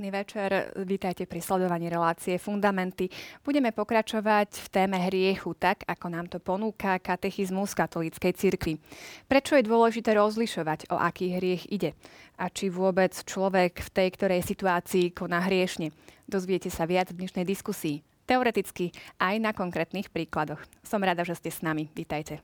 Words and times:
Pekný 0.00 0.16
večer, 0.16 0.72
vítajte 0.88 1.28
pri 1.28 1.44
sledovaní 1.44 1.92
relácie 1.92 2.40
Fundamenty. 2.40 3.12
Budeme 3.44 3.68
pokračovať 3.68 4.48
v 4.56 4.68
téme 4.72 4.96
hriechu 4.96 5.52
tak, 5.52 5.84
ako 5.84 6.06
nám 6.08 6.24
to 6.32 6.40
ponúka 6.40 6.96
katechizmus 6.96 7.76
katolíckej 7.76 8.32
cirkvi. 8.32 8.80
Prečo 9.28 9.60
je 9.60 9.68
dôležité 9.68 10.16
rozlišovať, 10.16 10.88
o 10.88 10.96
aký 10.96 11.36
hriech 11.36 11.68
ide? 11.68 11.92
A 12.40 12.48
či 12.48 12.72
vôbec 12.72 13.12
človek 13.12 13.76
v 13.76 13.88
tej 13.92 14.08
ktorej 14.16 14.40
situácii 14.40 15.12
koná 15.12 15.44
hriešne? 15.44 15.92
Dozviete 16.24 16.72
sa 16.72 16.88
viac 16.88 17.12
v 17.12 17.20
dnešnej 17.20 17.44
diskusii. 17.44 18.00
Teoreticky 18.24 18.96
aj 19.20 19.36
na 19.36 19.52
konkrétnych 19.52 20.08
príkladoch. 20.08 20.64
Som 20.80 21.04
rada, 21.04 21.28
že 21.28 21.36
ste 21.36 21.52
s 21.52 21.60
nami. 21.60 21.92
Vítajte. 21.92 22.40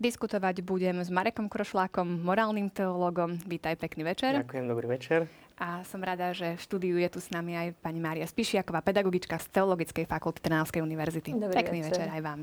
Diskutovať 0.00 0.64
budem 0.64 1.04
s 1.04 1.12
Marekom 1.12 1.44
Krošlákom, 1.52 2.24
morálnym 2.24 2.72
teológom. 2.72 3.36
Vítaj, 3.44 3.76
pekný 3.76 4.08
večer. 4.08 4.40
Ďakujem, 4.40 4.64
dobrý 4.64 4.96
večer. 4.96 5.28
A 5.60 5.84
som 5.84 6.00
rada, 6.00 6.32
že 6.32 6.56
v 6.56 6.60
štúdiu 6.64 6.96
je 6.96 7.04
tu 7.12 7.20
s 7.20 7.28
nami 7.28 7.52
aj 7.52 7.76
pani 7.84 8.00
Mária 8.00 8.24
Spišiaková, 8.24 8.80
pedagogička 8.80 9.36
z 9.36 9.52
Teologickej 9.52 10.08
fakulty 10.08 10.40
Trnavskej 10.40 10.80
univerzity. 10.80 11.36
Dobrý 11.36 11.52
pekný 11.52 11.84
večer. 11.84 12.08
večer 12.08 12.16
aj 12.16 12.22
vám. 12.24 12.40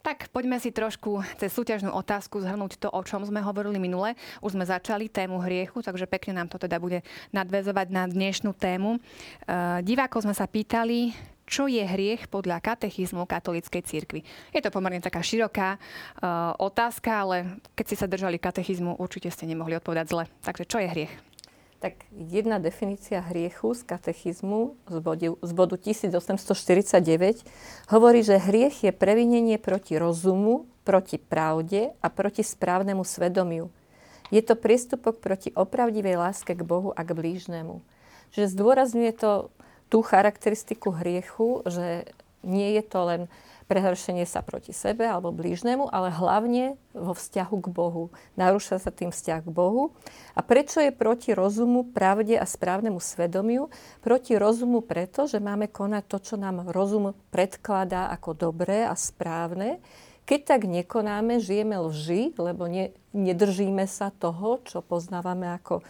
Tak 0.00 0.32
poďme 0.32 0.56
si 0.56 0.72
trošku 0.72 1.20
cez 1.36 1.52
súťažnú 1.52 1.92
otázku 1.92 2.40
zhrnúť 2.40 2.80
to, 2.80 2.88
o 2.88 3.04
čom 3.04 3.20
sme 3.28 3.44
hovorili 3.44 3.76
minule. 3.76 4.16
Už 4.40 4.56
sme 4.56 4.64
začali 4.64 5.12
tému 5.12 5.36
hriechu, 5.44 5.84
takže 5.84 6.08
pekne 6.08 6.40
nám 6.40 6.48
to 6.48 6.56
teda 6.56 6.80
bude 6.80 7.04
nadvezovať 7.36 7.86
na 7.92 8.08
dnešnú 8.08 8.56
tému. 8.56 8.96
Uh, 9.44 9.84
divákov 9.84 10.24
sme 10.24 10.32
sa 10.32 10.48
pýtali, 10.48 11.12
čo 11.46 11.70
je 11.70 11.86
hriech 11.86 12.26
podľa 12.26 12.58
katechizmu 12.58 13.24
katolíckej 13.24 13.82
cirkvi. 13.86 14.20
Je 14.50 14.60
to 14.60 14.74
pomerne 14.74 14.98
taká 14.98 15.22
široká 15.22 15.78
uh, 15.78 16.52
otázka, 16.58 17.22
ale 17.22 17.36
keď 17.78 17.84
ste 17.86 17.96
sa 17.96 18.10
držali 18.10 18.42
katechizmu, 18.42 18.98
určite 18.98 19.30
ste 19.30 19.46
nemohli 19.46 19.78
odpovedať 19.78 20.06
zle. 20.10 20.24
Takže 20.42 20.64
čo 20.66 20.82
je 20.82 20.90
hriech? 20.90 21.14
Tak 21.78 22.08
jedna 22.10 22.58
definícia 22.58 23.22
hriechu 23.22 23.76
z 23.76 23.84
katechizmu 23.86 24.74
z 24.90 24.98
bodu, 24.98 25.38
z 25.38 25.52
bodu 25.54 25.76
1849 25.78 27.46
hovorí, 27.92 28.26
že 28.26 28.42
hriech 28.42 28.88
je 28.88 28.92
previnenie 28.96 29.60
proti 29.60 30.00
rozumu, 30.00 30.66
proti 30.82 31.20
pravde 31.20 31.92
a 32.00 32.08
proti 32.08 32.42
správnemu 32.42 33.04
svedomiu. 33.04 33.70
Je 34.34 34.42
to 34.42 34.58
priestupok 34.58 35.22
proti 35.22 35.54
opravdivej 35.54 36.18
láske 36.18 36.58
k 36.58 36.66
Bohu 36.66 36.90
a 36.90 37.06
k 37.06 37.14
blížnemu. 37.14 37.84
Čiže 38.34 38.58
zdôrazňuje 38.58 39.12
to 39.14 39.54
tú 39.86 40.02
charakteristiku 40.02 40.90
hriechu, 40.90 41.62
že 41.66 42.10
nie 42.46 42.78
je 42.78 42.82
to 42.86 43.00
len 43.06 43.22
prehršenie 43.66 44.22
sa 44.24 44.46
proti 44.46 44.70
sebe 44.70 45.02
alebo 45.02 45.34
blížnemu, 45.34 45.90
ale 45.90 46.14
hlavne 46.14 46.78
vo 46.94 47.12
vzťahu 47.12 47.56
k 47.66 47.68
Bohu. 47.68 48.04
Narúša 48.38 48.78
sa 48.78 48.94
tým 48.94 49.10
vzťah 49.10 49.42
k 49.42 49.50
Bohu. 49.50 49.90
A 50.38 50.40
prečo 50.46 50.78
je 50.78 50.94
proti 50.94 51.34
rozumu, 51.34 51.82
pravde 51.82 52.38
a 52.38 52.46
správnemu 52.46 53.02
svedomiu? 53.02 53.66
Proti 54.06 54.38
rozumu 54.38 54.86
preto, 54.86 55.26
že 55.26 55.42
máme 55.42 55.66
konať 55.66 56.04
to, 56.06 56.18
čo 56.22 56.34
nám 56.38 56.70
rozum 56.70 57.10
predkladá 57.34 58.06
ako 58.14 58.38
dobré 58.38 58.86
a 58.86 58.94
správne. 58.94 59.82
Keď 60.26 60.40
tak 60.42 60.66
nekonáme, 60.66 61.38
žijeme 61.38 61.78
lži, 61.86 62.34
lebo 62.34 62.66
ne, 62.66 62.90
nedržíme 63.14 63.86
sa 63.86 64.10
toho, 64.10 64.58
čo 64.66 64.82
poznávame 64.82 65.46
ako 65.54 65.86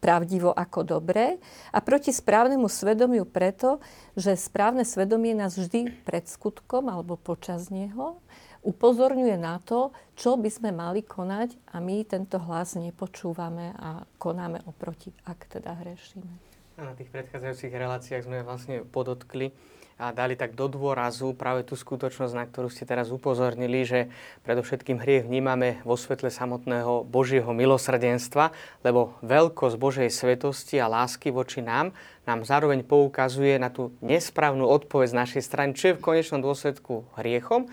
pravdivo 0.00 0.50
ako 0.50 0.82
dobré 0.82 1.36
a 1.68 1.78
proti 1.84 2.10
správnemu 2.10 2.66
svedomiu 2.66 3.28
preto, 3.28 3.78
že 4.16 4.40
správne 4.40 4.88
svedomie 4.88 5.36
nás 5.36 5.54
vždy 5.54 5.92
pred 6.02 6.24
skutkom 6.26 6.88
alebo 6.88 7.20
počas 7.20 7.68
neho 7.68 8.18
upozorňuje 8.62 9.36
na 9.36 9.58
to, 9.58 9.90
čo 10.14 10.38
by 10.38 10.48
sme 10.48 10.70
mali 10.70 11.02
konať 11.02 11.58
a 11.74 11.82
my 11.82 12.06
tento 12.06 12.38
hlas 12.38 12.78
nepočúvame 12.78 13.74
a 13.74 14.06
konáme 14.16 14.62
oproti, 14.70 15.10
ak 15.26 15.50
teda 15.50 15.74
hrešíme. 15.82 16.32
A 16.78 16.88
na 16.88 16.94
tých 16.96 17.10
predchádzajúcich 17.10 17.74
reláciách 17.74 18.22
sme 18.24 18.46
vlastne 18.46 18.86
podotkli, 18.86 19.52
a 20.00 20.14
dali 20.14 20.38
tak 20.38 20.56
do 20.56 20.68
dôrazu 20.68 21.34
práve 21.36 21.64
tú 21.64 21.76
skutočnosť, 21.76 22.34
na 22.36 22.44
ktorú 22.46 22.68
ste 22.68 22.88
teraz 22.88 23.12
upozornili, 23.12 23.84
že 23.84 24.12
predovšetkým 24.46 25.00
hriech 25.00 25.28
vnímame 25.28 25.82
vo 25.82 25.96
svetle 25.96 26.32
samotného 26.32 27.04
Božieho 27.08 27.50
milosrdenstva, 27.50 28.52
lebo 28.86 29.16
veľkosť 29.20 29.76
Božej 29.76 30.08
svetosti 30.08 30.80
a 30.80 30.90
lásky 30.90 31.32
voči 31.32 31.60
nám 31.60 31.92
nám 32.22 32.46
zároveň 32.46 32.86
poukazuje 32.86 33.58
na 33.58 33.66
tú 33.66 33.90
nesprávnu 33.98 34.62
odpoveď 34.62 35.10
z 35.10 35.18
našej 35.18 35.42
strany, 35.42 35.70
čo 35.74 35.90
je 35.90 35.96
v 35.98 36.04
konečnom 36.04 36.38
dôsledku 36.38 37.02
hriechom. 37.18 37.66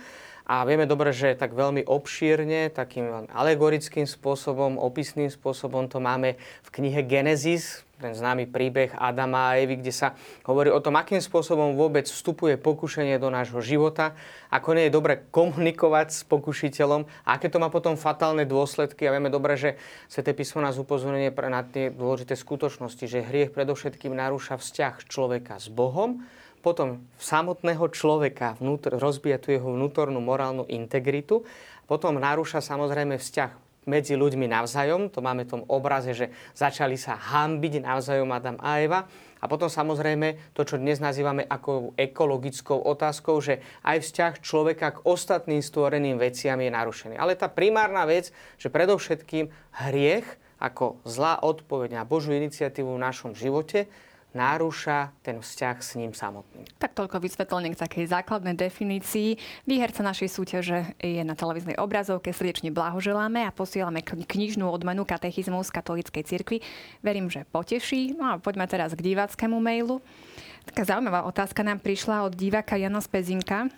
A 0.50 0.66
vieme 0.66 0.90
dobre, 0.90 1.13
že 1.13 1.38
tak 1.38 1.53
veľmi 1.53 1.86
obšírne, 1.86 2.74
takým 2.74 3.30
alegorickým 3.30 4.09
spôsobom, 4.09 4.81
opisným 4.81 5.30
spôsobom 5.30 5.86
to 5.86 6.01
máme 6.01 6.41
v 6.66 6.69
knihe 6.74 7.06
Genesis, 7.06 7.86
ten 8.00 8.16
známy 8.16 8.48
príbeh 8.48 8.96
Adama 8.96 9.52
a 9.52 9.60
Evy, 9.60 9.76
kde 9.76 9.92
sa 9.92 10.16
hovorí 10.48 10.72
o 10.72 10.80
tom, 10.80 10.96
akým 10.96 11.20
spôsobom 11.20 11.76
vôbec 11.76 12.08
vstupuje 12.08 12.56
pokušenie 12.56 13.20
do 13.20 13.28
nášho 13.28 13.60
života, 13.60 14.16
ako 14.48 14.72
nie 14.72 14.88
je 14.88 14.96
dobre 14.96 15.28
komunikovať 15.30 16.08
s 16.16 16.22
pokušiteľom 16.24 17.04
a 17.28 17.30
aké 17.36 17.52
to 17.52 17.60
má 17.60 17.68
potom 17.68 18.00
fatálne 18.00 18.48
dôsledky. 18.48 19.04
A 19.04 19.14
vieme 19.14 19.28
dobre, 19.28 19.60
že 19.60 19.76
Sveté 20.08 20.32
písmo 20.32 20.64
nás 20.64 20.80
upozorňuje 20.80 21.36
na 21.52 21.62
tie 21.68 21.92
dôležité 21.92 22.40
skutočnosti, 22.40 23.04
že 23.04 23.20
hriech 23.20 23.52
predovšetkým 23.52 24.16
narúša 24.16 24.56
vzťah 24.56 25.04
človeka 25.12 25.60
s 25.60 25.68
Bohom, 25.68 26.24
potom 26.60 27.04
samotného 27.20 27.88
človeka 27.92 28.60
vnútr, 28.60 28.96
rozbíja 28.96 29.40
tu 29.40 29.52
jeho 29.52 29.76
vnútornú 29.76 30.20
morálnu 30.20 30.68
integritu, 30.68 31.44
potom 31.88 32.20
narúša 32.20 32.60
samozrejme 32.64 33.16
vzťah 33.20 33.69
medzi 33.90 34.14
ľuďmi 34.14 34.46
navzájom. 34.46 35.10
To 35.10 35.26
máme 35.26 35.50
v 35.50 35.58
tom 35.58 35.64
obraze, 35.66 36.14
že 36.14 36.30
začali 36.54 36.94
sa 36.94 37.18
hambiť 37.18 37.82
navzájom 37.82 38.30
Adam 38.30 38.62
a 38.62 38.78
Eva. 38.78 39.10
A 39.40 39.48
potom 39.48 39.72
samozrejme 39.72 40.54
to, 40.54 40.68
čo 40.68 40.78
dnes 40.78 41.02
nazývame 41.02 41.48
ako 41.48 41.96
ekologickou 41.98 42.78
otázkou, 42.86 43.40
že 43.42 43.64
aj 43.82 44.04
vzťah 44.04 44.34
človeka 44.44 45.00
k 45.00 45.04
ostatným 45.08 45.64
stvoreným 45.64 46.20
veciam 46.22 46.60
je 46.60 46.70
narušený. 46.70 47.16
Ale 47.18 47.40
tá 47.40 47.50
primárna 47.50 48.06
vec, 48.06 48.36
že 48.62 48.70
predovšetkým 48.70 49.50
hriech 49.90 50.28
ako 50.60 51.00
zlá 51.08 51.40
odpoveď 51.40 51.98
na 51.98 52.04
Božú 52.04 52.36
iniciatívu 52.36 53.00
v 53.00 53.04
našom 53.04 53.32
živote 53.32 53.88
narúša 54.34 55.10
ten 55.26 55.42
vzťah 55.42 55.78
s 55.82 55.98
ním 55.98 56.14
samotným. 56.14 56.66
Tak 56.78 56.94
toľko 56.94 57.18
vysvetlenie 57.24 57.74
k 57.74 57.82
takej 57.82 58.06
základnej 58.10 58.54
definícii. 58.54 59.42
Výherca 59.66 60.06
našej 60.06 60.30
súťaže 60.30 60.94
je 61.02 61.22
na 61.26 61.34
televíznej 61.34 61.78
obrazovke. 61.82 62.30
Srdečne 62.30 62.70
blahoželáme 62.70 63.46
a 63.46 63.56
posielame 63.56 64.06
knižnú 64.06 64.70
odmenu 64.70 65.04
katechizmu 65.04 65.62
z 65.66 65.70
katolíckej 65.74 66.24
cirkvi. 66.26 66.58
Verím, 67.02 67.28
že 67.34 67.46
poteší. 67.50 68.14
No 68.14 68.32
a 68.32 68.34
poďme 68.38 68.70
teraz 68.70 68.94
k 68.94 69.02
diváckému 69.02 69.58
mailu. 69.58 70.02
Taká 70.70 70.86
zaujímavá 70.86 71.26
otázka 71.26 71.66
nám 71.66 71.82
prišla 71.82 72.30
od 72.30 72.38
diváka 72.38 72.78
Jana 72.78 73.02
Spezinka. 73.02 73.74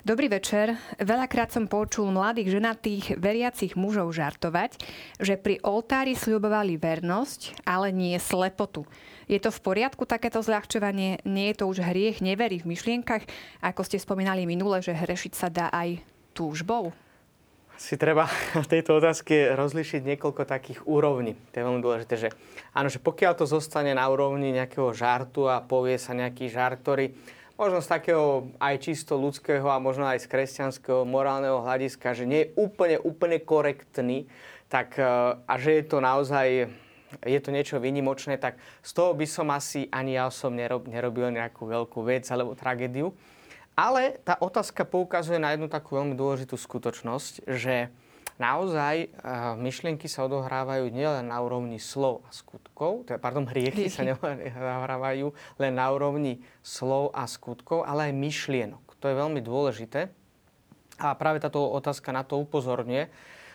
Dobrý 0.00 0.32
večer. 0.32 0.80
Veľakrát 0.96 1.52
som 1.52 1.68
počul 1.68 2.08
mladých 2.08 2.56
ženatých 2.56 3.20
veriacich 3.20 3.76
mužov 3.76 4.16
žartovať, 4.16 4.80
že 5.20 5.36
pri 5.36 5.60
oltári 5.60 6.16
sľubovali 6.16 6.80
vernosť, 6.80 7.64
ale 7.68 7.92
nie 7.92 8.16
slepotu. 8.16 8.88
Je 9.30 9.38
to 9.38 9.52
v 9.54 9.62
poriadku 9.62 10.08
takéto 10.08 10.42
zľahčovanie? 10.42 11.22
Nie 11.28 11.52
je 11.52 11.62
to 11.62 11.70
už 11.70 11.84
hriech, 11.84 12.24
neverí 12.24 12.64
v 12.64 12.74
myšlienkach? 12.74 13.22
Ako 13.62 13.86
ste 13.86 14.00
spomínali 14.00 14.48
minule, 14.48 14.82
že 14.82 14.96
hrešiť 14.96 15.32
sa 15.36 15.52
dá 15.52 15.66
aj 15.70 16.02
túžbou? 16.34 16.90
si 17.80 17.96
treba 17.96 18.28
v 18.60 18.66
tejto 18.76 19.00
otázke 19.00 19.56
rozlišiť 19.56 20.04
niekoľko 20.04 20.44
takých 20.44 20.84
úrovní. 20.84 21.32
To 21.50 21.54
je 21.56 21.64
veľmi 21.64 21.80
dôležité, 21.80 22.14
že 22.20 22.28
áno, 22.76 22.92
že 22.92 23.00
pokiaľ 23.00 23.32
to 23.40 23.48
zostane 23.48 23.96
na 23.96 24.04
úrovni 24.04 24.52
nejakého 24.52 24.92
žartu 24.92 25.48
a 25.48 25.64
povie 25.64 25.96
sa 25.96 26.12
nejaký 26.12 26.52
žart, 26.52 26.84
ktorý 26.84 27.08
možno 27.60 27.84
z 27.84 27.92
takého 27.92 28.48
aj 28.56 28.80
čisto 28.80 29.20
ľudského 29.20 29.68
a 29.68 29.76
možno 29.76 30.08
aj 30.08 30.24
z 30.24 30.30
kresťanského 30.32 31.04
morálneho 31.04 31.60
hľadiska, 31.60 32.16
že 32.16 32.24
nie 32.24 32.48
je 32.48 32.52
úplne, 32.56 32.96
úplne 32.96 33.36
korektný, 33.36 34.24
tak 34.72 34.96
eh, 34.96 35.04
a 35.36 35.54
že 35.60 35.78
je 35.78 35.84
to 35.84 36.00
naozaj 36.00 36.72
je 37.26 37.40
to 37.42 37.50
niečo 37.50 37.82
vynimočné, 37.82 38.38
tak 38.38 38.54
z 38.86 38.90
toho 38.94 39.18
by 39.18 39.26
som 39.26 39.50
asi 39.50 39.90
ani 39.90 40.14
ja 40.14 40.30
som 40.30 40.54
nerob, 40.54 40.86
nerobil 40.86 41.34
nejakú 41.34 41.66
veľkú 41.66 42.06
vec 42.06 42.22
alebo 42.30 42.54
tragédiu. 42.54 43.10
Ale 43.74 44.22
tá 44.22 44.38
otázka 44.38 44.86
poukazuje 44.86 45.42
na 45.42 45.50
jednu 45.50 45.66
takú 45.66 45.98
veľmi 45.98 46.14
dôležitú 46.14 46.54
skutočnosť, 46.54 47.50
že 47.50 47.90
naozaj 48.40 49.12
uh, 49.12 49.54
myšlienky 49.60 50.08
sa 50.08 50.24
odohrávajú 50.24 50.88
nielen 50.88 51.28
na 51.28 51.38
úrovni 51.44 51.76
slov 51.76 52.24
a 52.24 52.32
skutkov, 52.32 53.04
teda, 53.04 53.20
pardon, 53.20 53.44
hriechy 53.44 53.92
sa 53.92 54.02
neodohrávajú 54.08 55.30
len 55.60 55.72
na 55.76 55.86
úrovni 55.92 56.40
slov 56.64 57.12
a 57.12 57.28
skutkov, 57.28 57.84
ale 57.84 58.08
aj 58.08 58.16
myšlienok. 58.16 58.96
To 58.98 59.06
je 59.12 59.20
veľmi 59.20 59.44
dôležité. 59.44 60.08
A 61.00 61.16
práve 61.16 61.40
táto 61.40 61.60
otázka 61.60 62.12
na 62.12 62.24
to 62.24 62.40
upozorňuje. 62.40 63.08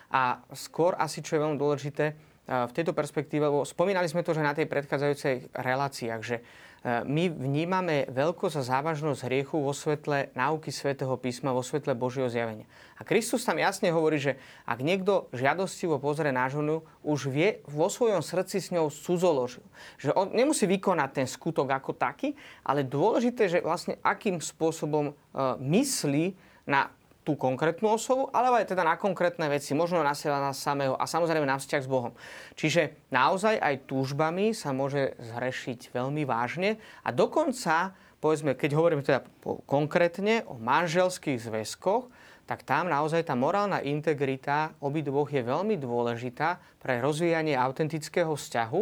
A 0.09 0.41
skôr 0.53 0.93
asi, 0.97 1.21
čo 1.21 1.37
je 1.37 1.43
veľmi 1.45 1.57
dôležité, 1.57 2.13
v 2.45 2.71
tejto 2.77 2.93
perspektíve, 2.93 3.41
lebo 3.41 3.65
spomínali 3.65 4.05
sme 4.05 4.21
to, 4.21 4.37
že 4.37 4.45
na 4.45 4.53
tej 4.53 4.69
predchádzajúcej 4.69 5.49
reláciách, 5.49 6.21
že 6.21 6.45
my 6.85 7.33
vnímame 7.33 8.05
veľkosť 8.13 8.61
a 8.61 8.67
závažnosť 8.77 9.25
hriechu 9.25 9.57
vo 9.57 9.73
svetle 9.73 10.29
náuky 10.37 10.69
svätého 10.69 11.17
písma, 11.17 11.49
vo 11.49 11.65
svetle 11.65 11.97
Božieho 11.97 12.29
zjavenia. 12.29 12.69
A 12.95 13.01
Kristus 13.01 13.41
tam 13.41 13.57
jasne 13.57 13.89
hovorí, 13.89 14.21
že 14.21 14.37
ak 14.69 14.85
niekto 14.85 15.25
žiadostivo 15.33 15.97
pozrie 15.97 16.29
na 16.29 16.45
ženu, 16.45 16.85
už 17.01 17.33
vie, 17.33 17.65
vo 17.65 17.89
svojom 17.89 18.21
srdci 18.21 18.61
s 18.61 18.69
ňou 18.69 18.93
cudzoložil. 18.93 19.65
Že 19.97 20.13
on 20.13 20.27
nemusí 20.37 20.69
vykonať 20.69 21.09
ten 21.09 21.27
skutok 21.27 21.73
ako 21.73 21.97
taký, 21.97 22.37
ale 22.61 22.85
dôležité, 22.85 23.49
že 23.49 23.65
vlastne 23.65 23.97
akým 24.05 24.37
spôsobom 24.37 25.09
uh, 25.09 25.57
myslí 25.57 26.37
na 26.69 26.93
tú 27.25 27.33
konkrétnu 27.33 27.97
osobu, 27.97 28.29
ale 28.29 28.61
aj 28.61 28.71
teda 28.71 28.85
na 28.85 28.95
konkrétne 29.01 29.49
veci, 29.49 29.73
možno 29.73 30.05
na 30.05 30.13
seba, 30.13 30.37
na 30.37 30.53
samého 30.53 30.93
a 30.93 31.09
samozrejme 31.09 31.49
na 31.49 31.57
vzťah 31.57 31.81
s 31.81 31.89
Bohom. 31.89 32.13
Čiže 32.53 33.09
naozaj 33.09 33.57
aj 33.57 33.89
túžbami 33.89 34.53
sa 34.53 34.69
môže 34.71 35.17
zhrešiť 35.17 35.89
veľmi 35.89 36.21
vážne 36.23 36.77
a 37.01 37.09
dokonca, 37.09 37.97
povedzme, 38.21 38.53
keď 38.53 38.71
hovoríme 38.77 39.01
teda 39.01 39.25
konkrétne 39.65 40.45
o 40.45 40.61
manželských 40.61 41.41
zväzkoch, 41.41 42.07
tak 42.45 42.61
tam 42.61 42.93
naozaj 42.93 43.25
tá 43.25 43.33
morálna 43.33 43.81
integrita 43.81 44.77
obidvoch 44.77 45.33
je 45.33 45.41
veľmi 45.41 45.81
dôležitá 45.81 46.61
pre 46.77 47.01
rozvíjanie 47.01 47.57
autentického 47.57 48.37
vzťahu, 48.37 48.81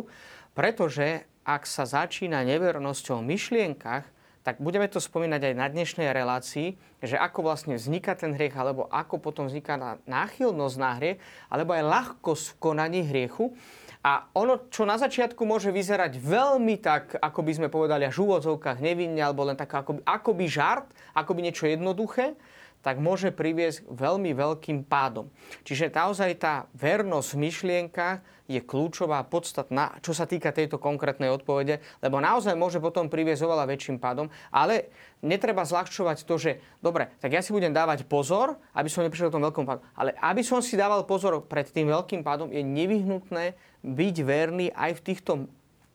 pretože 0.51 1.23
ak 1.47 1.63
sa 1.63 1.87
začína 1.87 2.43
nevernosťou 2.43 3.23
v 3.23 3.35
myšlienkach, 3.35 4.03
tak 4.43 4.59
budeme 4.59 4.91
to 4.91 4.99
spomínať 4.99 5.41
aj 5.49 5.55
na 5.55 5.67
dnešnej 5.71 6.11
relácii, 6.11 6.75
že 6.99 7.15
ako 7.15 7.47
vlastne 7.47 7.79
vzniká 7.79 8.11
ten 8.13 8.35
hriech, 8.35 8.53
alebo 8.59 8.91
ako 8.91 9.23
potom 9.23 9.47
vzniká 9.47 10.03
náchylnosť 10.03 10.75
na 10.75 10.91
hriech, 10.99 11.17
alebo 11.47 11.71
aj 11.71 11.83
ľahkosť 11.87 12.45
v 12.51 12.59
konaní 12.59 13.01
hriechu. 13.07 13.55
A 14.03 14.27
ono, 14.35 14.67
čo 14.67 14.83
na 14.83 14.99
začiatku 14.99 15.47
môže 15.47 15.71
vyzerať 15.71 16.19
veľmi 16.19 16.75
tak, 16.83 17.15
ako 17.23 17.39
by 17.39 17.51
sme 17.55 17.67
povedali 17.71 18.03
až 18.03 18.19
v 18.19 18.23
úvodzovkách 18.27 18.83
nevinne, 18.83 19.23
alebo 19.23 19.47
len 19.47 19.55
tak 19.55 19.71
akoby, 19.71 20.03
akoby 20.03 20.45
žart, 20.51 20.91
akoby 21.15 21.39
niečo 21.47 21.71
jednoduché, 21.71 22.35
tak 22.83 22.99
môže 22.99 23.31
priviesť 23.31 23.87
veľmi 23.87 24.35
veľkým 24.35 24.83
pádom. 24.83 25.31
Čiže 25.63 25.87
naozaj 25.87 26.35
tá 26.35 26.67
vernosť 26.75 27.29
v 27.31 27.41
myšlienkach 27.47 28.19
je 28.43 28.59
kľúčová, 28.59 29.23
podstatná, 29.23 29.95
čo 30.03 30.11
sa 30.11 30.27
týka 30.27 30.51
tejto 30.51 30.75
konkrétnej 30.75 31.31
odpovede, 31.31 31.79
lebo 32.03 32.19
naozaj 32.19 32.59
môže 32.59 32.83
potom 32.83 33.07
priviesť 33.07 33.47
oveľa 33.47 33.65
väčším 33.71 33.97
pádom, 34.03 34.27
ale 34.51 34.91
netreba 35.23 35.63
zľahčovať 35.63 36.27
to, 36.27 36.35
že 36.35 36.51
dobre, 36.83 37.07
tak 37.23 37.31
ja 37.31 37.39
si 37.39 37.55
budem 37.55 37.71
dávať 37.71 38.03
pozor, 38.03 38.59
aby 38.75 38.91
som 38.91 39.07
neprišiel 39.07 39.31
k 39.31 39.35
tomu 39.39 39.47
veľkom 39.47 39.63
pádu. 39.63 39.81
Ale 39.95 40.11
aby 40.19 40.43
som 40.43 40.59
si 40.59 40.75
dával 40.75 41.07
pozor 41.07 41.39
pred 41.47 41.67
tým 41.71 41.87
veľkým 41.87 42.21
pádom, 42.21 42.51
je 42.51 42.59
nevyhnutné 42.59 43.55
byť 43.83 44.15
verný 44.23 44.67
aj 44.75 44.91
v 44.99 45.03
týchto 45.03 45.31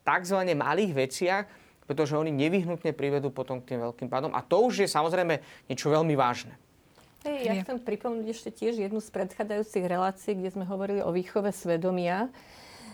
tzv. 0.09 0.39
malých 0.56 0.93
veciach, 0.97 1.45
pretože 1.89 2.17
oni 2.17 2.29
nevyhnutne 2.33 2.93
privedú 2.93 3.33
potom 3.33 3.65
k 3.65 3.77
tým 3.77 3.81
veľkým 3.81 4.09
pádom. 4.12 4.33
A 4.37 4.45
to 4.45 4.61
už 4.65 4.85
je 4.85 4.89
samozrejme 4.89 5.41
niečo 5.69 5.89
veľmi 5.89 6.12
vážne. 6.17 6.56
Hej, 7.26 7.50
ja 7.50 7.55
chcem 7.67 7.82
pripomnúť 7.82 8.31
ešte 8.31 8.50
tiež 8.55 8.79
jednu 8.79 9.03
z 9.03 9.11
predchádzajúcich 9.11 9.85
relácií, 9.91 10.32
kde 10.38 10.55
sme 10.55 10.65
hovorili 10.70 11.03
o 11.03 11.11
výchove 11.11 11.50
svedomia, 11.50 12.31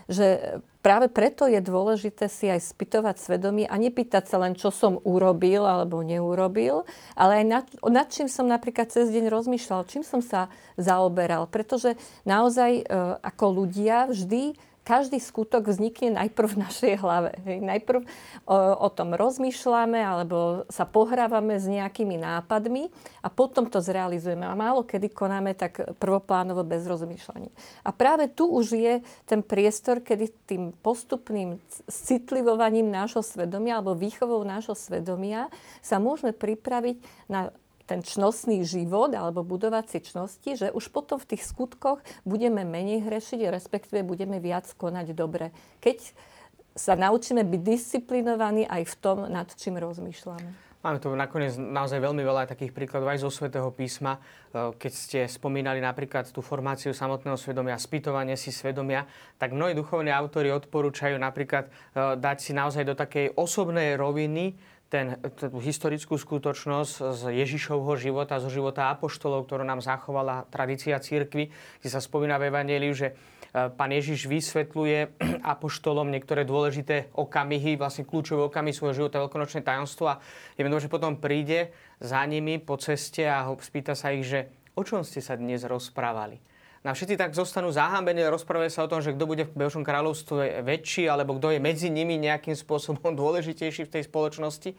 že 0.05 0.61
práve 0.85 1.09
preto 1.09 1.49
je 1.49 1.57
dôležité 1.61 2.29
si 2.29 2.45
aj 2.49 2.61
spytovať 2.73 3.21
svedomie 3.21 3.65
a 3.65 3.77
nepýtať 3.77 4.29
sa 4.29 4.37
len, 4.37 4.53
čo 4.53 4.69
som 4.69 5.01
urobil 5.01 5.65
alebo 5.65 6.05
neurobil, 6.05 6.85
ale 7.17 7.41
aj 7.41 7.45
nad, 7.45 7.65
nad 7.85 8.07
čím 8.09 8.29
som 8.29 8.45
napríklad 8.45 8.93
cez 8.93 9.09
deň 9.09 9.29
rozmýšľal, 9.29 9.89
čím 9.89 10.05
som 10.05 10.21
sa 10.21 10.49
zaoberal. 10.77 11.49
Pretože 11.49 11.97
naozaj 12.25 12.71
e, 12.81 12.83
ako 13.21 13.65
ľudia 13.65 14.09
vždy 14.09 14.57
každý 14.85 15.17
skutok 15.17 15.65
vznikne 15.65 16.13
najprv 16.13 16.47
v 16.53 16.61
našej 16.61 16.93
hlave. 17.01 17.33
Najprv 17.43 18.05
o, 18.45 18.57
o 18.85 18.89
tom 18.93 19.17
rozmýšľame 19.17 19.97
alebo 19.97 20.69
sa 20.69 20.85
pohrávame 20.85 21.57
s 21.57 21.65
nejakými 21.65 22.21
nápadmi 22.21 22.93
a 23.25 23.27
potom 23.33 23.65
to 23.65 23.81
zrealizujeme. 23.81 24.45
A 24.45 24.53
málo 24.53 24.85
kedy 24.85 25.09
konáme 25.09 25.57
tak 25.57 25.81
prvoplánovo 25.97 26.61
bez 26.61 26.85
rozmýšľania. 26.85 27.49
A 27.81 27.89
práve 27.89 28.29
tu 28.29 28.45
už 28.45 28.77
je 28.77 28.93
ten 29.25 29.41
priestor, 29.41 30.05
kedy 30.05 30.29
tým 30.45 30.63
postupným 30.85 31.57
citlivovaním 31.89 32.93
nášho 32.93 33.25
svedomia 33.25 33.81
alebo 33.81 33.97
výchovou 33.97 34.45
nášho 34.45 34.77
svedomia 34.77 35.49
sa 35.81 35.97
môžeme 35.97 36.29
pripraviť 36.29 37.01
na 37.25 37.49
ten 37.85 38.01
čnostný 38.01 38.65
život 38.65 39.13
alebo 39.13 39.45
budovať 39.45 39.85
si 39.87 39.99
čnosti, 40.01 40.51
že 40.57 40.67
už 40.73 40.89
potom 40.89 41.21
v 41.21 41.37
tých 41.37 41.45
skutkoch 41.45 42.01
budeme 42.25 42.65
menej 42.65 43.05
hrešiť, 43.05 43.49
respektíve 43.53 44.01
budeme 44.01 44.41
viac 44.41 44.65
konať 44.73 45.13
dobre. 45.13 45.53
Keď 45.79 45.97
sa 46.75 46.99
naučíme 46.99 47.47
byť 47.47 47.61
disciplinovaní 47.63 48.67
aj 48.67 48.83
v 48.83 48.95
tom, 48.99 49.17
nad 49.31 49.47
čím 49.55 49.79
rozmýšľame. 49.79 50.65
Máme 50.85 51.01
tu 51.01 51.09
nakoniec 51.17 51.57
naozaj 51.57 51.97
veľmi 51.97 52.21
veľa 52.21 52.45
takých 52.45 52.69
príkladov 52.69 53.09
aj 53.09 53.25
zo 53.25 53.33
Svetého 53.33 53.73
písma. 53.73 54.21
E, 54.53 54.69
keď 54.77 54.91
ste 54.93 55.19
spomínali 55.25 55.81
napríklad 55.81 56.29
tú 56.29 56.45
formáciu 56.45 56.93
samotného 56.93 57.41
svedomia, 57.41 57.73
spýtovanie 57.73 58.37
si 58.37 58.53
svedomia, 58.53 59.09
tak 59.41 59.57
mnohí 59.57 59.73
duchovní 59.73 60.13
autori 60.13 60.53
odporúčajú 60.53 61.17
napríklad 61.17 61.73
e, 61.73 62.21
dať 62.21 62.37
si 62.37 62.53
naozaj 62.53 62.85
do 62.85 62.93
takej 62.93 63.33
osobnej 63.33 63.97
roviny 63.97 64.61
ten, 64.85 65.17
tú 65.33 65.57
historickú 65.57 66.13
skutočnosť 66.15 66.93
z 67.17 67.21
Ježišovho 67.41 67.97
života, 67.97 68.37
zo 68.37 68.53
života 68.53 68.93
apoštolov, 68.93 69.49
ktorú 69.49 69.65
nám 69.65 69.81
zachovala 69.81 70.45
tradícia 70.53 71.01
církvy, 71.01 71.49
kde 71.81 71.89
sa 71.89 71.97
spomína 71.97 72.37
v 72.37 72.53
Evangeliu, 72.53 72.93
že 72.93 73.11
e, 73.11 73.13
pán 73.73 73.89
Ježiš 73.89 74.29
vysvetľuje 74.29 75.21
apoštolom 75.57 76.13
niektoré 76.13 76.45
dôležité 76.45 77.09
okamihy, 77.17 77.81
vlastne 77.81 78.05
kľúčové 78.05 78.45
okamihy 78.45 78.77
svojho 78.77 79.05
života, 79.05 79.25
veľkonočné 79.25 79.65
tajomstvo 79.65 80.05
a 80.05 80.21
je 80.53 80.63
že 80.63 80.91
potom 80.91 81.17
príde 81.17 81.73
za 81.97 82.21
nimi 82.23 82.61
po 82.61 82.77
ceste 82.77 83.25
a 83.25 83.49
spýta 83.57 83.97
sa 83.97 84.13
ich, 84.13 84.29
že 84.29 84.47
o 84.77 84.85
čom 84.85 85.01
ste 85.01 85.19
sa 85.19 85.33
dnes 85.33 85.65
rozprávali. 85.65 86.54
No 86.85 86.93
a 86.93 86.97
všetci 86.97 87.17
tak 87.17 87.33
zostanú 87.33 87.73
zahambení 87.73 88.21
a 88.21 88.29
rozprávajú 88.29 88.69
sa 88.69 88.85
o 88.85 88.91
tom, 88.93 89.01
že 89.01 89.17
kto 89.17 89.25
bude 89.25 89.49
v 89.49 89.57
Božom 89.57 89.81
kráľovstve 89.81 90.61
väčší, 90.61 91.09
alebo 91.09 91.33
kto 91.33 91.57
je 91.57 91.59
medzi 91.59 91.89
nimi 91.89 92.13
nejakým 92.21 92.53
spôsobom 92.53 93.09
dôležitejší 93.25 93.89
v 93.89 93.93
tej 93.97 94.03
spoločnosti. 94.05 94.77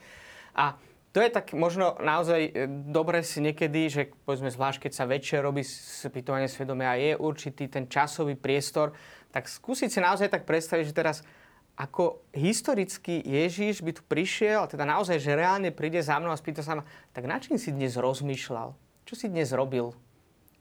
A 0.54 0.78
to 1.10 1.18
je 1.18 1.34
tak 1.34 1.50
možno 1.50 1.98
naozaj 1.98 2.40
e, 2.46 2.50
dobre 2.70 3.26
si 3.26 3.42
niekedy, 3.42 3.90
že 3.90 4.02
povedzme 4.22 4.54
zvlášť, 4.54 4.86
keď 4.86 4.92
sa 4.94 5.10
väčšie 5.10 5.42
robí 5.42 5.66
spýtovanie 5.66 6.46
svedomia 6.46 6.94
a 6.94 7.00
je 7.00 7.18
určitý 7.18 7.66
ten 7.66 7.90
časový 7.90 8.38
priestor, 8.38 8.94
tak 9.34 9.50
skúsiť 9.50 9.90
si 9.90 9.98
naozaj 9.98 10.30
tak 10.30 10.46
predstaviť, 10.46 10.86
že 10.86 10.94
teraz 10.94 11.26
ako 11.74 12.22
historicky 12.38 13.18
Ježiš 13.18 13.82
by 13.82 13.92
tu 13.98 14.06
prišiel, 14.06 14.62
a 14.62 14.70
teda 14.70 14.86
naozaj, 14.86 15.18
že 15.18 15.34
reálne 15.34 15.74
príde 15.74 15.98
za 16.06 16.22
mnou 16.22 16.30
a 16.30 16.38
spýta 16.38 16.62
sa 16.62 16.78
ma, 16.78 16.86
tak 17.10 17.26
na 17.26 17.42
čím 17.42 17.58
si 17.58 17.74
dnes 17.74 17.98
rozmýšľal? 17.98 18.78
Čo 19.02 19.14
si 19.18 19.26
dnes 19.26 19.50
robil? 19.50 20.05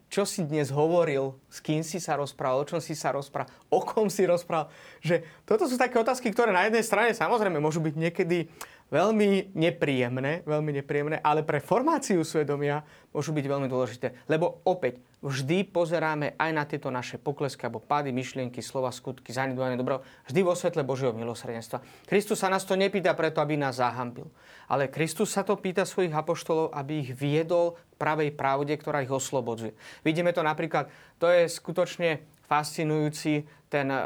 Čo 0.06 0.22
si 0.22 0.46
dnes 0.46 0.70
hovoril, 0.70 1.34
s 1.50 1.58
kým 1.58 1.82
si 1.82 1.98
sa 1.98 2.14
rozprával, 2.14 2.62
o 2.62 2.68
čom 2.68 2.78
si 2.78 2.94
sa 2.94 3.10
rozprával, 3.10 3.50
o 3.74 3.82
kom 3.82 4.06
si 4.06 4.22
rozprával. 4.22 4.70
Že 5.02 5.26
toto 5.42 5.66
sú 5.66 5.74
také 5.74 5.98
otázky, 5.98 6.30
ktoré 6.30 6.54
na 6.54 6.66
jednej 6.66 6.86
strane 6.86 7.10
samozrejme 7.10 7.58
môžu 7.58 7.82
byť 7.82 7.94
niekedy 7.98 8.46
veľmi 8.90 9.54
nepríjemné, 9.54 10.46
veľmi 10.46 10.70
nepríjemné, 10.82 11.18
ale 11.18 11.42
pre 11.42 11.58
formáciu 11.58 12.22
svedomia 12.22 12.86
môžu 13.10 13.34
byť 13.34 13.46
veľmi 13.46 13.66
dôležité. 13.66 14.26
Lebo 14.30 14.62
opäť, 14.62 15.02
vždy 15.24 15.66
pozeráme 15.66 16.38
aj 16.38 16.50
na 16.54 16.62
tieto 16.62 16.86
naše 16.92 17.18
poklesky 17.18 17.66
alebo 17.66 17.82
pády, 17.82 18.14
myšlienky, 18.14 18.62
slova, 18.62 18.94
skutky, 18.94 19.34
zanedbanie 19.34 19.74
dobro, 19.74 20.06
vždy 20.30 20.40
vo 20.46 20.54
svetle 20.54 20.86
Božieho 20.86 21.10
milosrdenstva. 21.10 21.82
Kristus 22.06 22.38
sa 22.38 22.52
nás 22.52 22.62
to 22.62 22.78
nepýta 22.78 23.10
preto, 23.18 23.42
aby 23.42 23.58
nás 23.58 23.82
zahambil. 23.82 24.30
Ale 24.70 24.86
Kristus 24.86 25.34
sa 25.34 25.42
to 25.42 25.58
pýta 25.58 25.82
svojich 25.82 26.14
apoštolov, 26.14 26.70
aby 26.70 27.02
ich 27.02 27.10
viedol 27.10 27.74
k 27.74 27.94
pravej 27.98 28.30
pravde, 28.38 28.74
ktorá 28.78 29.02
ich 29.02 29.10
oslobodzuje. 29.10 29.74
Vidíme 30.06 30.30
to 30.30 30.46
napríklad, 30.46 30.86
to 31.18 31.26
je 31.26 31.50
skutočne 31.50 32.22
fascinujúci 32.46 33.42
ten, 33.66 33.90
e, 33.90 33.98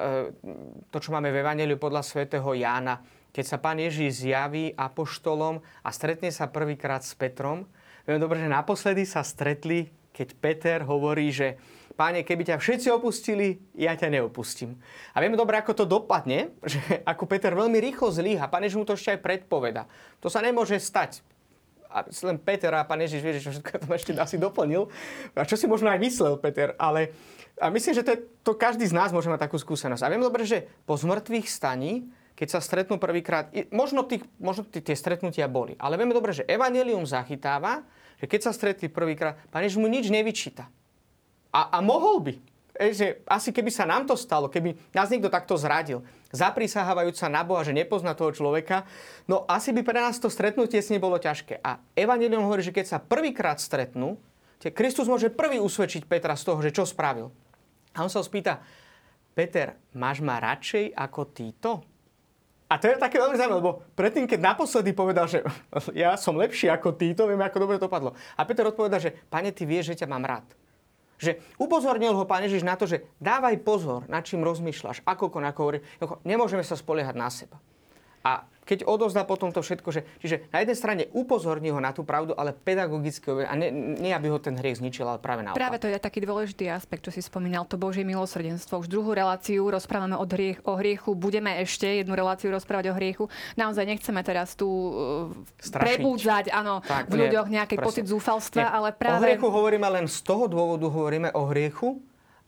to, 0.88 0.96
čo 0.96 1.12
máme 1.12 1.28
v 1.28 1.44
Evangeliu 1.44 1.76
podľa 1.76 2.00
svätého 2.00 2.48
Jána 2.56 3.19
keď 3.30 3.44
sa 3.46 3.56
pán 3.58 3.78
Ježíš 3.78 4.26
zjaví 4.26 4.74
apoštolom 4.74 5.62
a 5.82 5.90
stretne 5.94 6.34
sa 6.34 6.50
prvýkrát 6.50 7.02
s 7.06 7.14
Petrom. 7.14 7.66
Viem 8.04 8.18
dobre, 8.18 8.42
že 8.42 8.50
naposledy 8.50 9.06
sa 9.06 9.22
stretli, 9.22 9.90
keď 10.10 10.28
Peter 10.38 10.78
hovorí, 10.82 11.30
že 11.30 11.58
páne, 11.94 12.24
keby 12.24 12.48
ťa 12.48 12.56
všetci 12.56 12.88
opustili, 12.90 13.60
ja 13.76 13.92
ťa 13.92 14.08
neopustím. 14.08 14.80
A 15.12 15.20
vieme 15.20 15.36
dobre, 15.36 15.60
ako 15.60 15.84
to 15.84 15.84
dopadne, 15.84 16.50
že 16.72 16.80
ako 17.06 17.28
Peter 17.28 17.52
veľmi 17.54 17.78
rýchlo 17.78 18.08
zlíha, 18.10 18.50
pán 18.50 18.64
Ježiš 18.64 18.78
mu 18.80 18.86
to 18.88 18.96
ešte 18.96 19.14
aj 19.14 19.20
predpoveda. 19.20 19.84
To 20.24 20.32
sa 20.32 20.42
nemôže 20.42 20.80
stať. 20.80 21.22
A 21.90 22.06
len 22.06 22.38
Peter 22.38 22.70
a 22.70 22.86
pán 22.86 23.02
Ježiš 23.02 23.18
vie, 23.18 23.34
že 23.42 23.50
všetko 23.50 23.82
to 23.82 23.86
ešte 23.90 24.14
asi 24.14 24.38
doplnil. 24.38 24.86
A 25.34 25.42
čo 25.42 25.58
si 25.58 25.66
možno 25.66 25.90
aj 25.90 25.98
myslel 25.98 26.38
Peter, 26.38 26.78
ale 26.78 27.10
a 27.60 27.68
myslím, 27.68 27.92
že 27.92 28.06
to, 28.06 28.10
je, 28.16 28.18
to 28.40 28.52
každý 28.56 28.88
z 28.88 28.96
nás 28.96 29.12
môže 29.12 29.28
mať 29.28 29.50
takú 29.50 29.60
skúsenosť. 29.60 30.00
A 30.00 30.08
viem 30.08 30.22
dobre, 30.22 30.48
že 30.48 30.64
po 30.88 30.96
zmrtvých 30.96 31.50
staní 31.50 32.08
keď 32.40 32.48
sa 32.56 32.64
stretnú 32.64 32.96
prvýkrát, 32.96 33.52
možno, 33.68 34.00
tých, 34.00 34.24
možno 34.40 34.64
tí, 34.64 34.80
tie 34.80 34.96
stretnutia 34.96 35.44
boli, 35.44 35.76
ale 35.76 36.00
vieme 36.00 36.16
dobre, 36.16 36.32
že 36.32 36.48
Evangelium 36.48 37.04
zachytáva, 37.04 37.84
že 38.16 38.24
keď 38.24 38.48
sa 38.48 38.56
stretli 38.56 38.88
prvýkrát, 38.88 39.36
Pán 39.52 39.60
Ježiš 39.60 39.76
mu 39.76 39.92
nič 39.92 40.08
nevyčíta. 40.08 40.72
A, 41.52 41.68
a 41.68 41.78
mohol 41.84 42.16
by. 42.24 42.34
e, 42.80 43.20
asi 43.28 43.52
keby 43.52 43.68
sa 43.68 43.84
nám 43.84 44.08
to 44.08 44.16
stalo, 44.16 44.48
keby 44.48 44.72
nás 44.96 45.12
niekto 45.12 45.28
takto 45.28 45.52
zradil, 45.60 46.00
zaprisahávajúc 46.32 47.20
sa 47.20 47.28
na 47.28 47.44
Boha, 47.44 47.60
že 47.60 47.76
nepozná 47.76 48.16
toho 48.16 48.32
človeka, 48.32 48.88
no 49.28 49.44
asi 49.44 49.76
by 49.76 49.84
pre 49.84 50.00
nás 50.00 50.16
to 50.16 50.32
stretnutie 50.32 50.80
s 50.80 50.88
ním 50.88 51.04
bolo 51.04 51.20
ťažké. 51.20 51.60
A 51.60 51.76
Evangelium 51.92 52.48
hovorí, 52.48 52.64
že 52.64 52.72
keď 52.72 52.86
sa 52.88 53.04
prvýkrát 53.04 53.60
stretnú, 53.60 54.16
Kristus 54.72 55.12
môže 55.12 55.28
prvý 55.28 55.60
usvedčiť 55.60 56.08
Petra 56.08 56.32
z 56.40 56.48
toho, 56.48 56.64
že 56.64 56.72
čo 56.72 56.88
spravil. 56.88 57.28
A 57.92 58.00
on 58.00 58.08
sa 58.08 58.20
ho 58.20 58.24
spýta, 58.24 58.64
Peter, 59.36 59.76
máš 59.92 60.24
ma 60.24 60.40
radšej 60.40 60.96
ako 60.96 61.20
títo? 61.36 61.89
A 62.70 62.78
to 62.78 62.86
je 62.86 63.02
také 63.02 63.18
veľmi 63.18 63.34
zaujímavé, 63.34 63.58
lebo 63.58 63.82
predtým, 63.98 64.30
keď 64.30 64.54
naposledy 64.54 64.94
povedal, 64.94 65.26
že 65.26 65.42
ja 66.06 66.14
som 66.14 66.38
lepší 66.38 66.70
ako 66.70 66.94
títo, 66.94 67.26
viem, 67.26 67.42
ako 67.42 67.66
dobre 67.66 67.82
to 67.82 67.90
padlo. 67.90 68.14
A 68.38 68.46
Peter 68.46 68.62
odpovedal, 68.62 69.02
že 69.02 69.10
pane, 69.26 69.50
ty 69.50 69.66
vieš, 69.66 69.90
že 69.90 70.06
ťa 70.06 70.06
mám 70.06 70.22
rád. 70.22 70.46
Že 71.20 71.36
upozornil 71.60 72.16
ho 72.16 72.24
Pán 72.24 72.46
Ježiš 72.46 72.64
na 72.64 72.78
to, 72.78 72.88
že 72.88 73.04
dávaj 73.20 73.60
pozor, 73.60 74.08
nad 74.08 74.24
čím 74.24 74.40
rozmýšľaš, 74.40 75.04
ako 75.04 75.28
konak 75.28 75.58
hovorí. 75.58 75.84
Nemôžeme 76.24 76.64
sa 76.64 76.78
spoliehať 76.78 77.12
na 77.12 77.28
seba. 77.28 77.60
A 78.20 78.44
keď 78.70 78.86
odozdá 78.86 79.26
potom 79.26 79.50
to 79.50 79.66
všetko, 79.66 79.90
že, 79.90 80.06
čiže 80.22 80.46
na 80.54 80.62
jednej 80.62 80.78
strane 80.78 81.02
upozorní 81.10 81.74
ho 81.74 81.82
na 81.82 81.90
tú 81.90 82.06
pravdu, 82.06 82.38
ale 82.38 82.54
pedagogicky, 82.54 83.42
a 83.42 83.58
nie, 83.58 83.74
nie 83.98 84.14
aby 84.14 84.30
ho 84.30 84.38
ten 84.38 84.54
hriech 84.54 84.78
zničil, 84.78 85.10
ale 85.10 85.18
práve 85.18 85.42
naopak. 85.42 85.58
Práve 85.58 85.82
to 85.82 85.90
je 85.90 85.98
taký 85.98 86.22
dôležitý 86.22 86.70
aspekt, 86.70 87.02
čo 87.02 87.10
si 87.10 87.18
spomínal, 87.18 87.66
to 87.66 87.74
Božie 87.74 88.06
milosrdenstvo. 88.06 88.78
Už 88.78 88.86
druhú 88.86 89.10
reláciu 89.10 89.66
rozprávame 89.66 90.14
o, 90.14 90.22
hriech, 90.22 90.62
o 90.62 90.78
hriechu, 90.78 91.18
budeme 91.18 91.58
ešte 91.66 91.98
jednu 91.98 92.14
reláciu 92.14 92.54
rozprávať 92.54 92.92
o 92.92 92.94
hriechu. 92.94 93.26
Naozaj 93.58 93.84
nechceme 93.90 94.22
teraz 94.22 94.54
tu 94.54 94.70
uh, 94.70 95.74
prebúdzať 95.74 96.54
áno, 96.54 96.78
tak, 96.86 97.10
v 97.10 97.26
ľuďoch 97.26 97.50
nejaký 97.50 97.74
pocit 97.82 98.06
zúfalstva, 98.06 98.62
nie. 98.62 98.70
ale 98.70 98.88
práve... 98.94 99.18
O 99.18 99.26
hriechu 99.26 99.48
hovoríme 99.50 99.88
len 99.90 100.06
z 100.06 100.22
toho 100.22 100.46
dôvodu, 100.46 100.86
hovoríme 100.86 101.34
o 101.34 101.42
hriechu, 101.50 101.98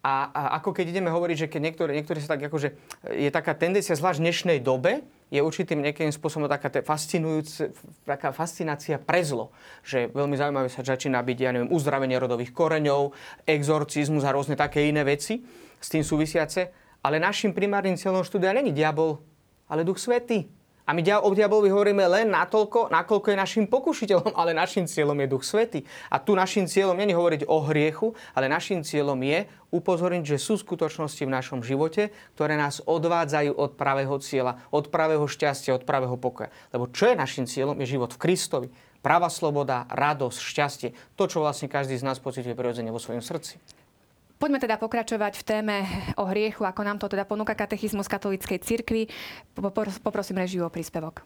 a, 0.02 0.35
a 0.35 0.43
ako 0.59 0.75
keď 0.75 0.99
ideme 0.99 1.14
hovoriť, 1.14 1.47
že 1.47 1.50
keď 1.50 1.61
niektorí, 1.62 1.91
niektorí 1.95 2.19
sa 2.19 2.35
tak 2.35 2.50
akože, 2.50 2.75
je 3.14 3.31
taká 3.31 3.55
tendencia 3.55 3.95
zvlášť 3.95 4.19
v 4.19 4.25
dnešnej 4.26 4.59
dobe, 4.59 5.02
je 5.32 5.40
určitým 5.40 5.80
nejakým 5.80 6.12
spôsobom 6.12 6.44
taká 6.44 6.68
taká 8.04 8.36
fascinácia 8.36 9.00
pre 9.00 9.24
zlo. 9.24 9.48
Že 9.80 10.12
veľmi 10.12 10.36
zaujímavé 10.36 10.68
sa 10.68 10.84
začína 10.84 11.24
byť, 11.24 11.38
ja 11.40 11.50
neviem, 11.56 11.72
uzdravenie 11.72 12.20
rodových 12.20 12.52
koreňov, 12.52 13.16
exorcizmus 13.48 14.28
a 14.28 14.36
rôzne 14.36 14.60
také 14.60 14.84
iné 14.84 15.00
veci 15.08 15.40
s 15.80 15.88
tým 15.88 16.04
súvisiace. 16.04 16.68
Ale 17.00 17.16
našim 17.16 17.56
primárnym 17.56 17.96
cieľom 17.96 18.22
štúdia 18.22 18.52
není 18.52 18.76
diabol, 18.76 19.24
ale 19.72 19.88
duch 19.88 19.98
svetý. 19.98 20.62
A 20.82 20.90
my 20.90 21.02
o 21.22 21.30
diabolovi 21.30 21.70
hovoríme 21.70 22.02
len 22.10 22.26
natoľko, 22.34 22.90
nakoľko 22.90 23.26
je 23.30 23.36
našim 23.38 23.64
pokušiteľom, 23.70 24.34
ale 24.40 24.50
našim 24.50 24.90
cieľom 24.90 25.14
je 25.22 25.26
Duch 25.30 25.46
Svety. 25.46 25.86
A 26.10 26.18
tu 26.18 26.34
našim 26.34 26.66
cieľom 26.66 26.98
nie 26.98 27.10
je 27.10 27.18
hovoriť 27.18 27.42
o 27.46 27.58
hriechu, 27.62 28.08
ale 28.34 28.50
našim 28.50 28.82
cieľom 28.82 29.18
je 29.22 29.46
upozorniť, 29.70 30.36
že 30.36 30.42
sú 30.42 30.58
skutočnosti 30.58 31.22
v 31.22 31.30
našom 31.30 31.60
živote, 31.62 32.10
ktoré 32.34 32.58
nás 32.58 32.82
odvádzajú 32.82 33.54
od 33.54 33.78
pravého 33.78 34.18
cieľa, 34.18 34.58
od 34.74 34.90
pravého 34.90 35.24
šťastia, 35.24 35.78
od 35.78 35.86
pravého 35.86 36.18
pokoja. 36.18 36.50
Lebo 36.74 36.90
čo 36.90 37.08
je 37.08 37.14
našim 37.14 37.46
cieľom, 37.46 37.78
je 37.78 37.96
život 37.96 38.10
v 38.12 38.20
Kristovi. 38.20 38.68
Práva 39.02 39.26
sloboda, 39.30 39.86
radosť, 39.90 40.38
šťastie. 40.38 40.88
To, 41.18 41.26
čo 41.26 41.42
vlastne 41.42 41.66
každý 41.66 41.98
z 41.98 42.06
nás 42.06 42.22
pocituje 42.22 42.54
prirodzene 42.54 42.94
vo 42.94 43.02
svojom 43.02 43.22
srdci. 43.22 43.81
Poďme 44.42 44.58
teda 44.58 44.75
pokračovať 44.75 45.38
v 45.38 45.46
téme 45.46 45.76
o 46.18 46.26
hriechu, 46.26 46.66
ako 46.66 46.82
nám 46.82 46.99
to 46.99 47.06
teda 47.06 47.22
ponúka 47.22 47.54
katechizmus 47.54 48.11
katolíckej 48.11 48.58
cirkvi. 48.58 49.06
Poprosím 50.02 50.42
režiu 50.42 50.66
o 50.66 50.70
príspevok. 50.75 51.22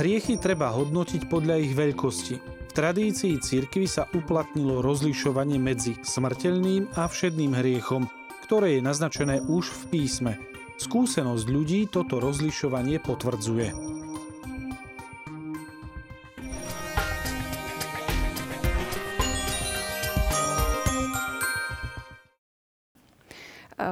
Hriechy 0.00 0.40
treba 0.40 0.72
hodnotiť 0.72 1.28
podľa 1.28 1.60
ich 1.60 1.76
veľkosti. 1.76 2.34
V 2.40 2.72
tradícii 2.72 3.36
cirkvi 3.36 3.84
sa 3.84 4.08
uplatnilo 4.16 4.80
rozlišovanie 4.80 5.60
medzi 5.60 6.00
smrteľným 6.00 6.96
a 6.96 7.04
všedným 7.04 7.52
hriechom, 7.52 8.08
ktoré 8.48 8.80
je 8.80 8.82
naznačené 8.82 9.44
už 9.44 9.68
v 9.68 9.82
písme. 9.92 10.40
Skúsenosť 10.80 11.44
ľudí 11.52 11.84
toto 11.92 12.16
rozlišovanie 12.16 12.96
potvrdzuje. 12.96 14.00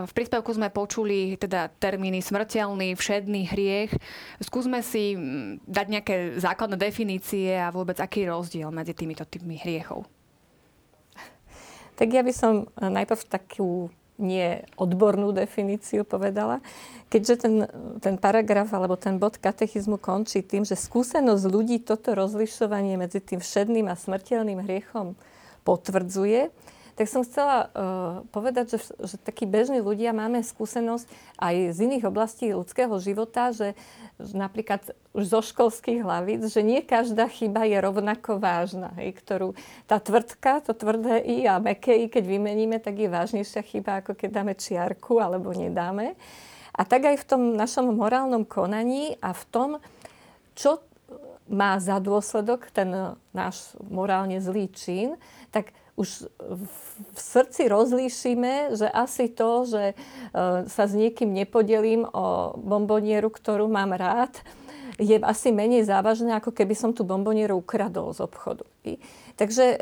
V 0.07 0.13
príspevku 0.15 0.55
sme 0.55 0.71
počuli 0.71 1.35
teda 1.35 1.73
termíny 1.81 2.23
smrteľný, 2.23 2.95
všedný 2.95 3.51
hriech. 3.51 3.93
Skúsme 4.39 4.85
si 4.85 5.19
mm, 5.19 5.67
dať 5.67 5.87
nejaké 5.87 6.15
základné 6.39 6.77
definície 6.79 7.55
a 7.57 7.75
vôbec 7.75 7.99
aký 7.99 8.29
rozdiel 8.29 8.71
medzi 8.71 8.95
týmito 8.95 9.27
typmi 9.27 9.59
hriechov. 9.59 10.07
Tak 12.01 12.09
ja 12.09 12.25
by 12.25 12.33
som 12.33 12.65
najprv 12.81 13.21
takú 13.29 13.93
nie 14.21 14.61
odbornú 14.77 15.33
definíciu 15.33 16.05
povedala. 16.05 16.61
Keďže 17.09 17.35
ten, 17.41 17.55
ten 17.99 18.15
paragraf 18.21 18.69
alebo 18.77 18.95
ten 18.95 19.17
bod 19.17 19.41
katechizmu 19.41 19.97
končí 19.97 20.45
tým, 20.45 20.63
že 20.63 20.77
skúsenosť 20.77 21.45
ľudí 21.49 21.81
toto 21.81 22.13
rozlišovanie 22.13 23.01
medzi 23.01 23.19
tým 23.19 23.41
všedným 23.41 23.89
a 23.89 23.97
smrteľným 23.97 24.61
hriechom 24.63 25.17
potvrdzuje, 25.65 26.53
tak 27.01 27.09
som 27.09 27.25
chcela 27.25 27.73
uh, 27.73 28.29
povedať, 28.29 28.77
že, 28.77 28.93
že 28.93 29.17
takí 29.17 29.49
bežní 29.49 29.81
ľudia 29.81 30.13
máme 30.13 30.45
skúsenosť 30.45 31.09
aj 31.41 31.73
z 31.73 31.79
iných 31.89 32.05
oblastí 32.05 32.53
ľudského 32.53 32.93
života, 33.01 33.57
že, 33.57 33.73
že 34.21 34.37
napríklad 34.37 34.85
už 35.17 35.25
zo 35.33 35.41
školských 35.41 36.05
hlavíc, 36.05 36.45
že 36.53 36.61
nie 36.61 36.85
každá 36.85 37.25
chyba 37.33 37.65
je 37.65 37.81
rovnako 37.81 38.37
vážna, 38.37 38.93
hej, 39.01 39.17
ktorú 39.17 39.57
tá 39.89 39.97
tvrdka, 39.97 40.61
to 40.61 40.77
tvrdé 40.77 41.25
i 41.25 41.49
a 41.49 41.57
meké 41.57 42.05
i, 42.05 42.13
keď 42.13 42.37
vymeníme, 42.37 42.77
tak 42.85 43.01
je 43.01 43.09
vážnejšia 43.09 43.65
chyba, 43.65 44.05
ako 44.05 44.13
keď 44.13 44.29
dáme 44.37 44.53
čiarku 44.53 45.25
alebo 45.25 45.57
nedáme. 45.57 46.21
A 46.77 46.85
tak 46.85 47.09
aj 47.09 47.17
v 47.17 47.25
tom 47.25 47.43
našom 47.57 47.97
morálnom 47.97 48.45
konaní 48.45 49.17
a 49.25 49.33
v 49.33 49.45
tom, 49.49 49.71
čo 50.53 50.85
má 51.49 51.81
za 51.81 51.97
dôsledok 51.97 52.69
ten 52.77 53.17
náš 53.33 53.73
morálne 53.89 54.37
zlý 54.37 54.69
čin, 54.69 55.17
tak 55.49 55.73
už 55.97 56.31
v 56.99 57.19
srdci 57.19 57.67
rozlíšime, 57.67 58.77
že 58.77 58.87
asi 58.87 59.31
to, 59.31 59.65
že 59.67 59.85
e, 59.93 59.95
sa 60.69 60.85
s 60.87 60.93
niekým 60.95 61.33
nepodelím 61.33 62.07
o 62.07 62.55
bombonieru, 62.59 63.31
ktorú 63.31 63.67
mám 63.67 63.95
rád, 63.95 64.35
je 65.01 65.17
asi 65.25 65.49
menej 65.49 65.89
závažné, 65.89 66.37
ako 66.37 66.53
keby 66.53 66.77
som 66.77 66.93
tú 66.93 67.09
bombonieru 67.09 67.57
ukradol 67.57 68.13
z 68.13 68.21
obchodu. 68.21 68.69
Takže 69.41 69.65
e, 69.73 69.77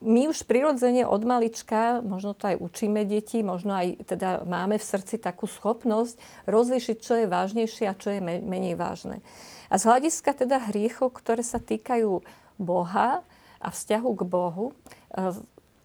my 0.00 0.22
už 0.32 0.48
prirodzene 0.48 1.04
od 1.04 1.20
malička, 1.28 2.00
možno 2.00 2.32
to 2.32 2.48
aj 2.48 2.56
učíme 2.56 3.04
deti, 3.04 3.44
možno 3.44 3.76
aj 3.76 4.08
teda 4.08 4.48
máme 4.48 4.80
v 4.80 4.88
srdci 4.88 5.20
takú 5.20 5.44
schopnosť 5.44 6.16
rozlíšiť, 6.48 6.96
čo 6.96 7.12
je 7.20 7.26
vážnejšie 7.28 7.84
a 7.84 7.98
čo 7.98 8.16
je 8.16 8.24
menej 8.24 8.80
vážne. 8.80 9.20
A 9.68 9.76
z 9.76 9.84
hľadiska 9.84 10.32
teda 10.32 10.72
hriechov, 10.72 11.12
ktoré 11.12 11.44
sa 11.44 11.60
týkajú 11.60 12.24
Boha 12.56 13.20
a 13.60 13.68
vzťahu 13.68 14.10
k 14.16 14.22
Bohu, 14.24 14.72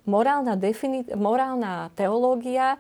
morálna, 0.06 0.54
defini- 0.56 1.10
morálna 1.18 1.90
teológia 1.98 2.78
e, 2.78 2.80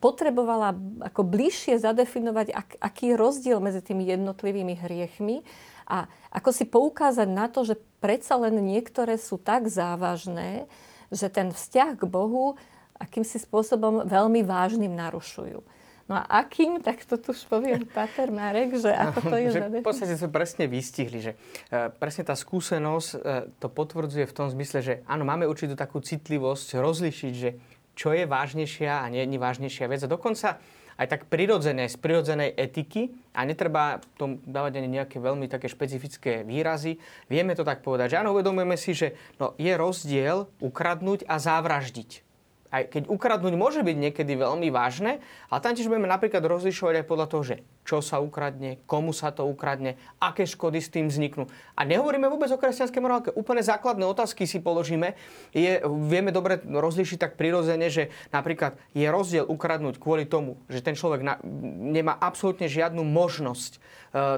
potrebovala 0.00 0.74
ako 1.12 1.20
bližšie 1.22 1.76
zadefinovať, 1.78 2.48
ak, 2.50 2.68
aký 2.80 3.14
je 3.14 3.20
rozdiel 3.20 3.58
medzi 3.60 3.84
tými 3.84 4.08
jednotlivými 4.08 4.74
hriechmi 4.74 5.44
a 5.88 6.08
ako 6.32 6.50
si 6.52 6.64
poukázať 6.68 7.28
na 7.28 7.48
to, 7.48 7.64
že 7.64 7.80
predsa 8.00 8.36
len 8.40 8.60
niektoré 8.64 9.20
sú 9.20 9.36
tak 9.40 9.68
závažné, 9.68 10.68
že 11.08 11.28
ten 11.32 11.52
vzťah 11.52 11.96
k 11.96 12.04
Bohu 12.04 12.56
akýmsi 12.98 13.38
spôsobom 13.40 14.04
veľmi 14.04 14.42
vážnym 14.42 14.90
narušujú. 14.92 15.62
No 16.08 16.16
a 16.16 16.40
akým, 16.40 16.80
tak 16.80 17.04
to 17.04 17.20
tu 17.20 17.36
už 17.36 17.44
povie 17.52 17.76
Pater 17.84 18.32
Marek, 18.32 18.80
že 18.80 18.88
ako 18.88 19.28
to 19.28 19.36
je 19.36 19.48
V 19.52 19.84
podstate 19.84 20.16
sme 20.16 20.32
presne 20.32 20.64
vystihli, 20.64 21.20
že 21.20 21.32
e, 21.68 21.92
presne 21.92 22.24
tá 22.24 22.32
skúsenosť 22.32 23.08
e, 23.12 23.16
to 23.60 23.68
potvrdzuje 23.68 24.24
v 24.24 24.32
tom 24.32 24.48
zmysle, 24.48 24.80
že 24.80 24.94
áno, 25.04 25.28
máme 25.28 25.44
určitú 25.44 25.76
takú 25.76 26.00
citlivosť 26.00 26.80
rozlišiť, 26.80 27.32
že 27.36 27.60
čo 27.92 28.16
je 28.16 28.24
vážnejšia 28.24 29.04
a 29.04 29.06
nie 29.12 29.28
je 29.28 29.36
vážnejšia 29.36 29.84
vec. 29.84 30.00
A 30.00 30.08
dokonca 30.08 30.56
aj 30.98 31.06
tak 31.06 31.22
prirodzené, 31.30 31.86
z 31.86 31.96
prirodzenej 32.00 32.56
etiky 32.58 33.12
a 33.36 33.46
netreba 33.46 34.02
tom 34.18 34.42
dávať 34.42 34.82
ani 34.82 34.98
nejaké 34.98 35.22
veľmi 35.22 35.46
také 35.46 35.70
špecifické 35.70 36.42
výrazy. 36.42 36.98
Vieme 37.30 37.54
to 37.54 37.62
tak 37.62 37.86
povedať, 37.86 38.16
že 38.16 38.20
áno, 38.24 38.34
uvedomujeme 38.34 38.74
si, 38.74 38.96
že 38.96 39.14
no, 39.38 39.54
je 39.60 39.70
rozdiel 39.78 40.50
ukradnúť 40.58 41.28
a 41.30 41.38
zavraždiť. 41.38 42.27
Aj 42.68 42.92
keď 42.92 43.02
ukradnúť 43.08 43.54
môže 43.56 43.80
byť 43.80 43.96
niekedy 43.96 44.32
veľmi 44.36 44.68
vážne, 44.68 45.20
ale 45.48 45.60
tam 45.64 45.72
tiež 45.72 45.88
budeme 45.88 46.08
napríklad 46.08 46.44
rozlišovať 46.44 47.02
aj 47.02 47.06
podľa 47.08 47.26
toho, 47.28 47.42
že 47.44 47.56
čo 47.88 48.04
sa 48.04 48.20
ukradne, 48.20 48.84
komu 48.84 49.16
sa 49.16 49.32
to 49.32 49.48
ukradne, 49.48 49.96
aké 50.20 50.44
škody 50.44 50.76
s 50.76 50.92
tým 50.92 51.08
vzniknú. 51.08 51.48
A 51.72 51.88
nehovoríme 51.88 52.28
vôbec 52.28 52.52
o 52.52 52.60
kresťanskej 52.60 53.00
morálke. 53.00 53.30
Úplne 53.32 53.64
základné 53.64 54.04
otázky 54.04 54.44
si 54.44 54.60
položíme. 54.60 55.16
Je, 55.56 55.80
vieme 56.04 56.28
dobre 56.28 56.60
rozlišiť 56.60 57.16
tak 57.16 57.32
prirodzene, 57.40 57.88
že 57.88 58.12
napríklad 58.28 58.76
je 58.92 59.08
rozdiel 59.08 59.48
ukradnúť 59.48 59.96
kvôli 59.96 60.28
tomu, 60.28 60.60
že 60.68 60.84
ten 60.84 60.92
človek 60.92 61.24
na, 61.24 61.40
nemá 61.80 62.12
absolútne 62.20 62.68
žiadnu 62.68 63.00
možnosť 63.08 63.72
e, 63.72 63.78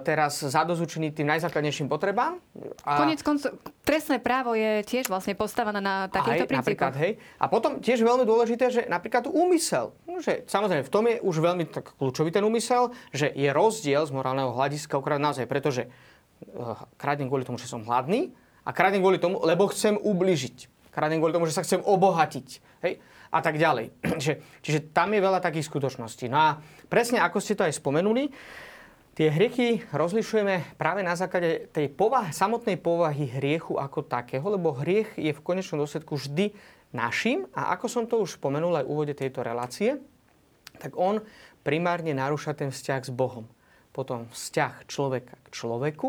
teraz 0.06 0.46
zadozučeniť 0.46 1.10
tým 1.10 1.26
najzákladnejším 1.34 1.90
potrebám. 1.90 2.38
A... 2.86 3.02
Konec 3.02 3.18
koncov, 3.26 3.58
trestné 3.82 4.22
právo 4.22 4.54
je 4.54 4.86
tiež 4.86 5.10
vlastne 5.10 5.34
postavené 5.34 5.82
na 5.82 6.06
takýchto 6.06 6.46
princípoch. 6.46 6.94
Hej. 6.94 7.18
A 7.42 7.50
potom 7.50 7.82
tiež 7.82 8.06
veľmi 8.06 8.19
dôležité, 8.24 8.70
že 8.70 8.82
napríklad 8.86 9.28
úmysel. 9.28 9.92
No, 10.04 10.20
že, 10.22 10.44
samozrejme, 10.46 10.86
v 10.86 10.92
tom 10.92 11.04
je 11.06 11.16
už 11.20 11.36
veľmi 11.40 11.64
tak 11.68 11.96
kľúčový 11.96 12.32
ten 12.32 12.44
úmysel, 12.44 12.92
že 13.10 13.30
je 13.32 13.48
rozdiel 13.50 14.04
z 14.06 14.12
morálneho 14.14 14.52
hľadiska 14.52 14.98
ukradnúť 14.98 15.24
naozaj, 15.24 15.46
pretože 15.48 15.82
uh, 15.86 16.76
kradnem 16.96 17.28
kvôli 17.28 17.44
tomu, 17.44 17.60
že 17.60 17.68
som 17.68 17.84
hladný 17.84 18.32
a 18.64 18.70
kradnem 18.70 19.02
kvôli 19.02 19.18
tomu, 19.20 19.40
lebo 19.42 19.68
chcem 19.70 19.96
ubližiť. 19.96 20.70
Kradnem 20.90 21.22
kvôli 21.22 21.34
tomu, 21.34 21.46
že 21.46 21.54
sa 21.54 21.62
chcem 21.62 21.80
obohatiť. 21.80 22.48
Hej? 22.82 22.98
A 23.30 23.38
tak 23.38 23.56
ďalej. 23.56 23.94
čiže 24.64 24.90
tam 24.90 25.14
je 25.14 25.20
veľa 25.22 25.38
takých 25.38 25.70
skutočností. 25.70 26.26
No 26.26 26.38
a 26.38 26.48
presne 26.90 27.22
ako 27.22 27.38
ste 27.38 27.54
to 27.54 27.62
aj 27.62 27.78
spomenuli, 27.78 28.32
tie 29.14 29.30
hriechy 29.30 29.84
rozlišujeme 29.92 30.80
práve 30.80 31.04
na 31.04 31.14
základe 31.14 31.70
tej 31.70 31.92
povahy, 31.92 32.34
samotnej 32.34 32.80
povahy 32.80 33.28
hriechu 33.28 33.78
ako 33.78 34.06
takého, 34.06 34.42
lebo 34.48 34.74
hriech 34.74 35.14
je 35.20 35.30
v 35.30 35.44
konečnom 35.44 35.84
dôsledku 35.84 36.18
vždy 36.18 36.56
našim 36.90 37.46
a 37.54 37.74
ako 37.74 37.86
som 37.86 38.04
to 38.06 38.22
už 38.22 38.38
spomenul 38.38 38.74
aj 38.74 38.84
v 38.86 38.92
úvode 38.92 39.14
tejto 39.14 39.46
relácie, 39.46 39.98
tak 40.80 40.96
on 40.96 41.22
primárne 41.62 42.16
narúša 42.16 42.56
ten 42.56 42.72
vzťah 42.72 43.02
s 43.06 43.12
Bohom. 43.12 43.46
Potom 43.90 44.26
vzťah 44.30 44.86
človeka 44.86 45.34
k 45.44 45.48
človeku, 45.50 46.08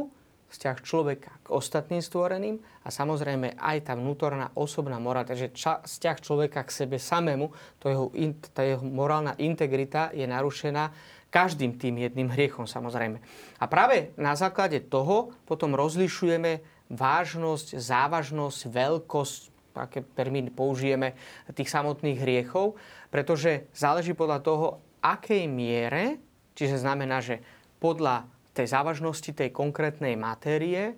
vzťah 0.52 0.78
človeka 0.84 1.32
k 1.42 1.48
ostatným 1.50 2.04
stvoreným 2.04 2.60
a 2.84 2.90
samozrejme 2.92 3.56
aj 3.56 3.78
tá 3.88 3.94
vnútorná 3.96 4.52
osobná 4.54 5.00
morálna, 5.00 5.32
takže 5.32 5.56
ča, 5.56 5.80
vzťah 5.82 6.18
človeka 6.20 6.62
k 6.68 6.72
sebe 6.86 6.98
samému, 7.00 7.50
to 7.80 7.86
jeho, 7.88 8.06
tá 8.52 8.62
jeho 8.62 8.84
morálna 8.84 9.34
integrita 9.40 10.12
je 10.12 10.28
narušená 10.28 10.92
každým 11.32 11.80
tým 11.80 12.04
jedným 12.04 12.28
hriechom 12.28 12.68
samozrejme. 12.68 13.24
A 13.58 13.66
práve 13.72 14.12
na 14.20 14.36
základe 14.36 14.84
toho 14.84 15.32
potom 15.48 15.72
rozlišujeme 15.80 16.60
vážnosť, 16.92 17.80
závažnosť, 17.80 18.60
veľkosť, 18.68 19.42
aké 19.76 20.04
termíny 20.16 20.52
použijeme, 20.52 21.16
tých 21.52 21.72
samotných 21.72 22.20
hriechov, 22.20 22.76
pretože 23.08 23.68
záleží 23.72 24.12
podľa 24.16 24.40
toho, 24.44 24.66
akej 25.02 25.50
miere, 25.50 26.22
čiže 26.54 26.82
znamená, 26.82 27.24
že 27.24 27.42
podľa 27.82 28.30
tej 28.52 28.68
závažnosti 28.68 29.32
tej 29.32 29.50
konkrétnej 29.50 30.20
matérie, 30.20 30.94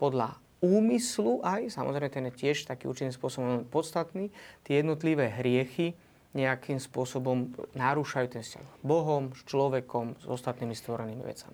podľa 0.00 0.40
úmyslu 0.64 1.44
aj, 1.44 1.76
samozrejme 1.76 2.08
ten 2.08 2.24
je 2.32 2.40
tiež 2.48 2.64
taký 2.64 2.88
určitým 2.88 3.12
spôsobom 3.12 3.68
podstatný, 3.68 4.32
tie 4.64 4.80
jednotlivé 4.80 5.28
hriechy 5.28 5.92
nejakým 6.34 6.82
spôsobom 6.82 7.54
narúšajú 7.78 8.26
ten 8.26 8.42
vzťah 8.42 8.82
Bohom, 8.82 9.30
s 9.36 9.46
človekom, 9.46 10.18
s 10.18 10.26
ostatnými 10.26 10.74
stvorenými 10.74 11.22
vecami. 11.22 11.52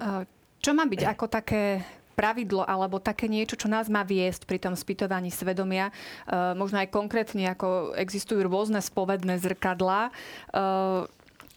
Čo 0.60 0.70
má 0.72 0.88
byť 0.88 1.02
ako 1.04 1.26
také 1.28 1.84
pravidlo 2.20 2.68
alebo 2.68 3.00
také 3.00 3.32
niečo, 3.32 3.56
čo 3.56 3.72
nás 3.72 3.88
má 3.88 4.04
viesť 4.04 4.44
pri 4.44 4.60
tom 4.60 4.76
spytovaní 4.76 5.32
svedomia. 5.32 5.88
možno 6.28 6.84
aj 6.84 6.92
konkrétne, 6.92 7.48
ako 7.48 7.96
existujú 7.96 8.44
rôzne 8.44 8.84
spovedné 8.84 9.40
zrkadlá 9.40 10.12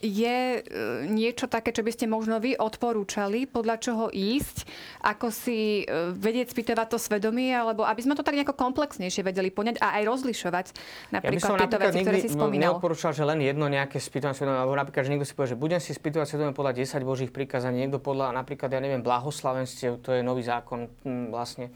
je 0.03 0.59
e, 0.59 0.61
niečo 1.07 1.47
také, 1.47 1.71
čo 1.71 1.79
by 1.79 1.91
ste 1.95 2.05
možno 2.11 2.43
vy 2.43 2.59
odporúčali, 2.59 3.47
podľa 3.47 3.79
čoho 3.79 4.05
ísť, 4.11 4.67
ako 4.99 5.31
si 5.31 5.87
e, 5.87 6.11
vedieť 6.11 6.51
spýtovať 6.51 6.87
to 6.91 6.99
svedomie, 6.99 7.55
alebo 7.55 7.87
aby 7.87 8.03
sme 8.03 8.19
to 8.19 8.27
tak 8.27 8.35
nejako 8.35 8.59
komplexnejšie 8.59 9.23
vedeli 9.23 9.47
poňať 9.47 9.79
a 9.79 9.97
aj 9.97 10.03
rozlišovať 10.03 10.67
napríklad 11.15 11.31
ja 11.31 11.39
by 11.39 11.39
som 11.39 11.55
tieto 11.55 11.79
napríklad 11.79 11.93
veci, 11.95 12.03
ktoré 12.03 12.17
si 12.19 12.29
spomínal. 12.35 12.75
neodporúčal, 12.75 13.15
že 13.15 13.23
len 13.23 13.39
jedno 13.39 13.71
nejaké 13.71 13.97
spýtovanie 14.03 14.35
svedomia, 14.35 14.59
alebo 14.67 14.75
napríklad, 14.75 15.03
že 15.07 15.11
niekto 15.15 15.27
si 15.27 15.33
povie, 15.33 15.49
že 15.55 15.57
budem 15.57 15.79
si 15.79 15.95
spýtovať 15.95 16.25
svedomie 16.27 16.51
podľa 16.51 16.73
10 16.83 17.07
Božích 17.07 17.31
prikázaní, 17.31 17.87
niekto 17.87 18.03
podľa 18.03 18.35
napríklad, 18.35 18.67
ja 18.75 18.83
neviem, 18.83 18.99
blahoslavenstiev, 18.99 20.03
to 20.03 20.19
je 20.19 20.21
nový 20.21 20.43
zákon 20.43 20.91
vlastne. 21.31 21.71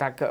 Tak, 0.00 0.24
e, 0.24 0.26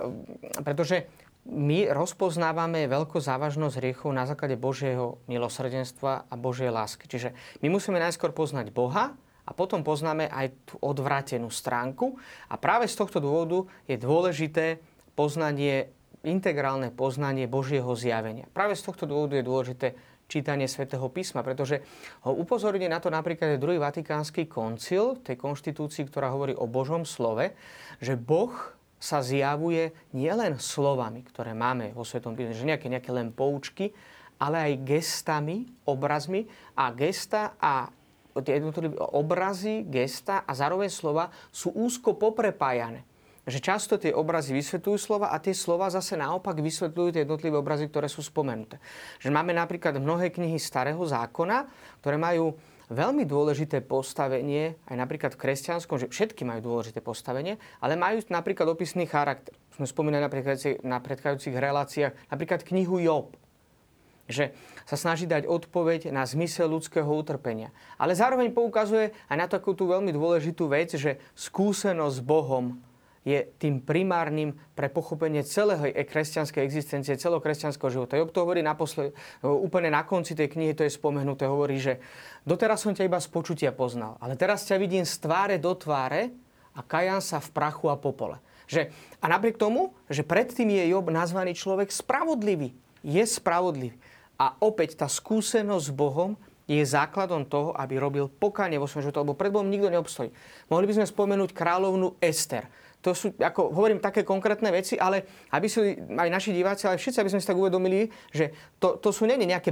pretože 0.66 1.06
my 1.48 1.90
rozpoznávame 1.90 2.86
veľkú 2.92 3.18
závažnosť 3.18 3.80
hriechov 3.80 4.12
na 4.12 4.28
základe 4.28 4.60
Božieho 4.60 5.18
milosrdenstva 5.32 6.28
a 6.28 6.34
Božej 6.36 6.70
lásky. 6.70 7.08
Čiže 7.08 7.32
my 7.64 7.72
musíme 7.72 7.98
najskôr 7.98 8.36
poznať 8.36 8.70
Boha 8.70 9.16
a 9.48 9.52
potom 9.56 9.82
poznáme 9.82 10.30
aj 10.30 10.54
tú 10.70 10.76
odvrátenú 10.78 11.50
stránku. 11.50 12.20
A 12.52 12.56
práve 12.60 12.86
z 12.86 13.00
tohto 13.02 13.18
dôvodu 13.18 13.66
je 13.90 13.98
dôležité 13.98 14.78
poznanie, 15.18 15.90
integrálne 16.22 16.94
poznanie 16.94 17.50
Božieho 17.50 17.90
zjavenia. 17.98 18.46
Práve 18.54 18.78
z 18.78 18.86
tohto 18.86 19.10
dôvodu 19.10 19.42
je 19.42 19.50
dôležité 19.50 19.88
čítanie 20.30 20.70
svätého 20.70 21.10
písma, 21.10 21.42
pretože 21.42 21.82
ho 22.30 22.38
upozorňuje 22.38 22.86
na 22.86 23.02
to 23.02 23.10
napríklad 23.10 23.58
druhý 23.58 23.82
vatikánsky 23.82 24.46
koncil, 24.46 25.18
tej 25.26 25.42
konštitúcii, 25.42 26.06
ktorá 26.06 26.30
hovorí 26.30 26.54
o 26.54 26.70
Božom 26.70 27.02
slove, 27.02 27.58
že 27.98 28.14
Boh 28.14 28.54
sa 29.00 29.24
zjavuje 29.24 29.96
nielen 30.12 30.60
slovami, 30.60 31.24
ktoré 31.24 31.56
máme 31.56 31.96
vo 31.96 32.04
Svetom 32.04 32.36
písme, 32.36 32.54
že 32.54 32.68
nejaké, 32.68 32.92
nejaké 32.92 33.10
len 33.16 33.32
poučky, 33.32 33.96
ale 34.40 34.72
aj 34.72 34.84
gestami, 34.84 35.68
obrazmi 35.88 36.48
a 36.76 36.92
gesta 36.92 37.56
a 37.60 37.88
tie 38.40 38.60
jednotlivé 38.60 38.96
obrazy, 38.96 39.84
gesta 39.88 40.44
a 40.48 40.52
zároveň 40.56 40.92
slova 40.92 41.32
sú 41.52 41.72
úzko 41.76 42.16
poprepájané. 42.16 43.04
Že 43.50 43.60
často 43.66 43.94
tie 43.98 44.14
obrazy 44.14 44.54
vysvetľujú 44.54 44.98
slova 45.00 45.34
a 45.34 45.42
tie 45.42 45.58
slova 45.58 45.90
zase 45.90 46.14
naopak 46.14 46.62
vysvetľujú 46.62 47.10
tie 47.16 47.26
jednotlivé 47.26 47.58
obrazy, 47.58 47.90
ktoré 47.90 48.06
sú 48.06 48.22
spomenuté. 48.22 48.78
Že 49.18 49.34
máme 49.34 49.58
napríklad 49.58 49.98
mnohé 49.98 50.30
knihy 50.30 50.62
Starého 50.62 51.02
zákona, 51.02 51.66
ktoré 52.04 52.22
majú 52.22 52.54
veľmi 52.90 53.24
dôležité 53.24 53.86
postavenie, 53.86 54.78
aj 54.90 54.96
napríklad 54.98 55.32
v 55.38 55.42
kresťanskom, 55.46 56.02
že 56.02 56.10
všetky 56.10 56.42
majú 56.44 56.74
dôležité 56.74 57.00
postavenie, 57.06 57.62
ale 57.80 57.94
majú 57.94 58.22
napríklad 58.34 58.66
opisný 58.66 59.06
charakter. 59.06 59.54
Sme 59.78 59.86
spomínali 59.86 60.26
na 60.26 60.34
predchádzajúcich, 60.34 60.84
na 60.84 60.98
predchádzajúcich 61.00 61.56
reláciách 61.56 62.14
napríklad 62.34 62.66
knihu 62.66 63.00
Job 63.00 63.38
že 64.30 64.54
sa 64.86 64.94
snaží 64.94 65.26
dať 65.26 65.50
odpoveď 65.50 66.14
na 66.14 66.22
zmysel 66.22 66.70
ľudského 66.70 67.10
utrpenia. 67.10 67.74
Ale 67.98 68.14
zároveň 68.14 68.54
poukazuje 68.54 69.10
aj 69.26 69.38
na 69.42 69.50
takú 69.50 69.74
tú 69.74 69.90
veľmi 69.90 70.14
dôležitú 70.14 70.70
vec, 70.70 70.94
že 70.94 71.18
skúsenosť 71.34 72.22
s 72.22 72.22
Bohom 72.22 72.78
je 73.28 73.44
tým 73.60 73.84
primárnym 73.84 74.56
pre 74.74 74.88
pochopenie 74.88 75.44
celého 75.44 75.92
kresťanskej 75.92 76.64
existencie, 76.64 77.20
celého 77.20 77.44
kresťanského 77.44 77.92
života. 77.92 78.16
Job 78.16 78.32
to 78.32 78.44
hovorí 78.48 78.64
naposled, 78.64 79.12
úplne 79.44 79.92
na 79.92 80.08
konci 80.08 80.34
tej 80.34 80.48
knihy, 80.48 80.72
to 80.72 80.88
je 80.88 80.92
spomenuté, 80.92 81.44
hovorí, 81.44 81.78
že 81.78 82.00
doteraz 82.48 82.80
som 82.84 82.96
ťa 82.96 83.08
iba 83.08 83.20
z 83.20 83.28
počutia 83.28 83.76
poznal, 83.76 84.16
ale 84.24 84.40
teraz 84.40 84.64
ťa 84.64 84.80
vidím 84.80 85.04
z 85.04 85.20
tváre 85.20 85.60
do 85.60 85.76
tváre 85.76 86.32
a 86.76 86.80
kajam 86.80 87.20
sa 87.20 87.44
v 87.44 87.50
prachu 87.52 87.92
a 87.92 88.00
popole. 88.00 88.40
Že, 88.70 88.94
a 89.20 89.26
napriek 89.26 89.58
tomu, 89.58 89.98
že 90.08 90.22
predtým 90.22 90.70
je 90.70 90.94
Job 90.94 91.10
nazvaný 91.10 91.58
človek 91.58 91.90
spravodlivý. 91.90 92.72
Je 93.02 93.24
spravodlivý. 93.26 93.98
A 94.38 94.54
opäť 94.62 95.02
tá 95.02 95.10
skúsenosť 95.10 95.90
s 95.90 95.92
Bohom 95.92 96.38
je 96.70 96.86
základom 96.86 97.50
toho, 97.50 97.74
aby 97.74 97.98
robil 97.98 98.30
pokánie 98.30 98.78
vo 98.78 98.86
svojom 98.86 99.10
živote, 99.10 99.26
lebo 99.26 99.34
pred 99.34 99.50
Bohom 99.50 99.66
nikto 99.66 99.90
neobstojí. 99.90 100.30
Mohli 100.70 100.86
by 100.86 100.94
sme 101.02 101.06
spomenúť 101.10 101.50
kráľovnú 101.50 102.22
Ester 102.22 102.70
to 103.00 103.16
sú, 103.16 103.32
ako 103.40 103.72
hovorím, 103.72 104.04
také 104.04 104.28
konkrétne 104.28 104.68
veci, 104.76 105.00
ale 105.00 105.48
aby 105.56 105.72
si 105.72 105.96
aj 105.96 106.30
naši 106.30 106.52
diváci, 106.52 106.84
ale 106.84 107.00
všetci, 107.00 107.20
aby 107.24 107.32
sme 107.32 107.40
si 107.40 107.48
tak 107.48 107.56
uvedomili, 107.56 108.12
že 108.36 108.52
to, 108.76 109.00
to 109.00 109.16
sú 109.16 109.24
nie 109.24 109.40
nejaké 109.40 109.72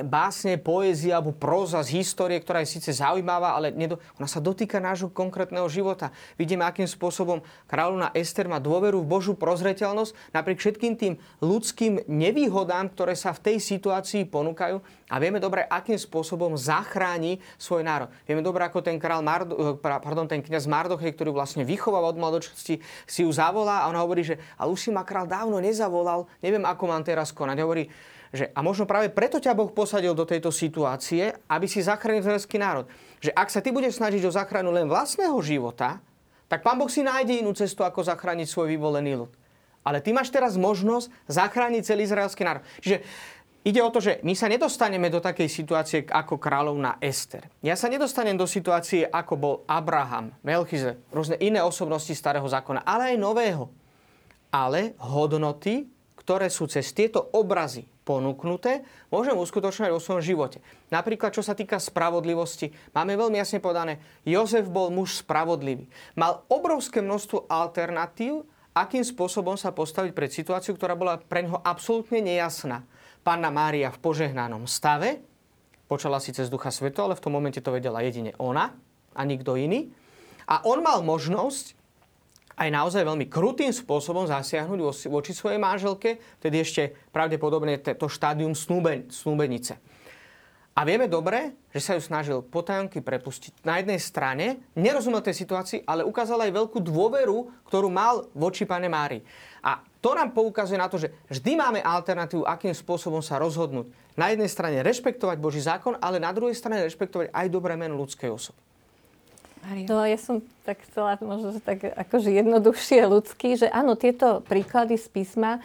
básne, 0.00 0.56
poézia 0.56 1.20
alebo 1.20 1.36
próza 1.36 1.84
z 1.84 2.00
histórie, 2.00 2.40
ktorá 2.40 2.64
je 2.64 2.72
síce 2.72 2.96
zaujímavá, 2.96 3.52
ale 3.52 3.76
nedo, 3.76 4.00
ona 4.16 4.24
sa 4.24 4.40
dotýka 4.40 4.80
nášho 4.80 5.12
konkrétneho 5.12 5.68
života. 5.68 6.16
Vidíme, 6.40 6.64
akým 6.64 6.88
spôsobom 6.88 7.44
kráľovna 7.68 8.08
Ester 8.16 8.48
má 8.48 8.56
dôveru 8.56 9.04
v 9.04 9.10
Božú 9.10 9.32
prozreteľnosť 9.36 10.32
napriek 10.32 10.58
všetkým 10.62 10.94
tým 10.96 11.14
ľudským 11.44 12.08
nevýhodám, 12.08 12.88
ktoré 12.96 13.12
sa 13.12 13.36
v 13.36 13.52
tej 13.52 13.56
situácii 13.60 14.24
ponúkajú 14.32 14.80
a 15.12 15.20
vieme 15.20 15.42
dobre, 15.42 15.66
akým 15.68 16.00
spôsobom 16.00 16.56
zachráni 16.56 17.36
svoj 17.60 17.84
národ. 17.84 18.08
Vieme 18.24 18.40
dobre, 18.40 18.64
ako 18.64 18.80
ten, 18.80 18.96
král 18.96 19.20
Mardo, 19.20 19.76
pardon, 19.82 20.24
ten 20.24 20.40
kniaz 20.40 20.64
Mardochej, 20.64 21.12
ktorý 21.12 21.36
vlastne 21.36 21.68
vychoval 21.68 22.08
od 22.08 22.16
mladočnosti, 22.16 22.61
si 22.62 23.20
ju 23.26 23.30
zavolá 23.34 23.84
a 23.84 23.88
ona 23.90 24.00
hovorí, 24.00 24.22
že 24.22 24.38
ale 24.54 24.70
už 24.70 24.78
si 24.78 24.90
ma 24.94 25.02
král 25.02 25.26
dávno 25.26 25.58
nezavolal, 25.58 26.30
neviem, 26.38 26.62
ako 26.62 26.84
mám 26.86 27.02
teraz 27.02 27.34
konať. 27.34 27.56
Hovorí, 27.60 27.84
že, 28.32 28.48
a 28.56 28.64
možno 28.64 28.88
práve 28.88 29.12
preto 29.12 29.36
ťa 29.36 29.52
Boh 29.52 29.68
posadil 29.68 30.16
do 30.16 30.24
tejto 30.24 30.48
situácie, 30.48 31.36
aby 31.52 31.66
si 31.68 31.84
zachránil 31.84 32.24
izraelský 32.24 32.56
národ. 32.56 32.88
Že 33.20 33.30
ak 33.36 33.48
sa 33.52 33.60
ty 33.60 33.68
budeš 33.68 34.00
snažiť 34.00 34.24
o 34.24 34.32
záchranu 34.32 34.72
len 34.72 34.88
vlastného 34.88 35.36
života, 35.44 36.00
tak 36.48 36.64
pán 36.64 36.80
Boh 36.80 36.88
si 36.88 37.04
nájde 37.04 37.44
inú 37.44 37.52
cestu, 37.52 37.84
ako 37.84 38.04
zachrániť 38.04 38.48
svoj 38.48 38.72
vyvolený 38.72 39.20
ľud. 39.20 39.32
Ale 39.82 40.00
ty 40.00 40.14
máš 40.14 40.30
teraz 40.32 40.54
možnosť 40.56 41.10
zachrániť 41.28 41.82
celý 41.84 42.06
izraelský 42.08 42.46
národ. 42.46 42.64
Čiže 42.80 43.02
ide 43.62 43.80
o 43.82 43.90
to, 43.90 44.02
že 44.02 44.18
my 44.26 44.34
sa 44.34 44.50
nedostaneme 44.50 45.08
do 45.08 45.22
takej 45.22 45.48
situácie 45.48 45.98
ako 46.06 46.38
kráľovna 46.38 46.98
Ester. 46.98 47.46
Ja 47.62 47.78
sa 47.78 47.86
nedostanem 47.86 48.34
do 48.34 48.46
situácie, 48.46 49.06
ako 49.06 49.34
bol 49.38 49.54
Abraham, 49.70 50.34
Melchize, 50.42 50.98
rôzne 51.14 51.38
iné 51.38 51.62
osobnosti 51.62 52.12
starého 52.12 52.46
zákona, 52.46 52.82
ale 52.82 53.14
aj 53.14 53.22
nového. 53.22 53.64
Ale 54.52 54.98
hodnoty, 55.00 55.88
ktoré 56.18 56.52
sú 56.52 56.68
cez 56.68 56.92
tieto 56.92 57.18
obrazy 57.32 57.88
ponúknuté, 58.02 58.82
môžem 59.08 59.38
uskutočňovať 59.38 59.90
vo 59.94 60.02
svojom 60.02 60.22
živote. 60.22 60.58
Napríklad, 60.90 61.30
čo 61.30 61.42
sa 61.42 61.54
týka 61.54 61.78
spravodlivosti, 61.78 62.74
máme 62.92 63.14
veľmi 63.14 63.38
jasne 63.38 63.62
povedané, 63.62 64.02
Jozef 64.26 64.66
bol 64.66 64.90
muž 64.90 65.22
spravodlivý. 65.22 65.86
Mal 66.18 66.42
obrovské 66.50 66.98
množstvo 66.98 67.46
alternatív, 67.46 68.42
akým 68.74 69.06
spôsobom 69.06 69.54
sa 69.54 69.70
postaviť 69.70 70.12
pred 70.12 70.30
situáciu, 70.32 70.74
ktorá 70.74 70.98
bola 70.98 71.20
pre 71.20 71.46
neho 71.46 71.60
absolútne 71.62 72.18
nejasná. 72.24 72.82
Panna 73.22 73.54
Mária 73.54 73.94
v 73.94 74.02
požehnanom 74.02 74.66
stave, 74.66 75.22
počala 75.86 76.18
si 76.18 76.34
cez 76.34 76.50
Ducha 76.50 76.74
Sveto, 76.74 77.06
ale 77.06 77.14
v 77.14 77.22
tom 77.22 77.32
momente 77.34 77.62
to 77.62 77.70
vedela 77.70 78.02
jedine 78.02 78.34
ona 78.42 78.74
a 79.14 79.20
nikto 79.22 79.54
iný. 79.54 79.94
A 80.50 80.66
on 80.66 80.82
mal 80.82 81.06
možnosť 81.06 81.78
aj 82.58 82.68
naozaj 82.68 83.06
veľmi 83.06 83.30
krutým 83.30 83.72
spôsobom 83.72 84.28
zasiahnuť 84.28 85.08
voči 85.08 85.32
svojej 85.32 85.56
manželke, 85.56 86.20
tedy 86.42 86.60
ešte 86.60 86.92
pravdepodobne 87.14 87.80
to 87.80 88.06
štádium 88.10 88.52
snúben, 88.52 89.08
snúbenice. 89.08 89.78
A 90.72 90.88
vieme 90.88 91.04
dobre, 91.04 91.68
že 91.68 91.84
sa 91.84 91.92
ju 91.92 92.00
snažil 92.00 92.40
potajomky 92.40 93.04
prepustiť. 93.04 93.60
Na 93.60 93.76
jednej 93.76 94.00
strane 94.00 94.72
nerozumel 94.72 95.20
tej 95.20 95.44
situácii, 95.44 95.84
ale 95.84 96.00
ukázal 96.00 96.48
aj 96.48 96.56
veľkú 96.56 96.80
dôveru, 96.80 97.68
ktorú 97.68 97.92
mal 97.92 98.32
voči 98.32 98.64
pane 98.64 98.88
Mári. 98.88 99.20
A 99.60 99.84
to 100.02 100.18
nám 100.18 100.34
poukazuje 100.34 100.76
na 100.76 100.90
to, 100.90 100.98
že 100.98 101.14
vždy 101.30 101.54
máme 101.54 101.78
alternatívu, 101.78 102.42
akým 102.42 102.74
spôsobom 102.74 103.22
sa 103.22 103.38
rozhodnúť. 103.38 103.86
Na 104.18 104.34
jednej 104.34 104.50
strane 104.50 104.82
rešpektovať 104.82 105.38
Boží 105.38 105.62
zákon, 105.62 105.94
ale 106.02 106.18
na 106.18 106.34
druhej 106.34 106.58
strane 106.58 106.82
rešpektovať 106.82 107.30
aj 107.30 107.46
dobré 107.48 107.78
meno 107.78 107.94
ľudskej 108.02 108.28
osoby. 108.28 108.58
No 109.86 110.02
ja 110.02 110.18
som 110.18 110.42
tak 110.66 110.82
chcela 110.90 111.14
možno 111.22 111.54
tak 111.62 111.86
akože 111.86 112.34
jednoduchšie 112.34 113.06
ľudský, 113.06 113.54
že 113.54 113.70
áno, 113.70 113.94
tieto 113.94 114.42
príklady 114.42 114.98
z 114.98 115.06
písma 115.06 115.62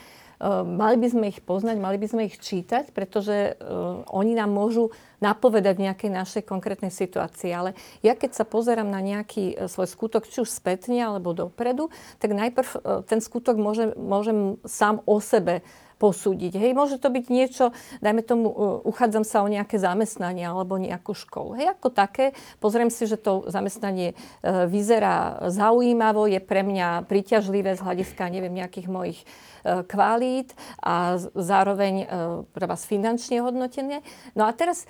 mali 0.64 0.98
by 1.02 1.08
sme 1.10 1.26
ich 1.34 1.42
poznať, 1.42 1.82
mali 1.82 1.98
by 1.98 2.08
sme 2.08 2.22
ich 2.30 2.38
čítať, 2.38 2.94
pretože 2.94 3.58
ehm, 3.58 4.06
oni 4.06 4.38
nám 4.38 4.54
môžu 4.54 4.94
napovedať 5.18 5.82
nejakej 5.82 6.12
našej 6.14 6.44
konkrétnej 6.46 6.94
situácii. 6.94 7.50
Ale 7.50 7.74
ja 8.06 8.14
keď 8.14 8.38
sa 8.38 8.46
pozerám 8.46 8.86
na 8.86 9.02
nejaký 9.02 9.58
e, 9.58 9.66
svoj 9.66 9.90
skutok, 9.90 10.30
či 10.30 10.46
už 10.46 10.50
spätne 10.54 11.02
alebo 11.02 11.34
dopredu, 11.34 11.90
tak 12.22 12.38
najprv 12.38 12.70
e, 12.70 12.80
ten 13.10 13.18
skutok 13.18 13.58
môžem, 13.58 13.98
môžem 13.98 14.62
sám 14.62 15.02
o 15.10 15.18
sebe 15.18 15.66
posúdiť. 15.98 16.58
Hej, 16.58 16.72
môže 16.78 16.98
to 17.02 17.10
byť 17.10 17.26
niečo, 17.30 17.74
dajme 18.02 18.22
tomu, 18.22 18.48
uh, 18.50 18.80
uchádzam 18.86 19.26
sa 19.26 19.42
o 19.42 19.52
nejaké 19.52 19.82
zamestnanie 19.82 20.46
alebo 20.46 20.78
nejakú 20.78 21.18
školu. 21.18 21.58
Hej, 21.58 21.78
ako 21.78 21.90
také, 21.94 22.38
pozriem 22.62 22.94
si, 22.94 23.10
že 23.10 23.18
to 23.18 23.50
zamestnanie 23.50 24.14
uh, 24.14 24.70
vyzerá 24.70 25.50
zaujímavo, 25.50 26.30
je 26.30 26.40
pre 26.42 26.62
mňa 26.62 27.10
príťažlivé 27.10 27.74
z 27.76 27.84
hľadiska, 27.84 28.30
neviem, 28.30 28.54
nejakých 28.54 28.88
mojich 28.88 29.20
uh, 29.22 29.84
kvalít 29.84 30.56
a 30.80 31.20
zároveň 31.20 32.08
pre 32.56 32.66
vás 32.70 32.88
finančne 32.88 33.44
hodnotené. 33.44 34.00
No 34.32 34.48
a 34.48 34.52
teraz, 34.56 34.88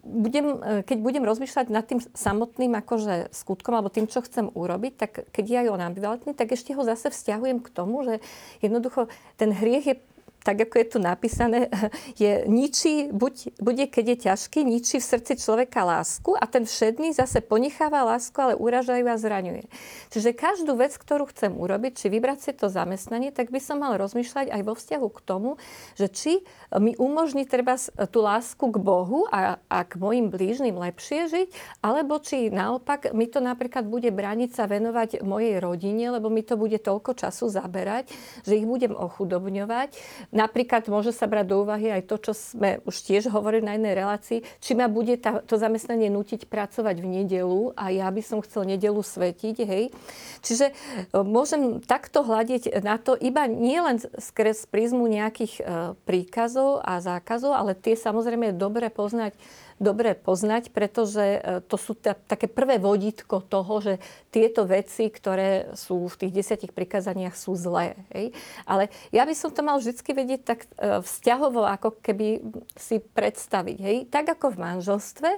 budem, 0.00 0.56
keď 0.86 0.98
budem 1.02 1.24
rozmýšľať 1.28 1.66
nad 1.68 1.84
tým 1.84 2.00
samotným 2.00 2.72
akože 2.72 3.34
skutkom 3.34 3.76
alebo 3.76 3.92
tým, 3.92 4.08
čo 4.08 4.24
chcem 4.24 4.48
urobiť, 4.48 4.92
tak 4.96 5.10
keď 5.28 5.44
ja 5.44 5.60
on 5.68 5.82
ambivalentný, 5.82 6.32
tak 6.32 6.56
ešte 6.56 6.72
ho 6.72 6.80
zase 6.86 7.12
vzťahujem 7.12 7.60
k 7.60 7.68
tomu, 7.68 8.00
že 8.06 8.24
jednoducho 8.64 9.12
ten 9.36 9.52
hriech 9.52 9.86
je 9.92 9.96
tak 10.44 10.68
ako 10.68 10.74
je 10.76 10.86
tu 10.86 10.98
napísané, 11.00 11.72
je 12.22 12.44
ničí, 12.44 13.08
buď, 13.10 13.56
bude 13.58 13.84
keď 13.88 14.04
je 14.04 14.16
ťažký, 14.28 14.60
ničí 14.60 15.00
v 15.00 15.08
srdci 15.08 15.40
človeka 15.40 15.82
lásku 15.82 16.36
a 16.36 16.44
ten 16.44 16.68
všedný 16.68 17.16
zase 17.16 17.40
ponecháva 17.40 18.04
lásku, 18.04 18.36
ale 18.36 18.52
uražajú 18.54 19.04
a 19.08 19.16
zraňuje. 19.16 19.64
Čiže 20.12 20.36
každú 20.36 20.76
vec, 20.76 20.92
ktorú 20.94 21.32
chcem 21.32 21.56
urobiť, 21.56 21.96
či 21.96 22.06
vybrať 22.12 22.38
si 22.44 22.52
to 22.52 22.68
zamestnanie, 22.68 23.32
tak 23.32 23.48
by 23.48 23.58
som 23.58 23.80
mal 23.80 23.96
rozmýšľať 23.96 24.52
aj 24.52 24.62
vo 24.62 24.76
vzťahu 24.76 25.08
k 25.08 25.20
tomu, 25.24 25.50
že 25.96 26.12
či 26.12 26.32
mi 26.76 26.92
umožní 27.00 27.48
treba 27.48 27.80
tú 28.12 28.20
lásku 28.20 28.60
k 28.60 28.76
Bohu 28.76 29.24
a, 29.32 29.56
a 29.72 29.78
k 29.88 29.96
mojim 29.96 30.28
blížnym 30.28 30.76
lepšie 30.76 31.32
žiť, 31.32 31.48
alebo 31.80 32.20
či 32.20 32.52
naopak 32.52 33.16
mi 33.16 33.24
to 33.24 33.40
napríklad 33.40 33.88
bude 33.88 34.12
brániť 34.12 34.50
sa 34.52 34.68
venovať 34.68 35.24
mojej 35.24 35.56
rodine, 35.56 36.12
lebo 36.12 36.28
mi 36.28 36.44
to 36.44 36.60
bude 36.60 36.76
toľko 36.84 37.16
času 37.16 37.48
zaberať, 37.48 38.12
že 38.44 38.60
ich 38.60 38.68
budem 38.68 38.92
ochudobňovať 38.92 39.96
Napríklad 40.34 40.90
môže 40.90 41.14
sa 41.14 41.30
brať 41.30 41.46
do 41.46 41.62
úvahy 41.62 41.94
aj 41.94 42.10
to, 42.10 42.18
čo 42.18 42.32
sme 42.34 42.82
už 42.82 43.06
tiež 43.06 43.30
hovorili 43.30 43.62
na 43.62 43.78
jednej 43.78 43.94
relácii, 43.94 44.42
či 44.58 44.74
ma 44.74 44.90
bude 44.90 45.14
tá, 45.14 45.38
to 45.46 45.54
zamestnanie 45.54 46.10
nutiť 46.10 46.50
pracovať 46.50 46.98
v 46.98 47.22
nedelu 47.22 47.70
a 47.78 47.94
ja 47.94 48.10
by 48.10 48.18
som 48.18 48.42
chcel 48.42 48.66
nedelu 48.66 48.98
svetiť, 48.98 49.56
hej. 49.62 49.94
Čiže 50.42 50.66
e, 50.70 50.72
môžem 51.22 51.78
takto 51.78 52.26
hľadiť 52.26 52.82
na 52.82 52.98
to 52.98 53.14
iba 53.14 53.46
nie 53.46 53.78
len 53.78 54.02
skres 54.18 54.66
prízmu 54.66 55.06
nejakých 55.06 55.54
e, 55.58 55.62
príkazov 56.02 56.82
a 56.82 56.98
zákazov, 56.98 57.54
ale 57.54 57.78
tie 57.78 57.94
samozrejme 57.94 58.50
je 58.50 58.58
dobre 58.58 58.90
poznať 58.90 59.38
dobre 59.82 60.14
poznať, 60.14 60.70
pretože 60.70 61.24
e, 61.38 61.38
to 61.66 61.76
sú 61.78 61.98
t- 61.98 62.14
také 62.26 62.46
prvé 62.46 62.78
vodítko 62.78 63.42
toho, 63.42 63.82
že 63.82 63.94
tieto 64.30 64.66
veci, 64.66 65.10
ktoré 65.10 65.74
sú 65.74 66.06
v 66.06 66.18
tých 66.26 66.32
desiatich 66.32 66.72
prikázaniach, 66.74 67.34
sú 67.34 67.58
zlé. 67.58 67.98
Hej? 68.14 68.34
Ale 68.64 68.90
ja 69.10 69.26
by 69.26 69.34
som 69.34 69.50
to 69.50 69.62
mal 69.66 69.78
vždy 69.78 69.94
vedieť 70.00 70.40
tak 70.46 70.66
e, 70.78 71.02
vzťahovo, 71.02 71.66
ako 71.66 71.98
keby 72.00 72.42
si 72.78 73.02
predstaviť. 73.02 73.78
Hej? 73.82 73.96
Tak 74.10 74.38
ako 74.38 74.54
v 74.54 74.60
manželstve, 74.62 75.30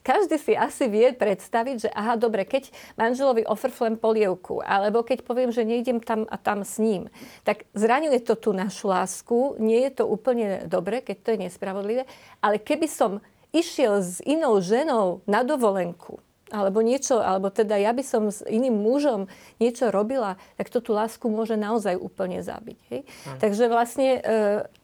každý 0.00 0.36
si 0.40 0.52
asi 0.56 0.88
vie 0.88 1.12
predstaviť, 1.12 1.76
že 1.86 1.90
aha, 1.92 2.16
dobre, 2.16 2.48
keď 2.48 2.72
manželovi 2.96 3.44
ofrflem 3.44 4.00
polievku, 4.00 4.62
alebo 4.64 5.04
keď 5.04 5.26
poviem, 5.26 5.50
že 5.52 5.66
nejdem 5.66 6.00
tam 6.00 6.24
a 6.30 6.36
tam 6.40 6.64
s 6.64 6.80
ním, 6.80 7.10
tak 7.44 7.68
zraňuje 7.76 8.20
to 8.24 8.34
tú 8.38 8.50
našu 8.56 8.88
lásku, 8.88 9.58
nie 9.60 9.84
je 9.88 10.02
to 10.02 10.04
úplne 10.08 10.64
dobre, 10.66 11.04
keď 11.04 11.16
to 11.20 11.28
je 11.34 11.42
nespravodlivé, 11.50 12.02
ale 12.40 12.56
keby 12.62 12.86
som 12.88 13.20
išiel 13.50 13.98
s 14.00 14.22
inou 14.22 14.62
ženou 14.62 15.26
na 15.26 15.42
dovolenku, 15.42 16.22
alebo 16.50 16.82
niečo, 16.82 17.22
alebo 17.22 17.48
teda 17.48 17.78
ja 17.78 17.94
by 17.94 18.02
som 18.02 18.28
s 18.28 18.42
iným 18.44 18.74
mužom 18.74 19.30
niečo 19.62 19.88
robila, 19.88 20.34
tak 20.58 20.68
to 20.68 20.82
tú 20.82 20.92
lásku 20.92 21.22
môže 21.30 21.54
naozaj 21.54 21.94
úplne 21.94 22.42
zabiť. 22.42 22.78
Hej? 22.90 23.00
Takže 23.38 23.64
vlastne 23.70 24.08
e, 24.18 24.20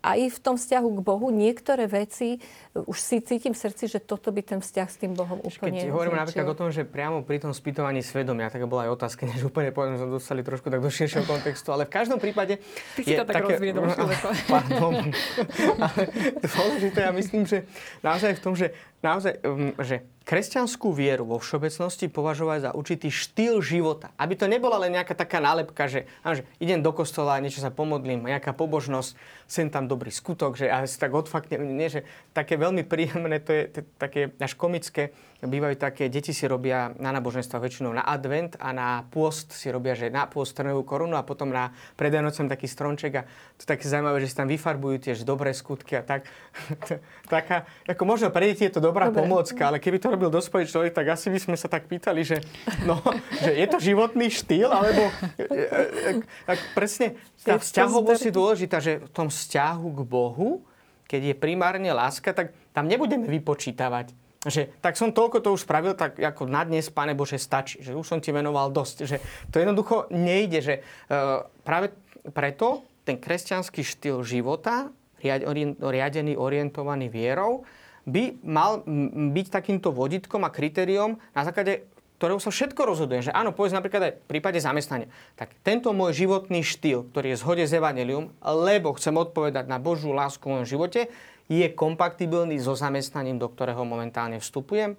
aj 0.02 0.18
v 0.30 0.38
tom 0.38 0.54
vzťahu 0.54 0.88
k 0.96 1.00
Bohu 1.02 1.28
niektoré 1.34 1.90
veci 1.90 2.38
e, 2.38 2.78
už 2.86 2.96
si 2.96 3.18
cítim 3.18 3.52
v 3.52 3.58
srdci, 3.58 3.90
že 3.90 3.98
toto 3.98 4.30
by 4.30 4.42
ten 4.46 4.60
vzťah 4.62 4.88
s 4.88 4.96
tým 5.02 5.12
Bohom 5.18 5.42
úplne 5.42 5.82
Keď 5.82 5.90
hovoríme 5.90 6.18
napríklad 6.22 6.48
o 6.48 6.56
tom, 6.56 6.68
že 6.70 6.86
priamo 6.86 7.26
pri 7.26 7.42
tom 7.42 7.50
spýtovaní 7.50 8.00
svedomia, 8.00 8.46
tak 8.46 8.62
bola 8.70 8.86
aj 8.86 9.02
otázka, 9.02 9.26
než 9.26 9.50
úplne 9.50 9.74
poviem, 9.74 9.98
že 9.98 10.06
sme 10.06 10.10
dostali 10.14 10.40
trošku 10.46 10.70
tak 10.70 10.78
do 10.78 10.90
širšieho 10.90 11.26
kontextu, 11.26 11.74
ale 11.74 11.90
v 11.90 11.92
každom 11.92 12.22
prípade... 12.22 12.62
Ty 12.94 13.00
je 13.02 13.06
si 13.10 13.14
to 13.18 13.26
tak 13.26 13.42
také... 13.42 13.58
rozviedol 13.58 13.84
Pardon. 14.54 14.94
ale 15.86 16.02
dôležité, 16.46 16.98
ja 17.02 17.12
myslím, 17.12 17.42
že 17.42 17.66
naozaj 18.06 18.38
v 18.38 18.40
tom, 18.40 18.54
že 18.54 18.70
naozaj, 19.02 19.34
um, 19.42 19.74
že 19.82 20.06
kresťanskú 20.26 20.90
vieru 20.90 21.22
vo 21.22 21.38
všeobecnosti 21.38 22.10
považovať 22.10 22.58
za 22.66 22.70
určitý 22.74 23.14
štýl 23.14 23.62
života. 23.62 24.10
Aby 24.18 24.34
to 24.34 24.50
nebola 24.50 24.82
len 24.82 24.98
nejaká 24.98 25.14
taká 25.14 25.38
nálepka, 25.38 25.86
že, 25.86 26.10
že 26.26 26.42
idem 26.58 26.82
do 26.82 26.90
kostola, 26.90 27.38
niečo 27.38 27.62
sa 27.62 27.70
pomodlím, 27.70 28.26
nejaká 28.26 28.50
pobožnosť, 28.50 29.14
sem 29.46 29.70
tam 29.70 29.86
dobrý 29.86 30.10
skutok, 30.10 30.58
že 30.58 30.66
ja 30.66 30.82
si 30.82 30.98
tak 30.98 31.14
odfaknem, 31.14 31.62
nie, 31.62 31.86
že 31.86 32.02
také 32.34 32.58
veľmi 32.58 32.82
príjemné, 32.82 33.38
to 33.38 33.54
je, 33.54 33.62
to 33.70 33.76
je 33.80 33.86
také 34.02 34.20
až 34.42 34.58
komické, 34.58 35.14
bývajú 35.44 35.76
také, 35.76 36.08
deti 36.08 36.32
si 36.32 36.48
robia 36.48 36.96
na 36.96 37.12
náboženstva 37.12 37.60
väčšinou 37.60 37.92
na 37.92 38.00
advent 38.00 38.56
a 38.56 38.72
na 38.72 39.04
pôst 39.12 39.52
si 39.52 39.68
robia, 39.68 39.92
že 39.92 40.08
na 40.08 40.24
pôst 40.24 40.56
trnovú 40.56 40.80
korunu 40.80 41.12
a 41.20 41.28
potom 41.28 41.52
na 41.52 41.76
predajnocem 42.00 42.48
taký 42.48 42.64
stronček 42.64 43.12
a 43.20 43.22
to 43.60 43.60
je 43.64 43.68
také 43.68 43.84
zaujímavé, 43.84 44.24
že 44.24 44.32
si 44.32 44.36
tam 44.40 44.48
vyfarbujú 44.48 44.96
tiež 45.04 45.28
dobré 45.28 45.52
skutky 45.52 46.00
a 46.00 46.02
tak. 46.02 46.24
Taká, 47.32 47.68
ako 47.84 48.02
možno 48.08 48.32
pre 48.32 48.48
deti 48.48 48.64
je 48.64 48.72
to 48.72 48.80
dobrá 48.80 49.12
Dobre. 49.12 49.28
pomôcka, 49.28 49.68
ale 49.68 49.76
keby 49.76 50.00
to 50.00 50.08
robil 50.08 50.32
dospelý 50.32 50.64
človek, 50.64 50.96
tak 50.96 51.12
asi 51.12 51.28
by 51.28 51.38
sme 51.42 51.56
sa 51.60 51.68
tak 51.68 51.84
pýtali, 51.84 52.24
že, 52.24 52.40
no, 52.88 52.96
že 53.44 53.52
je 53.52 53.66
to 53.68 53.76
životný 53.76 54.32
štýl, 54.32 54.72
alebo 54.72 55.12
tak 56.48 56.58
presne 56.72 57.20
tá 57.44 57.60
vzťahovosť 57.60 58.22
je 58.30 58.32
dôležitá, 58.32 58.80
že 58.80 59.04
v 59.04 59.10
tom 59.12 59.28
vzťahu 59.28 59.88
k 59.90 60.00
Bohu, 60.00 60.64
keď 61.04 61.20
je 61.30 61.34
primárne 61.36 61.90
láska, 61.92 62.32
tak 62.32 62.56
tam 62.72 62.88
nebudeme 62.88 63.28
vypočítavať 63.28 64.25
že 64.46 64.70
tak 64.78 64.94
som 64.94 65.10
toľko 65.10 65.42
to 65.42 65.54
už 65.54 65.66
spravil, 65.66 65.98
tak 65.98 66.16
ako 66.16 66.46
na 66.46 66.62
dnes, 66.62 66.86
Pane 66.88 67.18
Bože, 67.18 67.36
stačí. 67.36 67.82
Že 67.82 67.98
už 67.98 68.06
som 68.06 68.18
ti 68.22 68.30
venoval 68.30 68.70
dosť. 68.70 68.96
Že 69.04 69.16
to 69.50 69.56
jednoducho 69.58 69.96
nejde. 70.14 70.58
Že, 70.62 70.74
uh, 71.10 71.44
práve 71.66 71.92
preto 72.30 72.86
ten 73.06 73.18
kresťanský 73.18 73.82
štýl 73.82 74.22
života, 74.22 74.90
riadený, 75.22 76.38
orientovaný 76.38 77.10
vierou, 77.10 77.66
by 78.06 78.38
mal 78.46 78.86
byť 79.34 79.46
takýmto 79.50 79.90
vodítkom 79.90 80.46
a 80.46 80.54
kritériom, 80.54 81.18
na 81.34 81.42
základe 81.42 81.90
ktorého 82.16 82.40
sa 82.40 82.48
všetko 82.48 82.80
rozhoduje. 82.80 83.28
Že 83.28 83.36
áno, 83.36 83.52
povedz 83.52 83.76
napríklad 83.76 84.02
aj 84.08 84.12
v 84.16 84.28
prípade 84.28 84.56
zamestnania. 84.56 85.12
Tak 85.36 85.52
tento 85.60 85.92
môj 85.92 86.16
životný 86.16 86.64
štýl, 86.64 87.04
ktorý 87.12 87.36
je 87.36 87.40
zhode 87.40 87.64
s 87.68 87.76
Evangelium, 87.76 88.32
lebo 88.40 88.96
chcem 88.96 89.12
odpovedať 89.12 89.68
na 89.68 89.76
Božú 89.76 90.16
lásku 90.16 90.40
v 90.40 90.56
mojom 90.56 90.66
živote, 90.66 91.12
je 91.46 91.66
kompatibilný 91.72 92.58
so 92.58 92.74
zamestnaním, 92.74 93.38
do 93.38 93.46
ktorého 93.46 93.86
momentálne 93.86 94.42
vstupujem. 94.42 94.98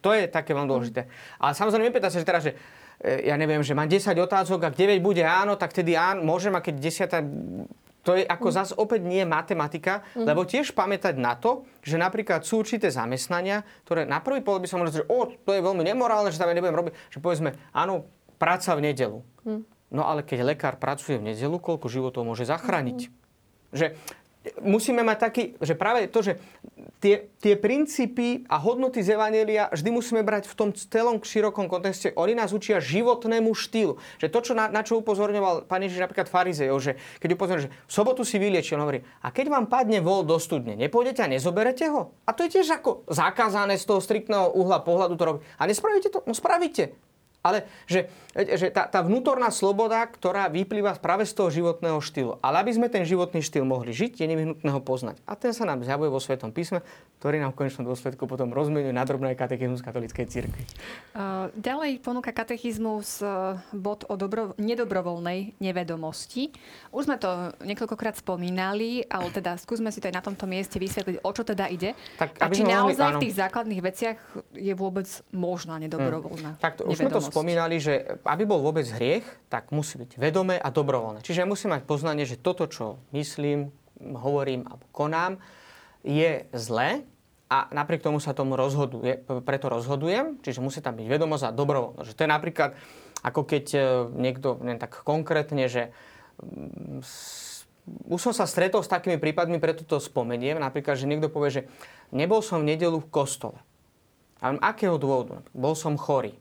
To 0.00 0.10
je 0.16 0.30
také 0.30 0.56
veľmi 0.56 0.70
dôležité. 0.70 1.10
Ale 1.36 1.52
samozrejme, 1.52 1.92
nepýta 1.92 2.08
sa, 2.08 2.22
že 2.22 2.26
teraz, 2.26 2.42
že 2.46 2.56
e, 3.04 3.28
ja 3.28 3.36
neviem, 3.36 3.60
že 3.60 3.76
mám 3.76 3.90
10 3.90 4.16
otázok 4.16 4.60
a 4.64 4.70
9 4.72 4.96
bude 5.04 5.20
áno, 5.20 5.60
tak 5.60 5.76
tedy 5.76 5.92
áno, 5.92 6.24
môžem, 6.24 6.54
a 6.56 6.64
keď 6.64 6.74
10 6.80 8.04
to 8.04 8.20
je 8.20 8.24
ako 8.28 8.52
mm. 8.52 8.54
zase 8.54 8.72
opäť 8.76 9.00
nie 9.08 9.24
matematika, 9.24 10.04
mm. 10.12 10.28
lebo 10.28 10.44
tiež 10.44 10.76
pamätať 10.76 11.16
na 11.16 11.40
to, 11.40 11.64
že 11.80 11.96
napríklad 11.96 12.44
sú 12.44 12.60
určité 12.60 12.92
zamestnania, 12.92 13.64
ktoré 13.88 14.04
na 14.04 14.20
prvý 14.20 14.44
pohľad 14.44 14.60
by 14.60 14.68
som 14.68 14.78
mohol 14.84 14.92
že 14.92 15.08
o, 15.08 15.32
to 15.32 15.50
je 15.56 15.64
veľmi 15.64 15.80
nemorálne, 15.80 16.28
že 16.28 16.36
tam 16.36 16.52
ja 16.52 16.54
nebudem 16.54 16.76
robiť, 16.76 16.92
že 17.08 17.18
povedzme, 17.24 17.56
áno, 17.72 18.04
práca 18.36 18.76
v 18.76 18.92
nedelu. 18.92 19.24
Mm. 19.48 19.64
No 19.88 20.04
ale 20.04 20.20
keď 20.20 20.52
lekár 20.52 20.76
pracuje 20.76 21.16
v 21.16 21.32
nedelu, 21.32 21.56
koľko 21.56 21.88
životov 21.88 22.28
môže 22.28 22.44
zachrániť? 22.44 23.08
Mm. 23.08 23.12
Že 23.74 23.86
musíme 24.60 25.00
mať 25.00 25.18
taký, 25.18 25.42
že 25.60 25.72
práve 25.72 26.04
to, 26.08 26.20
že 26.20 26.36
tie, 27.00 27.28
tie 27.40 27.54
princípy 27.56 28.44
a 28.48 28.60
hodnoty 28.60 29.00
z 29.00 29.16
Evanelia 29.16 29.72
vždy 29.72 29.90
musíme 29.92 30.20
brať 30.20 30.48
v 30.48 30.54
tom 30.56 30.68
celom 30.72 31.16
širokom 31.20 31.68
kontexte. 31.68 32.12
Oni 32.16 32.36
nás 32.36 32.52
učia 32.52 32.80
životnému 32.80 33.52
štýlu. 33.56 33.96
Že 34.20 34.28
to, 34.28 34.40
čo 34.40 34.52
na, 34.52 34.68
na 34.68 34.84
čo 34.84 35.00
upozorňoval 35.00 35.64
pán 35.64 35.84
Ježiš 35.84 36.04
napríklad 36.04 36.28
farizejov, 36.28 36.78
že 36.80 36.92
keď 37.20 37.36
upozorňoval, 37.36 37.64
že 37.68 37.72
v 37.72 37.92
sobotu 37.92 38.22
si 38.24 38.36
vyliečil, 38.36 38.76
hovorí, 38.76 39.00
a 39.24 39.32
keď 39.32 39.46
vám 39.48 39.66
padne 39.68 40.04
vol 40.04 40.24
do 40.24 40.36
studne, 40.36 40.76
nepôjdete 40.76 41.24
a 41.24 41.32
nezoberete 41.32 41.88
ho? 41.88 42.12
A 42.28 42.36
to 42.36 42.44
je 42.44 42.60
tiež 42.60 42.80
ako 42.80 43.08
zakázané 43.08 43.80
z 43.80 43.84
toho 43.88 44.00
striktného 44.04 44.52
uhla 44.52 44.84
pohľadu 44.84 45.14
to 45.16 45.24
robiť. 45.24 45.40
A 45.56 45.62
nespravíte 45.64 46.08
to? 46.12 46.20
No 46.28 46.36
spravíte. 46.36 47.13
Ale 47.44 47.68
že, 47.84 48.08
že 48.32 48.72
tá, 48.72 48.88
tá 48.88 49.04
vnútorná 49.04 49.52
sloboda, 49.52 50.00
ktorá 50.08 50.48
vyplýva 50.48 50.96
práve 50.96 51.28
z 51.28 51.36
toho 51.36 51.52
životného 51.52 52.00
štýlu. 52.00 52.40
Ale 52.40 52.64
aby 52.64 52.72
sme 52.72 52.88
ten 52.88 53.04
životný 53.04 53.44
štýl 53.44 53.68
mohli 53.68 53.92
žiť, 53.92 54.24
je 54.24 54.26
nevyhnutné 54.32 54.70
ho 54.72 54.80
poznať. 54.80 55.20
A 55.28 55.36
ten 55.36 55.52
sa 55.52 55.68
nám 55.68 55.84
zjavuje 55.84 56.08
vo 56.08 56.16
Svetom 56.16 56.56
písme, 56.56 56.80
ktorý 57.20 57.44
nám 57.44 57.52
v 57.52 57.64
konečnom 57.64 57.84
dôsledku 57.84 58.24
potom 58.24 58.48
rozmenuje 58.48 58.96
na 58.96 59.04
drobné 59.04 59.36
katechizmus 59.36 59.84
katolíckej 59.84 60.24
cirkvi. 60.24 60.64
Ďalej 61.56 62.00
ponúka 62.00 62.32
katechizmus 62.32 63.20
bod 63.76 64.08
o 64.08 64.14
dobro, 64.16 64.56
nedobrovoľnej 64.56 65.60
nevedomosti. 65.60 66.48
Už 66.96 67.08
sme 67.08 67.20
to 67.20 67.52
niekoľkokrát 67.60 68.20
spomínali, 68.20 69.04
ale 69.08 69.28
teda 69.32 69.60
skúsme 69.60 69.92
si 69.92 70.00
to 70.00 70.08
aj 70.08 70.16
na 70.16 70.24
tomto 70.24 70.48
mieste 70.48 70.80
vysvetliť, 70.80 71.20
o 71.20 71.30
čo 71.32 71.44
teda 71.44 71.68
ide. 71.68 71.92
Tak, 72.20 72.40
a 72.40 72.48
či 72.48 72.64
naozaj 72.64 73.04
mohli, 73.04 73.16
v 73.20 73.24
tých 73.28 73.36
základných 73.40 73.82
veciach 73.84 74.16
je 74.56 74.72
vôbec 74.76 75.08
možná 75.32 75.80
nedobrovoľná 75.80 76.56
hmm. 76.56 76.62
Tak 76.64 76.80
to, 76.80 76.88
už 76.88 77.04
sme 77.04 77.12
to 77.12 77.24
spomínali, 77.34 77.82
že 77.82 78.22
aby 78.22 78.46
bol 78.46 78.62
vôbec 78.62 78.86
hriech, 78.86 79.26
tak 79.50 79.74
musí 79.74 79.98
byť 79.98 80.22
vedomé 80.22 80.54
a 80.54 80.70
dobrovoľné. 80.70 81.26
Čiže 81.26 81.42
ja 81.42 81.50
musím 81.50 81.74
mať 81.74 81.82
poznanie, 81.82 82.22
že 82.22 82.38
toto, 82.38 82.70
čo 82.70 83.02
myslím, 83.10 83.74
hovorím 83.98 84.70
a 84.70 84.78
konám, 84.94 85.42
je 86.06 86.46
zlé 86.54 87.02
a 87.50 87.66
napriek 87.74 88.06
tomu 88.06 88.22
sa 88.22 88.36
tomu 88.36 88.54
rozhoduje, 88.54 89.26
preto 89.42 89.66
rozhodujem, 89.66 90.38
čiže 90.40 90.62
musí 90.62 90.78
tam 90.78 90.94
byť 90.94 91.06
vedomosť 91.10 91.44
a 91.50 91.56
dobrovoľnosť. 91.56 92.08
Že 92.08 92.16
to 92.16 92.24
je 92.24 92.30
napríklad, 92.30 92.70
ako 93.24 93.40
keď 93.42 93.64
e, 93.74 93.80
niekto, 94.14 94.58
neviem 94.62 94.80
tak 94.80 95.00
konkrétne, 95.02 95.66
že 95.66 95.92
mm, 96.38 97.02
už 98.08 98.20
som 98.20 98.32
sa 98.32 98.48
stretol 98.48 98.80
s 98.80 98.88
takými 98.88 99.20
prípadmi, 99.20 99.60
preto 99.60 99.84
to 99.84 100.00
spomeniem. 100.00 100.56
Napríklad, 100.56 100.96
že 100.96 101.08
niekto 101.08 101.28
povie, 101.28 101.52
že 101.52 101.62
nebol 102.12 102.40
som 102.40 102.64
v 102.64 102.74
nedelu 102.74 102.96
v 102.96 103.12
kostole. 103.12 103.60
A 104.40 104.56
akého 104.72 104.96
dôvodu? 104.96 105.44
Bol 105.52 105.76
som 105.76 105.96
chorý. 106.00 106.36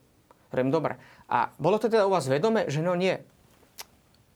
Hovorím, 0.54 0.70
dobre. 0.70 1.02
A 1.26 1.50
bolo 1.58 1.82
to 1.82 1.90
teda 1.90 2.06
u 2.06 2.14
vás 2.14 2.30
vedome, 2.30 2.70
že 2.70 2.86
no 2.86 2.94
nie. 2.94 3.18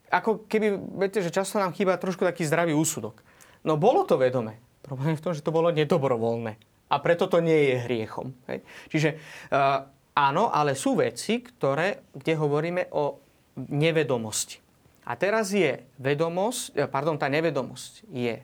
Ako 0.10 0.50
keby, 0.50 0.98
viete, 0.98 1.22
že 1.22 1.30
často 1.30 1.62
nám 1.62 1.78
chýba 1.78 1.94
trošku 2.02 2.26
taký 2.26 2.42
zdravý 2.42 2.74
úsudok. 2.74 3.22
No 3.62 3.78
bolo 3.78 4.02
to 4.02 4.18
vedome. 4.18 4.58
Problém 4.82 5.14
je 5.14 5.22
v 5.22 5.26
tom, 5.30 5.34
že 5.38 5.46
to 5.46 5.54
bolo 5.54 5.70
nedobrovoľné. 5.70 6.58
A 6.90 6.96
preto 6.98 7.30
to 7.30 7.38
nie 7.38 7.70
je 7.70 7.86
hriechom. 7.86 8.34
Hej? 8.50 8.66
Čiže 8.90 9.10
uh, 9.54 9.86
áno, 10.18 10.50
ale 10.50 10.74
sú 10.74 10.98
veci, 10.98 11.46
ktoré, 11.46 12.10
kde 12.18 12.34
hovoríme 12.34 12.90
o 12.98 13.22
nevedomosti. 13.70 14.58
A 15.06 15.14
teraz 15.14 15.54
je 15.54 15.86
vedomosť, 16.02 16.74
e, 16.74 16.90
pardon, 16.90 17.16
tá 17.16 17.30
nevedomosť 17.30 18.10
je 18.10 18.42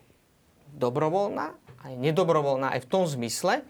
dobrovoľná 0.78 1.58
a 1.82 1.84
je 1.92 1.98
nedobrovoľná 2.00 2.72
aj 2.78 2.86
v 2.86 2.90
tom 2.90 3.04
zmysle, 3.04 3.66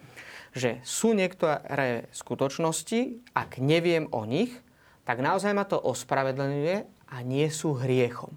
že 0.54 0.78
sú 0.86 1.18
niektoré 1.18 2.06
skutočnosti, 2.14 3.26
ak 3.34 3.58
neviem 3.58 4.06
o 4.14 4.22
nich, 4.22 4.54
tak 5.02 5.20
naozaj 5.20 5.52
ma 5.52 5.66
to 5.66 5.76
ospravedlňuje 5.76 6.76
a 7.10 7.16
nie 7.26 7.50
sú 7.50 7.76
hriechom. 7.76 8.32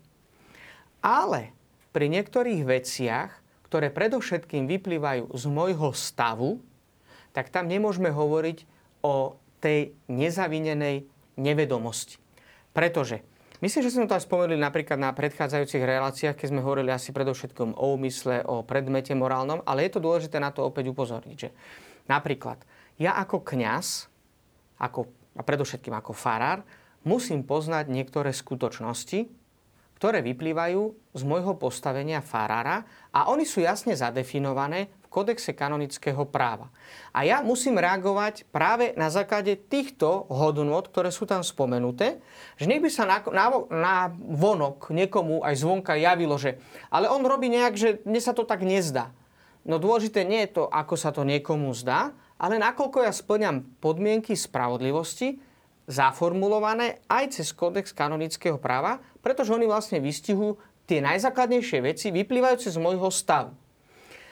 Ale 0.99 1.53
pri 1.93 2.09
niektorých 2.09 2.65
veciach, 2.65 3.31
ktoré 3.69 3.93
predovšetkým 3.93 4.65
vyplývajú 4.65 5.29
z 5.31 5.43
môjho 5.47 5.93
stavu, 5.93 6.59
tak 7.31 7.53
tam 7.53 7.69
nemôžeme 7.69 8.09
hovoriť 8.09 8.65
o 9.05 9.37
tej 9.61 9.93
nezavinenej 10.09 11.05
nevedomosti. 11.37 12.17
Pretože 12.73 13.21
Myslím, 13.57 13.89
že 13.89 13.97
sme 13.97 14.05
to 14.05 14.13
aj 14.13 14.29
spomenuli 14.29 14.61
napríklad 14.61 15.01
na 15.01 15.09
predchádzajúcich 15.17 15.81
reláciách, 15.81 16.37
keď 16.37 16.47
sme 16.53 16.61
hovorili 16.61 16.93
asi 16.93 17.09
predovšetkom 17.09 17.73
o 17.73 17.97
úmysle, 17.97 18.45
o 18.45 18.61
predmete 18.61 19.17
morálnom, 19.17 19.65
ale 19.65 19.89
je 19.89 19.97
to 19.97 20.05
dôležité 20.05 20.37
na 20.37 20.53
to 20.53 20.61
opäť 20.61 20.93
upozorniť, 20.93 21.37
že 21.41 21.49
Napríklad, 22.07 22.63
ja 22.97 23.15
ako 23.19 23.43
kňaz, 23.43 24.07
ako, 24.79 25.11
a 25.37 25.41
predovšetkým 25.43 25.93
ako 25.93 26.15
farár, 26.15 26.63
musím 27.07 27.45
poznať 27.45 27.87
niektoré 27.87 28.35
skutočnosti, 28.35 29.31
ktoré 29.97 30.21
vyplývajú 30.21 30.81
z 31.17 31.21
môjho 31.25 31.57
postavenia 31.57 32.21
farára 32.21 32.85
a 33.09 33.33
oni 33.33 33.49
sú 33.49 33.65
jasne 33.65 33.97
zadefinované 33.97 34.93
v 35.01 35.07
kodexe 35.09 35.57
kanonického 35.57 36.21
práva. 36.29 36.69
A 37.09 37.25
ja 37.25 37.41
musím 37.41 37.81
reagovať 37.81 38.45
práve 38.53 38.93
na 38.93 39.09
základe 39.09 39.57
týchto 39.57 40.29
hodnot, 40.29 40.93
ktoré 40.93 41.09
sú 41.09 41.25
tam 41.25 41.41
spomenuté, 41.41 42.21
že 42.61 42.69
nech 42.69 42.77
by 42.77 42.89
sa 42.93 43.09
na, 43.09 43.17
na, 43.33 43.45
na 43.73 43.95
vonok 44.13 44.93
niekomu 44.93 45.41
aj 45.41 45.65
zvonka 45.65 45.97
javilo, 45.97 46.37
že 46.37 46.61
ale 46.93 47.09
on 47.09 47.25
robí 47.25 47.49
nejak, 47.49 47.73
že 47.73 47.89
mne 48.05 48.21
sa 48.21 48.37
to 48.37 48.45
tak 48.45 48.61
nezdá. 48.61 49.09
No 49.67 49.83
dôležité 49.83 50.23
nie 50.23 50.47
je 50.47 50.57
to, 50.57 50.63
ako 50.71 50.95
sa 50.95 51.11
to 51.11 51.27
niekomu 51.27 51.75
zdá, 51.75 52.15
ale 52.39 52.55
nakoľko 52.55 53.03
ja 53.03 53.11
splňam 53.11 53.67
podmienky 53.83 54.31
spravodlivosti, 54.31 55.43
zaformulované 55.87 57.03
aj 57.07 57.39
cez 57.39 57.51
kódex 57.51 57.91
kanonického 57.91 58.55
práva, 58.59 59.03
pretože 59.19 59.51
oni 59.51 59.67
vlastne 59.67 59.99
vystihujú 59.99 60.55
tie 60.87 61.03
najzákladnejšie 61.03 61.79
veci 61.83 62.15
vyplývajúce 62.15 62.71
z 62.71 62.79
môjho 62.79 63.11
stavu. 63.11 63.51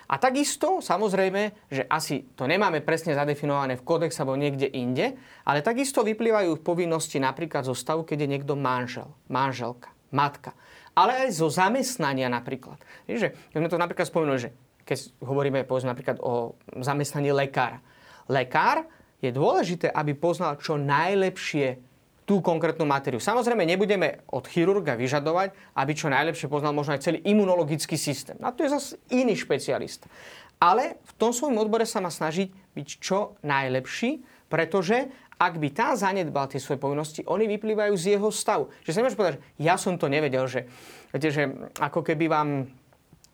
A 0.06 0.22
takisto, 0.22 0.86
samozrejme, 0.86 1.66
že 1.66 1.82
asi 1.90 2.30
to 2.38 2.46
nemáme 2.46 2.86
presne 2.86 3.18
zadefinované 3.18 3.74
v 3.74 3.86
kódexe 3.88 4.22
alebo 4.22 4.38
niekde 4.38 4.70
inde, 4.70 5.18
ale 5.44 5.66
takisto 5.66 6.06
vyplývajú 6.06 6.62
povinnosti 6.62 7.18
napríklad 7.18 7.66
zo 7.66 7.74
stavu, 7.74 8.06
keď 8.06 8.24
je 8.24 8.32
niekto 8.38 8.54
manžel, 8.54 9.10
manželka, 9.28 9.90
matka. 10.14 10.54
Ale 10.94 11.26
aj 11.26 11.42
zo 11.42 11.50
zamestnania 11.50 12.30
napríklad. 12.30 12.78
Keď 13.10 13.34
sme 13.52 13.68
to 13.68 13.82
napríklad 13.82 14.06
spomenuli, 14.06 14.40
že 14.46 14.54
keď 14.86 14.98
hovoríme 15.26 15.66
povedzme 15.66 15.92
napríklad 15.92 16.22
o 16.22 16.56
zamestnaní 16.80 17.34
lekára. 17.34 17.82
Lekár 18.30 18.86
je 19.20 19.34
dôležité, 19.34 19.90
aby 19.90 20.14
poznal 20.14 20.62
čo 20.62 20.78
najlepšie 20.78 21.82
tú 22.26 22.42
konkrétnu 22.42 22.90
matériu. 22.90 23.22
Samozrejme, 23.22 23.70
nebudeme 23.70 24.26
od 24.34 24.50
chirurga 24.50 24.98
vyžadovať, 24.98 25.78
aby 25.78 25.92
čo 25.94 26.10
najlepšie 26.10 26.50
poznal 26.50 26.74
možno 26.74 26.98
aj 26.98 27.06
celý 27.06 27.20
imunologický 27.22 27.98
systém. 28.02 28.34
Na 28.42 28.50
to 28.50 28.66
je 28.66 28.74
zase 28.74 28.98
iný 29.14 29.38
špecialista. 29.38 30.10
Ale 30.58 30.98
v 31.06 31.12
tom 31.22 31.30
svojom 31.30 31.62
odbore 31.62 31.86
sa 31.86 32.02
má 32.02 32.10
snažiť 32.10 32.50
byť 32.74 32.88
čo 32.98 33.38
najlepší, 33.46 34.26
pretože 34.50 35.06
ak 35.36 35.60
by 35.60 35.70
tá 35.70 35.94
zanedbal 35.94 36.48
tie 36.48 36.64
svoje 36.64 36.80
povinnosti, 36.80 37.22
oni 37.28 37.46
vyplývajú 37.46 37.94
z 37.94 38.18
jeho 38.18 38.30
stavu. 38.32 38.72
Že 38.88 38.90
sa 38.90 39.00
nemôže 39.04 39.20
povedať, 39.20 39.36
že 39.38 39.42
ja 39.62 39.76
som 39.76 40.00
to 40.00 40.08
nevedel, 40.08 40.48
že, 40.48 40.66
viete, 41.12 41.30
že 41.30 41.44
ako 41.78 42.02
keby 42.02 42.26
vám 42.32 42.72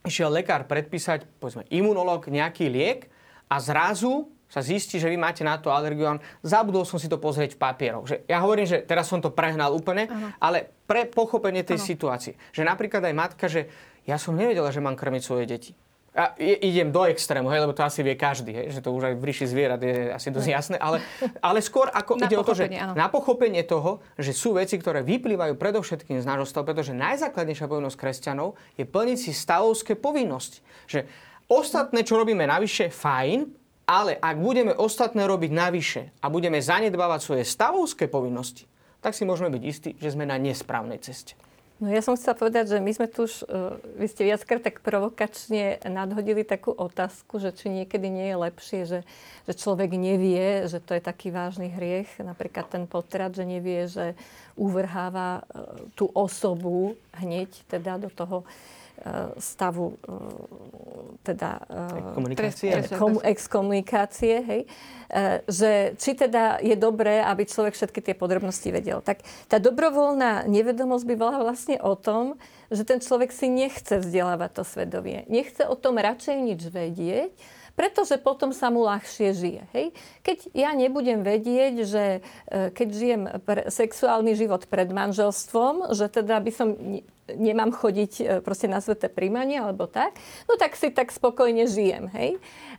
išiel 0.06 0.34
lekár 0.34 0.66
predpísať, 0.66 1.28
povedzme, 1.38 1.66
imunológ 1.70 2.30
nejaký 2.30 2.70
liek 2.70 3.10
a 3.52 3.62
zrazu 3.62 4.30
sa 4.52 4.60
zistí, 4.60 5.00
že 5.00 5.08
vy 5.08 5.16
máte 5.16 5.48
na 5.48 5.56
to 5.56 5.72
alergiu. 5.72 6.20
Zabudol 6.44 6.84
som 6.84 7.00
si 7.00 7.08
to 7.08 7.16
pozrieť 7.16 7.56
v 7.56 7.62
papieroch. 7.64 8.04
Že 8.04 8.28
ja 8.28 8.44
hovorím, 8.44 8.68
že 8.68 8.84
teraz 8.84 9.08
som 9.08 9.24
to 9.24 9.32
prehnal 9.32 9.72
úplne, 9.72 10.12
uh-huh. 10.12 10.36
ale 10.44 10.68
pre 10.84 11.08
pochopenie 11.08 11.64
tej 11.64 11.80
uh-huh. 11.80 11.92
situácie. 11.96 12.34
Že 12.52 12.68
napríklad 12.68 13.00
aj 13.08 13.16
matka, 13.16 13.48
že 13.48 13.72
ja 14.04 14.20
som 14.20 14.36
nevedela, 14.36 14.68
že 14.76 14.84
mám 14.84 15.00
krmiť 15.00 15.24
svoje 15.24 15.48
deti. 15.48 15.72
A 16.12 16.36
idem 16.44 16.92
do 16.92 17.08
extrému, 17.08 17.48
hej, 17.56 17.64
lebo 17.64 17.72
to 17.72 17.88
asi 17.88 18.04
vie 18.04 18.20
každý, 18.20 18.52
hej, 18.52 18.68
že 18.76 18.84
to 18.84 18.92
už 18.92 19.08
aj 19.08 19.16
v 19.16 19.24
ríši 19.24 19.48
zvierat 19.48 19.80
je 19.80 20.12
asi 20.12 20.28
dosť 20.28 20.50
jasné, 20.52 20.76
ale, 20.76 21.00
ale 21.40 21.64
skôr 21.64 21.88
ako 21.88 22.20
ide 22.28 22.36
o 22.36 22.44
to, 22.44 22.52
že 22.52 22.68
áno. 22.68 23.00
na 23.00 23.08
pochopenie 23.08 23.64
toho, 23.64 24.04
že 24.20 24.36
sú 24.36 24.60
veci, 24.60 24.76
ktoré 24.76 25.08
vyplývajú 25.08 25.56
predovšetkým 25.56 26.20
z 26.20 26.28
nášho 26.28 26.44
stavu, 26.44 26.68
pretože 26.68 26.92
najzákladnejšia 26.92 27.64
povinnosť 27.64 27.96
kresťanov 27.96 28.60
je 28.76 28.84
plniť 28.84 29.18
si 29.24 29.32
stavovské 29.32 29.96
povinnosti. 29.96 30.60
Že 30.92 31.08
ostatné, 31.48 32.04
čo 32.04 32.20
robíme 32.20 32.44
navyše, 32.44 32.92
fajn, 32.92 33.62
Ale 33.92 34.16
ak 34.16 34.36
budeme 34.40 34.72
ostatné 34.72 35.28
robiť 35.28 35.52
navyše 35.52 36.02
a 36.24 36.32
budeme 36.32 36.64
zanedbávať 36.64 37.20
svoje 37.24 37.44
stavovské 37.44 38.08
povinnosti, 38.08 38.64
tak 39.04 39.12
si 39.12 39.28
môžeme 39.28 39.52
byť 39.52 39.64
istí, 39.66 39.90
že 40.00 40.14
sme 40.14 40.24
na 40.24 40.40
nesprávnej 40.40 41.02
ceste. 41.02 41.36
No 41.82 41.90
ja 41.90 42.06
som 42.06 42.14
chcela 42.14 42.38
povedať, 42.38 42.70
že 42.70 42.78
my 42.78 42.94
sme 42.94 43.10
tu 43.10 43.26
už, 43.26 43.42
uh, 43.50 43.74
vy 43.98 44.06
ste 44.06 44.30
viackrát 44.30 44.62
tak 44.62 44.86
provokačne 44.86 45.82
nadhodili 45.90 46.46
takú 46.46 46.70
otázku, 46.70 47.42
že 47.42 47.50
či 47.58 47.74
niekedy 47.74 48.06
nie 48.06 48.30
je 48.30 48.38
lepšie, 48.38 48.80
že, 48.86 49.00
že 49.50 49.54
človek 49.58 49.90
nevie, 49.98 50.70
že 50.70 50.78
to 50.78 50.94
je 50.94 51.02
taký 51.02 51.34
vážny 51.34 51.74
hriech, 51.74 52.22
napríklad 52.22 52.70
ten 52.70 52.86
potrat, 52.86 53.34
že 53.34 53.50
nevie, 53.50 53.90
že 53.90 54.14
uvrháva 54.54 55.42
uh, 55.42 55.90
tú 55.98 56.06
osobu 56.14 56.94
hneď 57.18 57.50
teda 57.66 57.98
do 57.98 58.14
toho 58.14 58.46
stavu 59.42 59.98
teda 61.26 61.62
komunikácie. 62.14 62.86
exkomunikácie, 63.22 64.36
hej, 64.46 64.62
že 65.50 65.98
či 65.98 66.14
teda 66.14 66.62
je 66.62 66.78
dobré, 66.78 67.22
aby 67.22 67.46
človek 67.46 67.74
všetky 67.74 68.00
tie 68.02 68.16
podrobnosti 68.18 68.70
vedel. 68.70 69.02
Tak 69.02 69.26
tá 69.50 69.58
dobrovoľná 69.58 70.46
nevedomosť 70.46 71.06
by 71.06 71.16
bola 71.18 71.38
vlastne 71.42 71.82
o 71.82 71.98
tom, 71.98 72.38
že 72.70 72.86
ten 72.88 73.02
človek 73.02 73.34
si 73.34 73.50
nechce 73.52 74.00
vzdelávať 74.00 74.62
to 74.62 74.64
svedomie. 74.64 75.26
Nechce 75.28 75.66
o 75.66 75.76
tom 75.76 76.00
radšej 76.00 76.38
nič 76.38 76.62
vedieť, 76.70 77.34
pretože 77.76 78.20
potom 78.22 78.52
sa 78.52 78.70
mu 78.70 78.84
ľahšie 78.86 79.30
žije. 79.34 79.64
Hej? 79.74 79.86
Keď 80.22 80.38
ja 80.54 80.72
nebudem 80.76 81.24
vedieť, 81.24 81.74
že 81.88 82.04
keď 82.50 82.88
žijem 82.92 83.24
sexuálny 83.72 84.36
život 84.36 84.68
pred 84.68 84.90
manželstvom, 84.92 85.96
že 85.96 86.12
teda 86.12 86.40
by 86.44 86.52
som 86.52 86.76
nemám 87.36 87.72
chodiť 87.72 88.14
e, 88.20 88.24
proste 88.44 88.68
na 88.68 88.84
sveté 88.84 89.08
príjmanie 89.08 89.60
alebo 89.60 89.88
tak, 89.88 90.18
no 90.48 90.60
tak 90.60 90.76
si 90.76 90.92
tak 90.92 91.14
spokojne 91.14 91.68
žijem. 91.68 92.12
Hej? 92.12 92.30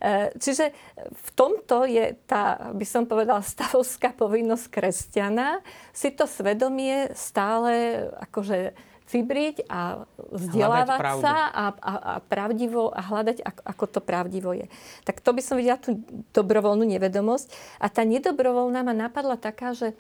E, 0.00 0.32
čiže 0.36 0.76
v 1.08 1.28
tomto 1.32 1.88
je 1.88 2.16
tá, 2.28 2.72
by 2.72 2.86
som 2.86 3.08
povedala, 3.08 3.40
stavovská 3.40 4.12
povinnosť 4.12 4.66
kresťana 4.68 5.64
si 5.96 6.12
to 6.12 6.28
svedomie 6.28 7.12
stále 7.16 8.06
akože 8.28 8.76
cibriť 9.12 9.68
a 9.68 10.08
vzdelávať 10.32 11.00
sa 11.20 11.36
a, 11.52 11.64
a, 11.76 11.92
a 11.94 12.12
pravdivo 12.24 12.88
a 12.88 13.04
hľadať, 13.04 13.44
ako, 13.44 13.62
ako 13.68 13.84
to 13.92 14.00
pravdivo 14.00 14.50
je. 14.56 14.66
Tak 15.04 15.20
to 15.20 15.36
by 15.36 15.44
som 15.44 15.60
videla 15.60 15.76
tú 15.76 16.00
dobrovoľnú 16.32 16.88
nevedomosť. 16.88 17.52
A 17.76 17.92
tá 17.92 18.08
nedobrovoľná 18.08 18.80
ma 18.80 18.96
napadla 18.96 19.36
taká, 19.36 19.76
že 19.76 19.92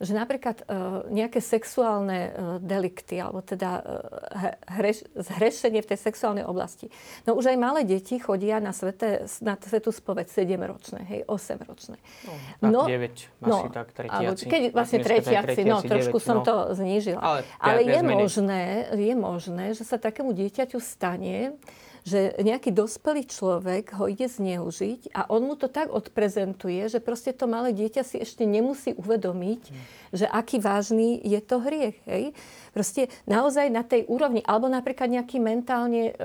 že 0.00 0.12
napríklad 0.12 0.64
uh, 0.66 1.08
nejaké 1.08 1.40
sexuálne 1.40 2.20
uh, 2.28 2.32
delikty, 2.60 3.16
alebo 3.16 3.40
teda 3.40 3.80
uh, 3.80 4.76
hreš, 4.76 5.08
zhrešenie 5.16 5.80
v 5.80 5.88
tej 5.88 5.98
sexuálnej 6.00 6.44
oblasti. 6.44 6.92
No 7.24 7.36
už 7.36 7.52
aj 7.52 7.58
malé 7.58 7.80
deti 7.88 8.20
chodia 8.20 8.60
na, 8.60 8.76
svete, 8.76 9.24
na 9.40 9.56
svetú 9.56 9.90
spoveď 9.92 10.28
7-ročné, 10.28 11.00
hej, 11.08 11.20
8-ročné. 11.24 11.96
No, 12.60 12.68
no 12.68 12.80
9, 12.84 13.44
no, 13.44 13.56
asi 13.64 13.68
tak, 13.72 13.88
tretiaci. 13.96 14.44
Keď 14.44 14.62
vlastne 14.76 14.98
tretiaci, 15.00 15.60
no 15.64 15.80
trošku 15.80 16.18
9, 16.20 16.28
som 16.28 16.36
no. 16.40 16.44
to 16.44 16.54
znížila. 16.76 17.20
Ale, 17.20 17.40
Ale 17.56 17.80
je, 17.84 18.00
možné, 18.04 18.62
je 18.92 19.14
možné, 19.16 19.64
že 19.72 19.82
sa 19.88 19.96
takému 19.96 20.36
dieťaťu 20.36 20.78
stane, 20.78 21.56
že 22.06 22.38
nejaký 22.38 22.70
dospelý 22.70 23.26
človek 23.26 23.98
ho 23.98 24.06
ide 24.06 24.30
zneužiť 24.30 25.10
a 25.10 25.26
on 25.26 25.42
mu 25.42 25.58
to 25.58 25.66
tak 25.66 25.90
odprezentuje, 25.90 26.86
že 26.86 27.02
proste 27.02 27.34
to 27.34 27.50
malé 27.50 27.74
dieťa 27.74 28.06
si 28.06 28.22
ešte 28.22 28.46
nemusí 28.46 28.94
uvedomiť, 28.94 29.62
mm. 29.66 29.76
že 30.14 30.26
aký 30.30 30.62
vážny 30.62 31.18
je 31.26 31.40
to 31.42 31.58
hriech. 31.58 31.98
Hej? 32.06 32.30
Proste 32.70 33.10
naozaj 33.26 33.74
na 33.74 33.82
tej 33.82 34.06
úrovni, 34.06 34.38
alebo 34.46 34.70
napríklad 34.70 35.10
nejaký 35.10 35.42
mentálne 35.42 36.14
e, 36.14 36.22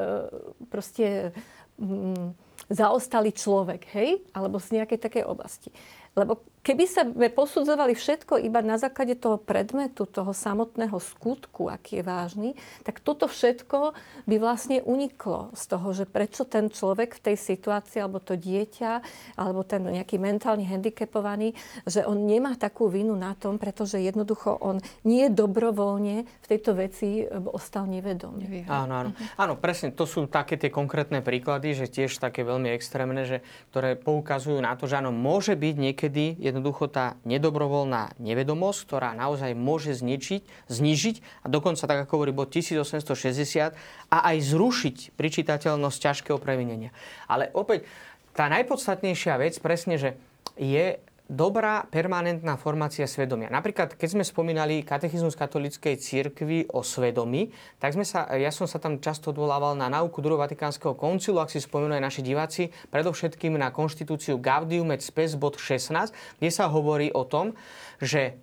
proste 0.69 1.33
mm, 1.81 2.37
zaostalý 2.69 3.33
človek, 3.33 3.89
hej? 3.97 4.21
alebo 4.37 4.61
z 4.61 4.77
nejakej 4.77 5.01
takej 5.01 5.23
oblasti. 5.25 5.73
Lebo 6.13 6.45
keby 6.61 6.83
sa 6.85 7.03
posudzovali 7.09 7.97
všetko 7.97 8.37
iba 8.41 8.61
na 8.61 8.77
základe 8.77 9.17
toho 9.17 9.41
predmetu, 9.41 10.05
toho 10.05 10.33
samotného 10.35 10.97
skutku, 11.01 11.71
aký 11.71 12.01
je 12.01 12.03
vážny, 12.05 12.49
tak 12.85 13.01
toto 13.01 13.25
všetko 13.25 13.97
by 14.29 14.35
vlastne 14.37 14.85
uniklo 14.85 15.53
z 15.57 15.63
toho, 15.65 15.87
že 15.93 16.05
prečo 16.05 16.45
ten 16.45 16.69
človek 16.69 17.17
v 17.17 17.23
tej 17.31 17.35
situácii, 17.37 18.03
alebo 18.03 18.21
to 18.21 18.37
dieťa, 18.37 18.91
alebo 19.39 19.65
ten 19.65 19.81
nejaký 19.81 20.21
mentálne 20.21 20.67
handicapovaný, 20.67 21.57
že 21.89 22.05
on 22.05 22.29
nemá 22.29 22.53
takú 22.53 22.91
vinu 22.91 23.17
na 23.17 23.33
tom, 23.33 23.57
pretože 23.57 23.97
jednoducho 23.97 24.53
on 24.61 24.77
nie 25.01 25.31
dobrovoľne 25.33 26.27
v 26.27 26.45
tejto 26.45 26.77
veci 26.77 27.25
ostal 27.49 27.89
nevedomý. 27.89 28.67
Áno, 28.69 28.93
áno. 29.05 29.09
áno, 29.39 29.53
presne, 29.57 29.89
to 29.89 30.05
sú 30.05 30.29
také 30.29 30.59
tie 30.59 30.69
konkrétne 30.69 31.25
príklady, 31.25 31.73
že 31.73 31.89
tiež 31.89 32.21
také 32.21 32.45
veľmi 32.45 32.69
extrémne, 32.75 33.25
že, 33.25 33.41
ktoré 33.73 33.97
poukazujú 33.97 34.61
na 34.61 34.77
to, 34.77 34.85
že 34.85 35.01
áno, 35.01 35.09
môže 35.09 35.57
byť 35.57 35.75
niekedy 35.77 36.01
niekedy 36.01 36.41
jednoducho 36.51 36.91
tá 36.91 37.15
nedobrovoľná 37.23 38.19
nevedomosť, 38.19 38.79
ktorá 38.85 39.09
naozaj 39.15 39.55
môže 39.55 39.95
zničiť, 39.95 40.67
znižiť 40.67 41.15
a 41.41 41.45
dokonca, 41.47 41.87
tak 41.87 42.03
ako 42.05 42.11
hovorí 42.19 42.31
bod 42.35 42.51
1860, 42.51 43.73
a 44.11 44.17
aj 44.31 44.37
zrušiť 44.43 44.97
pričítateľnosť 45.15 45.97
ťažkého 45.97 46.37
previnenia. 46.37 46.91
Ale 47.25 47.47
opäť, 47.55 47.87
tá 48.35 48.47
najpodstatnejšia 48.51 49.39
vec 49.39 49.55
presne, 49.63 49.95
že 49.95 50.09
je 50.59 50.99
dobrá 51.31 51.87
permanentná 51.87 52.59
formácia 52.59 53.07
svedomia. 53.07 53.47
Napríklad, 53.47 53.95
keď 53.95 54.19
sme 54.19 54.23
spomínali 54.27 54.83
katechizmus 54.83 55.39
katolíckej 55.39 55.95
cirkvi 55.95 56.67
o 56.75 56.83
svedomí, 56.83 57.55
tak 57.79 57.95
sme 57.95 58.03
sa, 58.03 58.27
ja 58.35 58.51
som 58.51 58.67
sa 58.67 58.83
tam 58.83 58.99
často 58.99 59.31
odvolával 59.31 59.79
na 59.79 59.87
náuku 59.87 60.19
druhého 60.19 60.43
Vatikánskeho 60.43 60.91
koncilu, 60.91 61.39
ak 61.39 61.55
si 61.55 61.63
spomínajú 61.63 62.03
aj 62.03 62.07
naši 62.11 62.21
diváci, 62.21 62.63
predovšetkým 62.91 63.55
na 63.55 63.71
konštitúciu 63.71 64.43
Gaudium 64.43 64.91
et 64.91 64.99
Spes 64.99 65.39
bod 65.39 65.55
16, 65.55 66.11
kde 66.43 66.49
sa 66.51 66.67
hovorí 66.67 67.15
o 67.15 67.23
tom, 67.23 67.55
že 68.03 68.35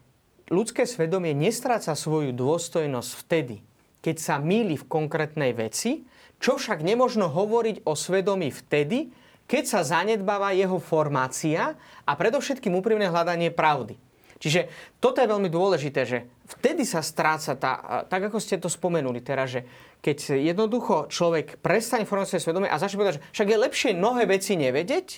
ľudské 0.48 0.88
svedomie 0.88 1.36
nestráca 1.36 1.92
svoju 1.92 2.32
dôstojnosť 2.32 3.10
vtedy, 3.20 3.60
keď 4.00 4.16
sa 4.16 4.34
míli 4.40 4.80
v 4.80 4.88
konkrétnej 4.88 5.52
veci, 5.52 6.08
čo 6.40 6.56
však 6.56 6.80
nemožno 6.80 7.28
hovoriť 7.28 7.84
o 7.84 7.92
svedomí 7.92 8.48
vtedy, 8.48 9.12
keď 9.48 9.64
sa 9.64 9.80
zanedbáva 9.80 10.52
jeho 10.52 10.76
formácia 10.76 11.72
a 12.04 12.12
predovšetkým 12.12 12.76
úprimné 12.76 13.08
hľadanie 13.08 13.48
pravdy. 13.48 13.96
Čiže 14.38 14.70
toto 15.02 15.18
je 15.18 15.26
veľmi 15.26 15.50
dôležité, 15.50 16.00
že 16.06 16.18
vtedy 16.46 16.86
sa 16.86 17.02
stráca 17.02 17.58
tá, 17.58 18.06
tak 18.06 18.30
ako 18.30 18.38
ste 18.38 18.62
to 18.62 18.70
spomenuli 18.70 19.18
teraz, 19.18 19.58
že 19.58 19.60
keď 19.98 20.38
jednoducho 20.38 21.10
človek 21.10 21.58
prestane 21.58 22.06
formovať 22.06 22.38
svoje 22.38 22.44
svedomie 22.46 22.70
a 22.70 22.78
začne 22.78 23.02
povedať, 23.02 23.16
že 23.18 23.24
však 23.34 23.48
je 23.50 23.62
lepšie 23.66 23.90
mnohé 23.98 24.30
veci 24.30 24.54
nevedieť, 24.54 25.08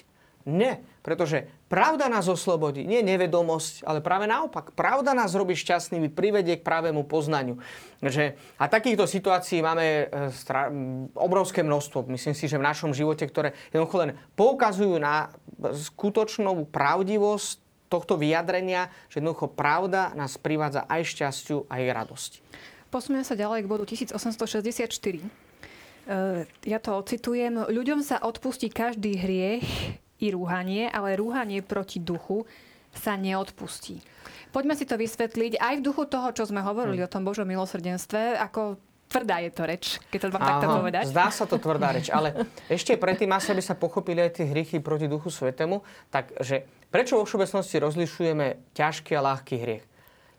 ne, 0.48 0.80
pretože 1.00 1.48
pravda 1.68 2.08
nás 2.08 2.28
oslobodí, 2.28 2.84
nie 2.84 3.00
nevedomosť, 3.00 3.84
ale 3.88 4.04
práve 4.04 4.28
naopak. 4.28 4.72
Pravda 4.76 5.16
nás 5.16 5.32
robí 5.32 5.56
šťastnými, 5.56 6.12
privedie 6.12 6.60
k 6.60 6.66
pravému 6.66 7.08
poznaniu. 7.08 7.56
Že, 8.04 8.36
a 8.60 8.64
takýchto 8.68 9.08
situácií 9.08 9.60
máme 9.64 9.86
e, 9.86 10.04
stra- 10.32 10.72
obrovské 11.16 11.64
množstvo. 11.64 12.08
Myslím 12.08 12.36
si, 12.36 12.48
že 12.48 12.60
v 12.60 12.68
našom 12.68 12.92
živote, 12.92 13.24
ktoré 13.24 13.56
jednoducho 13.72 13.96
len 14.04 14.10
poukazujú 14.36 14.96
na 15.00 15.32
skutočnú 15.60 16.68
pravdivosť 16.68 17.60
tohto 17.90 18.14
vyjadrenia, 18.16 18.88
že 19.10 19.18
jednoducho 19.18 19.50
pravda 19.50 20.14
nás 20.14 20.38
privádza 20.38 20.86
aj 20.86 21.02
šťastiu, 21.10 21.66
aj 21.66 21.82
radosť. 21.90 22.32
Posunieme 22.90 23.26
sa 23.26 23.38
ďalej 23.38 23.66
k 23.66 23.70
bodu 23.70 23.84
1864. 23.86 24.90
E, 26.10 26.46
ja 26.66 26.78
to 26.82 26.90
ocitujem. 26.98 27.70
Ľuďom 27.70 28.02
sa 28.02 28.18
odpustí 28.18 28.70
každý 28.70 29.14
hriech, 29.14 29.66
i 30.20 30.30
rúhanie, 30.30 30.86
ale 30.92 31.16
rúhanie 31.16 31.64
proti 31.64 31.98
duchu 31.98 32.44
sa 32.94 33.16
neodpustí. 33.16 34.02
Poďme 34.50 34.74
si 34.74 34.84
to 34.84 34.98
vysvetliť 34.98 35.62
aj 35.62 35.74
v 35.78 35.84
duchu 35.84 36.04
toho, 36.10 36.34
čo 36.34 36.46
sme 36.46 36.60
hovorili 36.60 37.02
hmm. 37.02 37.06
o 37.06 37.12
tom 37.12 37.22
Božom 37.22 37.46
milosrdenstve, 37.46 38.34
ako 38.38 38.82
tvrdá 39.10 39.42
je 39.42 39.50
to 39.50 39.62
reč, 39.66 39.84
keď 40.10 40.18
to 40.22 40.26
mám 40.34 40.42
Aha, 40.42 40.50
takto 40.54 40.66
povedať. 40.70 41.04
Zdá 41.10 41.28
sa 41.34 41.44
to 41.46 41.58
tvrdá 41.58 41.90
reč, 41.94 42.10
ale 42.10 42.46
ešte 42.70 42.94
predtým, 42.98 43.30
asi 43.34 43.50
aby 43.50 43.62
sa 43.62 43.74
pochopili 43.74 44.22
aj 44.22 44.42
tie 44.42 44.46
hriechy 44.46 44.78
proti 44.78 45.10
Duchu 45.10 45.30
Svetému, 45.30 45.82
takže 46.14 46.66
prečo 46.90 47.18
vo 47.18 47.26
všeobecnosti 47.26 47.82
rozlišujeme 47.82 48.74
ťažký 48.74 49.14
a 49.18 49.24
ľahký 49.34 49.54
hriech? 49.58 49.84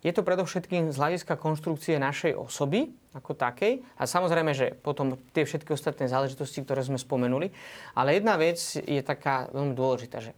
Je 0.01 0.11
to 0.15 0.25
predovšetkým 0.25 0.89
z 0.89 0.97
hľadiska 0.97 1.37
konštrukcie 1.37 2.01
našej 2.01 2.33
osoby 2.33 2.89
ako 3.11 3.35
takej 3.35 3.83
a 3.99 4.07
samozrejme, 4.07 4.55
že 4.55 4.71
potom 4.71 5.19
tie 5.35 5.43
všetky 5.43 5.75
ostatné 5.75 6.07
záležitosti, 6.07 6.63
ktoré 6.63 6.79
sme 6.79 6.95
spomenuli. 6.95 7.51
Ale 7.91 8.15
jedna 8.15 8.39
vec 8.39 8.57
je 8.79 9.01
taká 9.03 9.51
veľmi 9.51 9.75
dôležitá, 9.75 10.23
že 10.23 10.31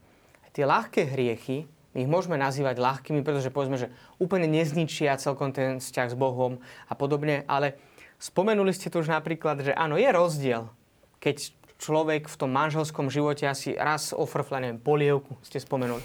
tie 0.53 0.65
ľahké 0.65 1.05
hriechy, 1.13 1.69
my 1.93 2.05
ich 2.05 2.09
môžeme 2.09 2.33
nazývať 2.41 2.81
ľahkými, 2.81 3.21
pretože 3.21 3.53
povedzme, 3.53 3.77
že 3.77 3.93
úplne 4.17 4.49
nezničia 4.49 5.13
celkom 5.21 5.53
ten 5.53 5.77
vzťah 5.77 6.07
s 6.09 6.15
Bohom 6.17 6.57
a 6.89 6.93
podobne, 6.97 7.45
ale 7.45 7.77
spomenuli 8.17 8.73
ste 8.73 8.89
tu 8.89 8.97
už 8.97 9.13
napríklad, 9.13 9.61
že 9.61 9.77
áno, 9.77 9.93
je 9.93 10.09
rozdiel, 10.09 10.73
keď 11.21 11.53
človek 11.77 12.25
v 12.25 12.39
tom 12.39 12.49
manželskom 12.49 13.13
živote 13.13 13.45
asi 13.45 13.77
raz 13.77 14.09
ofrfla, 14.15 14.63
neviem, 14.63 14.81
polievku, 14.81 15.37
ste 15.45 15.61
spomenuli. 15.61 16.01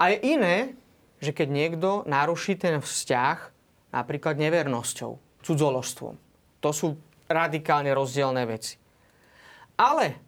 A 0.00 0.12
je 0.12 0.16
iné, 0.24 0.56
že 1.20 1.36
keď 1.36 1.48
niekto 1.48 1.88
naruší 2.08 2.56
ten 2.56 2.80
vzťah 2.80 3.52
napríklad 3.92 4.40
nevernosťou, 4.40 5.25
cudzoložstvom. 5.46 6.14
To 6.60 6.70
sú 6.74 6.98
radikálne 7.30 7.94
rozdielne 7.94 8.42
veci. 8.50 8.82
Ale 9.78 10.18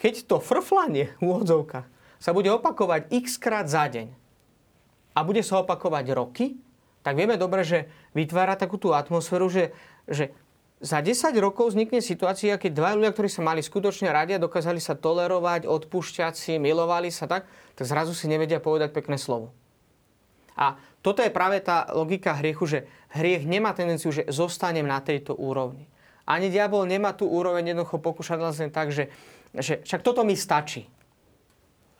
keď 0.00 0.24
to 0.24 0.36
frflanie, 0.40 1.12
úvodzovka, 1.20 1.84
sa 2.16 2.32
bude 2.32 2.48
opakovať 2.48 3.12
x 3.12 3.36
krát 3.36 3.68
za 3.68 3.84
deň 3.84 4.08
a 5.12 5.18
bude 5.20 5.44
sa 5.44 5.60
opakovať 5.60 6.04
roky, 6.16 6.56
tak 7.04 7.20
vieme 7.20 7.36
dobre, 7.36 7.68
že 7.68 7.84
vytvára 8.16 8.56
takú 8.56 8.80
tú 8.80 8.96
atmosféru, 8.96 9.52
že, 9.52 9.76
že 10.08 10.32
za 10.80 11.04
10 11.04 11.36
rokov 11.40 11.72
vznikne 11.72 12.00
situácia, 12.00 12.56
keď 12.56 12.72
dva 12.72 12.90
ľudia, 12.96 13.12
ktorí 13.12 13.28
sa 13.28 13.44
mali 13.44 13.60
skutočne 13.60 14.08
radi 14.08 14.36
a 14.36 14.42
dokázali 14.42 14.80
sa 14.80 14.96
tolerovať, 14.96 15.68
odpúšťať 15.68 16.32
si, 16.36 16.52
milovali 16.56 17.12
sa 17.12 17.28
tak, 17.28 17.48
tak 17.76 17.84
zrazu 17.84 18.16
si 18.16 18.28
nevedia 18.28 18.60
povedať 18.60 18.92
pekné 18.92 19.20
slovo. 19.20 19.52
A 20.54 20.78
toto 21.02 21.20
je 21.20 21.34
práve 21.34 21.58
tá 21.60 21.90
logika 21.92 22.38
hriechu, 22.38 22.64
že 22.64 22.78
hriech 23.14 23.44
nemá 23.44 23.74
tendenciu, 23.74 24.14
že 24.14 24.26
zostanem 24.30 24.86
na 24.86 25.02
tejto 25.02 25.34
úrovni. 25.34 25.90
Ani 26.24 26.48
diabol 26.48 26.88
nemá 26.88 27.12
tú 27.12 27.28
úroveň 27.28 27.74
jednoducho 27.74 28.00
pokúšať 28.00 28.38
len 28.40 28.70
tak, 28.72 28.88
že, 28.94 29.12
že 29.52 29.84
však 29.84 30.00
toto 30.00 30.24
mi 30.24 30.38
stačí. 30.38 30.88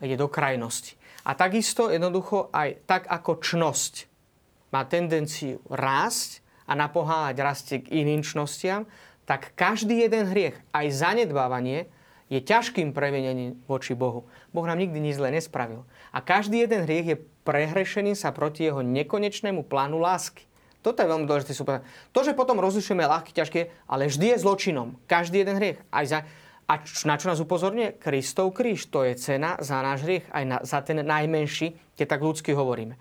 Ide 0.01 0.17
do 0.17 0.27
krajnosti. 0.27 0.97
A 1.25 1.37
takisto 1.37 1.93
jednoducho 1.93 2.49
aj 2.53 2.85
tak 2.89 3.05
ako 3.09 3.41
čnosť 3.41 3.93
má 4.73 4.83
tendenciu 4.85 5.61
rásť 5.69 6.41
a 6.65 6.73
napoháňať 6.73 7.37
rastie 7.39 7.77
k 7.85 8.03
iným 8.03 8.25
čnostiam, 8.25 8.89
tak 9.25 9.53
každý 9.57 10.05
jeden 10.05 10.29
hriech, 10.29 10.57
aj 10.73 10.85
zanedbávanie, 10.93 11.89
je 12.29 12.41
ťažkým 12.41 12.93
previnením 12.93 13.61
voči 13.69 13.93
Bohu. 13.93 14.25
Boh 14.49 14.65
nám 14.65 14.81
nikdy 14.81 14.97
nič 14.97 15.21
zle 15.21 15.29
nespravil. 15.29 15.85
A 16.15 16.23
každý 16.23 16.63
jeden 16.63 16.87
hriech 16.87 17.07
je 17.11 17.21
prehrešením 17.43 18.15
sa 18.15 18.31
proti 18.31 18.63
jeho 18.63 18.79
nekonečnému 18.79 19.67
plánu 19.67 19.99
lásky. 19.99 20.47
Toto 20.79 21.03
je 21.03 21.11
veľmi 21.11 21.27
dôležité. 21.27 21.51
Super. 21.51 21.83
To, 22.15 22.23
že 22.23 22.37
potom 22.37 22.61
rozlišujeme 22.61 23.03
ľahké, 23.03 23.35
ťažké, 23.35 23.73
ale 23.89 24.07
vždy 24.07 24.31
je 24.31 24.41
zločinom. 24.41 24.95
Každý 25.09 25.43
jeden 25.43 25.59
hriech. 25.59 25.81
Aj 25.91 26.05
za, 26.07 26.19
a 26.69 26.73
na 27.09 27.15
čo 27.17 27.27
nás 27.27 27.41
upozorňuje? 27.41 27.99
Kristov 27.99 28.53
kríž. 28.55 28.87
To 28.93 29.03
je 29.03 29.17
cena 29.19 29.59
za 29.59 29.81
náš 29.81 30.05
hriech, 30.05 30.25
aj 30.31 30.43
na, 30.45 30.57
za 30.61 30.79
ten 30.85 31.01
najmenší, 31.03 31.97
keď 31.97 32.05
tak 32.05 32.21
ľudsky 32.21 32.53
hovoríme. 32.53 32.95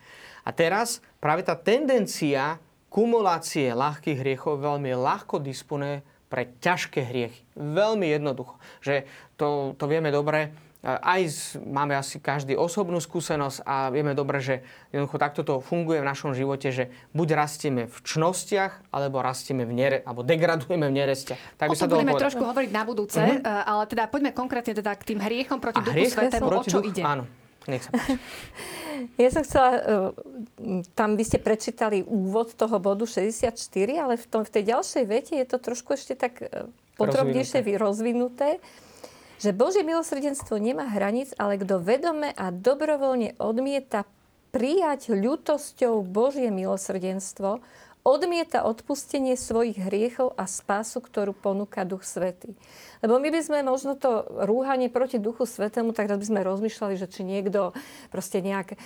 A 0.45 0.51
teraz 0.53 1.05
práve 1.21 1.45
tá 1.45 1.55
tendencia 1.55 2.57
kumulácie 2.89 3.71
ľahkých 3.73 4.21
hriechov 4.21 4.65
veľmi 4.65 4.97
ľahko 4.97 5.39
disponuje 5.45 6.01
pre 6.33 6.57
ťažké 6.59 7.05
hriechy. 7.05 7.45
Veľmi 7.55 8.11
jednoducho. 8.11 8.57
Že 8.81 9.05
to, 9.37 9.77
to 9.77 9.85
vieme 9.87 10.09
dobre, 10.09 10.51
aj 10.85 11.21
z, 11.33 11.41
máme 11.65 11.97
asi 11.97 12.21
každý 12.21 12.61
osobnú 12.61 13.01
skúsenosť 13.01 13.65
a 13.65 13.89
vieme 13.89 14.13
dobre, 14.13 14.45
že 14.45 14.61
jednoducho 14.93 15.17
takto 15.17 15.41
to 15.41 15.65
funguje 15.65 16.05
v 16.05 16.07
našom 16.07 16.37
živote, 16.37 16.69
že 16.69 16.93
buď 17.17 17.41
rastieme 17.41 17.89
v 17.89 17.99
čnostiach, 18.05 18.93
alebo 18.93 19.25
rastieme 19.25 19.65
v 19.65 19.73
nere, 19.73 19.99
alebo 20.05 20.21
degradujeme 20.21 20.85
v 20.93 20.95
nerestiach. 21.01 21.41
Tak 21.57 21.73
by 21.73 21.73
o 21.73 21.77
tom 21.77 21.81
sa 21.81 21.89
budeme 21.89 22.13
povedať. 22.13 22.25
trošku 22.29 22.45
hovoriť 22.45 22.71
na 22.71 22.83
budúce, 22.85 23.17
mm-hmm. 23.17 23.49
ale 23.49 23.83
teda 23.89 24.05
poďme 24.13 24.31
konkrétne 24.37 24.77
teda 24.77 24.93
k 24.93 25.03
tým 25.09 25.19
hriechom 25.25 25.57
proti 25.57 25.81
a 25.81 25.85
duchu 25.89 26.05
svetému, 26.13 26.47
o 26.53 26.65
čo 26.69 26.85
duch, 26.85 26.93
ide. 26.93 27.01
Áno. 27.01 27.25
Nech 27.65 27.81
sa 27.81 27.91
Ja 29.23 29.29
som 29.33 29.43
chcela, 29.43 29.71
e, 29.75 29.81
tam 30.95 31.19
by 31.19 31.25
ste 31.27 31.43
prečítali 31.43 32.07
úvod 32.07 32.55
toho 32.55 32.79
bodu 32.79 33.09
64, 33.09 33.59
ale 33.99 34.15
v, 34.21 34.27
tom, 34.31 34.47
v 34.47 34.51
tej 34.55 34.71
ďalšej 34.71 35.05
vete 35.09 35.35
je 35.35 35.47
to 35.49 35.59
trošku 35.59 35.99
ešte 35.99 36.15
tak 36.15 36.45
e, 36.45 36.69
podrobnejšie 36.95 37.65
rozvinuté, 37.75 38.63
že 39.45 39.53
Božie 39.53 39.85
milosrdenstvo 39.85 40.57
nemá 40.57 40.89
hranic, 40.89 41.37
ale 41.37 41.61
kto 41.61 41.77
vedome 41.77 42.33
a 42.33 42.49
dobrovoľne 42.49 43.37
odmieta 43.37 44.09
prijať 44.57 45.13
ľutosťou 45.13 46.01
Božie 46.01 46.49
milosrdenstvo, 46.49 47.61
odmieta 48.09 48.65
odpustenie 48.65 49.37
svojich 49.37 49.77
hriechov 49.85 50.33
a 50.41 50.49
spásu, 50.49 51.05
ktorú 51.05 51.37
ponúka 51.37 51.85
Duch 51.85 52.09
Svetý. 52.09 52.57
Lebo 53.05 53.21
my 53.21 53.29
by 53.29 53.41
sme 53.45 53.61
možno 53.61 54.01
to 54.01 54.25
rúhanie 54.49 54.89
proti 54.89 55.21
Duchu 55.21 55.45
Svetému, 55.45 55.93
tak 55.93 56.09
by 56.09 56.25
sme 56.25 56.41
rozmýšľali, 56.41 56.97
že 56.97 57.05
či 57.05 57.21
niekto 57.21 57.77
proste 58.09 58.41
nejak 58.41 58.73
e, 58.73 58.77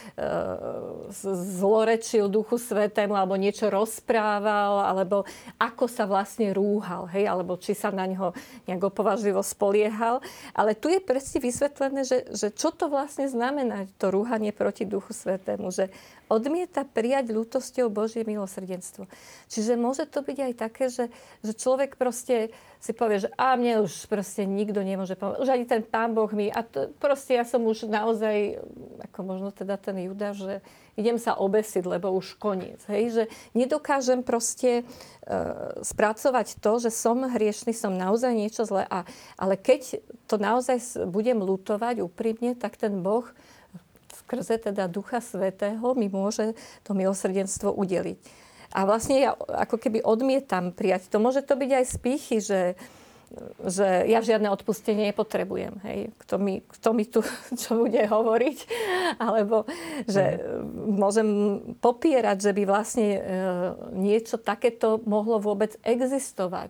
zlorečil 1.54 2.26
Duchu 2.26 2.58
Svetému, 2.58 3.14
alebo 3.14 3.38
niečo 3.38 3.70
rozprával, 3.70 4.82
alebo 4.90 5.22
ako 5.62 5.86
sa 5.86 6.10
vlastne 6.10 6.50
rúhal, 6.50 7.06
hej, 7.14 7.30
alebo 7.30 7.54
či 7.62 7.78
sa 7.78 7.94
na 7.94 8.10
ňo 8.10 8.34
nejak 8.66 8.90
opovažlivo 8.90 9.38
spoliehal. 9.38 10.18
Ale 10.50 10.74
tu 10.74 10.90
je 10.90 10.98
presne 10.98 11.38
vysvetlené, 11.38 12.02
že, 12.02 12.26
že 12.34 12.50
čo 12.50 12.74
to 12.74 12.90
vlastne 12.90 13.30
znamená, 13.30 13.86
to 14.02 14.10
rúhanie 14.10 14.50
proti 14.50 14.82
Duchu 14.82 15.14
Svetému, 15.14 15.70
že 15.70 15.94
odmieta 16.26 16.82
prijať 16.82 17.30
ľútosťou 17.30 17.86
Božie 17.86 18.26
milosrdenstvo. 18.26 19.06
Čiže 19.46 19.78
môže 19.78 20.10
to 20.10 20.26
byť 20.26 20.38
aj 20.42 20.52
také, 20.58 20.84
že, 20.90 21.06
že 21.40 21.52
človek 21.54 21.94
proste 21.94 22.50
si 22.78 22.94
povie, 22.94 23.26
že 23.26 23.28
a 23.34 23.58
mne 23.58 23.82
už 23.82 24.06
proste 24.06 24.46
nikto 24.46 24.78
nemôže 24.86 25.18
pomôcť. 25.18 25.42
Už 25.42 25.50
ani 25.50 25.66
ten 25.66 25.82
pán 25.82 26.14
Boh 26.14 26.30
mi. 26.30 26.46
A 26.46 26.62
to, 26.62 26.94
proste 27.02 27.34
ja 27.34 27.42
som 27.42 27.66
už 27.66 27.90
naozaj, 27.90 28.62
ako 29.10 29.18
možno 29.26 29.50
teda 29.50 29.74
ten 29.74 29.98
Juda, 29.98 30.30
že 30.30 30.62
idem 30.94 31.18
sa 31.18 31.34
obesiť, 31.34 31.82
lebo 31.82 32.14
už 32.14 32.38
koniec. 32.38 32.78
Hej? 32.86 33.02
Že 33.14 33.24
nedokážem 33.58 34.22
proste 34.22 34.86
uh, 34.86 35.74
spracovať 35.82 36.62
to, 36.62 36.72
že 36.78 36.94
som 36.94 37.18
hriešný, 37.26 37.74
som 37.74 37.98
naozaj 37.98 38.30
niečo 38.30 38.62
zlé. 38.62 38.86
A, 38.86 39.02
ale 39.34 39.58
keď 39.58 39.98
to 40.30 40.38
naozaj 40.38 40.78
budem 41.10 41.42
lutovať 41.42 42.02
úprimne, 42.06 42.54
tak 42.54 42.78
ten 42.78 43.02
Boh 43.02 43.26
skrze 44.22 44.58
teda 44.60 44.86
Ducha 44.86 45.18
Svetého 45.18 45.94
mi 45.96 46.06
môže 46.06 46.54
to 46.86 46.94
milosrdenstvo 46.94 47.74
udeliť. 47.74 48.47
A 48.76 48.84
vlastne 48.84 49.16
ja 49.16 49.32
ako 49.34 49.80
keby 49.80 50.04
odmietam 50.04 50.76
prijať. 50.76 51.08
To 51.08 51.22
môže 51.22 51.40
to 51.40 51.56
byť 51.56 51.70
aj 51.72 51.84
z 51.88 51.96
pýchy, 52.04 52.36
že, 52.44 52.62
že 53.64 54.04
ja 54.04 54.20
žiadne 54.20 54.52
odpustenie 54.52 55.08
nepotrebujem. 55.08 55.80
Hej. 55.88 56.12
Kto, 56.20 56.36
mi, 56.36 56.60
kto 56.60 56.88
mi 56.92 57.04
tu 57.08 57.24
čo 57.60 57.80
bude 57.80 58.04
hovoriť? 58.04 58.58
Alebo 59.16 59.64
že 60.04 60.36
mm. 60.36 61.00
môžem 61.00 61.28
popierať, 61.80 62.44
že 62.44 62.52
by 62.52 62.62
vlastne 62.68 63.08
e, 63.16 63.20
niečo 63.96 64.36
takéto 64.36 65.00
mohlo 65.08 65.40
vôbec 65.40 65.80
existovať 65.80 66.68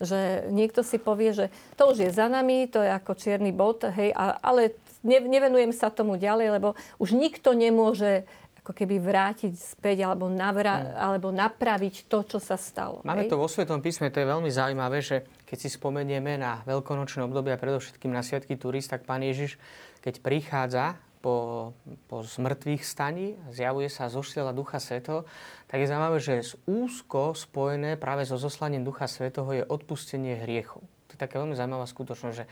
že 0.00 0.52
niekto 0.52 0.84
si 0.84 1.00
povie, 1.00 1.32
že 1.32 1.46
to 1.76 1.88
už 1.92 2.04
je 2.04 2.10
za 2.12 2.28
nami, 2.28 2.68
to 2.68 2.84
je 2.84 2.90
ako 2.92 3.16
čierny 3.16 3.48
bod, 3.48 3.80
hej, 3.88 4.12
a, 4.12 4.36
ale 4.44 4.76
ne, 5.00 5.18
nevenujem 5.24 5.72
sa 5.72 5.88
tomu 5.88 6.20
ďalej, 6.20 6.60
lebo 6.60 6.76
už 7.00 7.16
nikto 7.16 7.56
nemôže 7.56 8.28
ako 8.66 8.74
keby 8.74 8.98
vrátiť 8.98 9.54
späť 9.54 10.10
alebo, 10.10 10.26
navra- 10.26 10.82
mm. 10.82 10.98
alebo 10.98 11.30
napraviť 11.30 12.10
to, 12.10 12.26
čo 12.26 12.42
sa 12.42 12.58
stalo. 12.58 12.98
Máme 13.06 13.22
hej? 13.22 13.30
to 13.30 13.38
vo 13.38 13.46
Svetom 13.46 13.78
písme, 13.78 14.10
to 14.10 14.18
je 14.18 14.26
veľmi 14.26 14.50
zaujímavé, 14.50 14.98
že 14.98 15.22
keď 15.46 15.58
si 15.62 15.68
spomenieme 15.70 16.34
na 16.34 16.66
veľkonočné 16.66 17.22
obdobie 17.22 17.54
a 17.54 17.62
predovšetkým 17.62 18.10
na 18.10 18.26
Sviatky 18.26 18.58
turist, 18.58 18.90
tak 18.90 19.06
Pán 19.06 19.22
Ježiš, 19.22 19.54
keď 20.02 20.18
prichádza 20.18 20.98
po, 21.22 21.78
po 22.10 22.26
zmrtvých 22.26 22.82
staní, 22.82 23.38
zjavuje 23.54 23.86
sa 23.86 24.10
zo 24.10 24.26
Ducha 24.50 24.82
Svetého, 24.82 25.22
tak 25.70 25.78
je 25.78 25.86
zaujímavé, 25.86 26.18
že 26.18 26.58
úzko 26.66 27.38
spojené 27.38 27.94
práve 27.94 28.26
so 28.26 28.34
zoslaním 28.34 28.82
Ducha 28.82 29.06
Svetého 29.06 29.46
je 29.54 29.62
odpustenie 29.62 30.42
hriechov 30.42 30.82
taká 31.16 31.42
veľmi 31.42 31.56
zaujímavá 31.56 31.88
skutočnosť, 31.88 32.34
že 32.36 32.44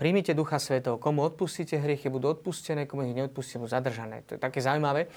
príjmite 0.00 0.32
Ducha 0.32 0.56
Svetého, 0.58 0.98
komu 0.98 1.22
odpustíte 1.22 1.78
hriechy, 1.78 2.08
budú 2.08 2.32
odpustené, 2.32 2.88
komu 2.88 3.06
ich 3.06 3.16
neodpustíte, 3.16 3.60
budú 3.60 3.70
zadržané. 3.70 4.24
To 4.26 4.36
je 4.36 4.40
také 4.40 4.64
zaujímavé, 4.64 5.12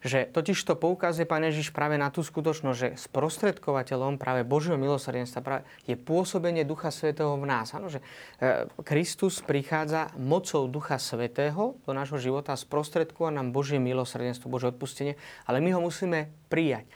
že 0.00 0.24
totiž 0.32 0.56
to 0.64 0.80
poukazuje 0.80 1.28
Pán 1.28 1.44
Ježiš 1.44 1.76
práve 1.76 2.00
na 2.00 2.08
tú 2.08 2.24
skutočnosť, 2.24 2.78
že 2.78 2.88
sprostredkovateľom 2.96 4.16
práve 4.16 4.48
Božieho 4.48 4.80
milosrdenstva 4.80 5.66
je 5.84 5.96
pôsobenie 5.98 6.64
Ducha 6.64 6.88
Svetého 6.88 7.36
v 7.36 7.44
nás. 7.44 7.76
Ano, 7.76 7.92
že 7.92 8.00
e, 8.40 8.64
Kristus 8.80 9.44
prichádza 9.44 10.08
mocou 10.16 10.64
Ducha 10.72 10.96
Svetého 10.96 11.76
do 11.84 11.92
nášho 11.92 12.16
života 12.16 12.56
a 12.56 12.60
sprostredkova 12.60 13.28
nám 13.28 13.52
Božie 13.52 13.76
milosrdenstvo, 13.76 14.48
Božie 14.48 14.72
odpustenie, 14.72 15.20
ale 15.44 15.60
my 15.60 15.76
ho 15.76 15.80
musíme 15.84 16.32
prijať. 16.48 16.88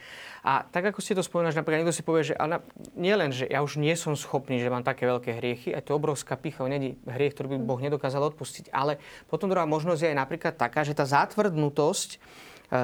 A 0.45 0.61
tak 0.61 0.93
ako 0.93 1.01
ste 1.01 1.17
to 1.17 1.25
spomínali, 1.25 1.57
že 1.57 1.65
napríklad 1.65 1.81
niekto 1.81 1.97
si 1.97 2.05
povie, 2.05 2.21
že 2.21 2.37
ale 2.37 2.61
nie 2.93 3.17
len, 3.17 3.33
že 3.33 3.49
ja 3.49 3.65
už 3.65 3.81
nie 3.81 3.97
som 3.97 4.13
schopný, 4.13 4.61
že 4.61 4.69
mám 4.69 4.85
také 4.85 5.09
veľké 5.09 5.41
hriechy, 5.41 5.73
aj 5.73 5.89
to 5.89 5.97
obrovská 5.97 6.37
picha, 6.37 6.61
není 6.69 7.01
hriech, 7.09 7.33
ktorý 7.33 7.57
by 7.57 7.65
Boh 7.65 7.81
nedokázal 7.81 8.21
odpustiť. 8.29 8.69
Ale 8.69 9.01
potom 9.25 9.49
druhá 9.49 9.65
možnosť 9.65 10.05
je 10.05 10.09
aj 10.13 10.21
napríklad 10.21 10.53
taká, 10.53 10.85
že 10.85 10.93
tá 10.93 11.01
zátvrdnutosť, 11.01 12.09
e, 12.13 12.17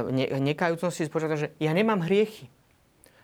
ne, 0.10 0.26
nekajúcnosti 0.42 1.06
spočíva, 1.06 1.38
že 1.38 1.54
ja 1.62 1.70
nemám 1.70 2.02
hriechy 2.02 2.50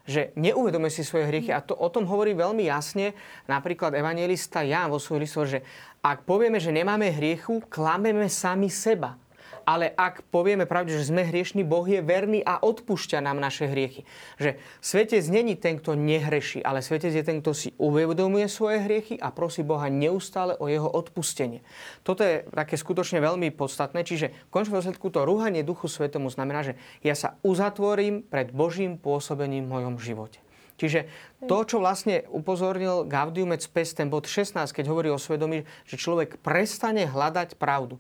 že 0.08 0.32
neuvedomuje 0.40 0.88
si 0.88 1.04
svoje 1.04 1.28
hriechy 1.28 1.52
a 1.52 1.60
to 1.60 1.76
o 1.76 1.92
tom 1.92 2.08
hovorí 2.08 2.32
veľmi 2.32 2.64
jasne 2.64 3.12
napríklad 3.44 3.92
evangelista 3.92 4.64
Ján 4.64 4.88
vo 4.88 5.04
svojom 5.04 5.20
listu, 5.20 5.44
že 5.44 5.60
ak 6.00 6.24
povieme, 6.24 6.64
že 6.64 6.72
nemáme 6.72 7.12
hriechu, 7.12 7.60
klameme 7.68 8.32
sami 8.32 8.72
seba 8.72 9.20
ale 9.68 9.92
ak 9.92 10.24
povieme 10.32 10.64
pravde, 10.64 10.96
že 10.96 11.12
sme 11.12 11.28
hriešni, 11.28 11.68
Boh 11.68 11.84
je 11.84 12.00
verný 12.00 12.40
a 12.40 12.64
odpúšťa 12.64 13.20
nám 13.20 13.44
naše 13.44 13.68
hriechy. 13.68 14.08
Že 14.40 14.56
svetec 14.80 15.28
není 15.28 15.60
ten, 15.60 15.76
kto 15.76 16.00
nehreší, 16.00 16.64
ale 16.64 16.80
svetec 16.80 17.12
je 17.12 17.20
ten, 17.28 17.44
kto 17.44 17.52
si 17.52 17.76
uvedomuje 17.76 18.48
svoje 18.48 18.80
hriechy 18.80 19.20
a 19.20 19.28
prosí 19.36 19.68
Boha 19.68 19.92
neustále 19.92 20.56
o 20.56 20.72
jeho 20.72 20.88
odpustenie. 20.88 21.68
Toto 22.08 22.24
je 22.24 22.48
také 22.48 22.80
skutočne 22.80 23.20
veľmi 23.20 23.52
podstatné, 23.52 24.08
čiže 24.08 24.32
v 24.32 24.54
končnom 24.56 24.80
dôsledku 24.80 25.12
to 25.12 25.28
rúhanie 25.28 25.68
Duchu 25.68 25.92
Svetomu 25.92 26.32
znamená, 26.32 26.64
že 26.64 26.80
ja 27.04 27.20
sa 27.20 27.36
uzatvorím 27.44 28.24
pred 28.24 28.56
Božím 28.56 28.96
pôsobením 28.96 29.68
v 29.68 29.74
mojom 29.84 30.00
živote. 30.00 30.40
Čiže 30.78 31.10
to, 31.50 31.66
čo 31.66 31.82
vlastne 31.82 32.22
upozornil 32.30 33.10
Gaudium 33.10 33.50
et 33.58 33.66
Spes, 33.66 33.98
ten 33.98 34.14
bod 34.14 34.30
16, 34.30 34.70
keď 34.70 34.86
hovorí 34.94 35.10
o 35.10 35.18
svedomí, 35.18 35.66
že 35.90 35.98
človek 35.98 36.38
prestane 36.46 37.10
hľadať 37.10 37.58
pravdu. 37.58 37.98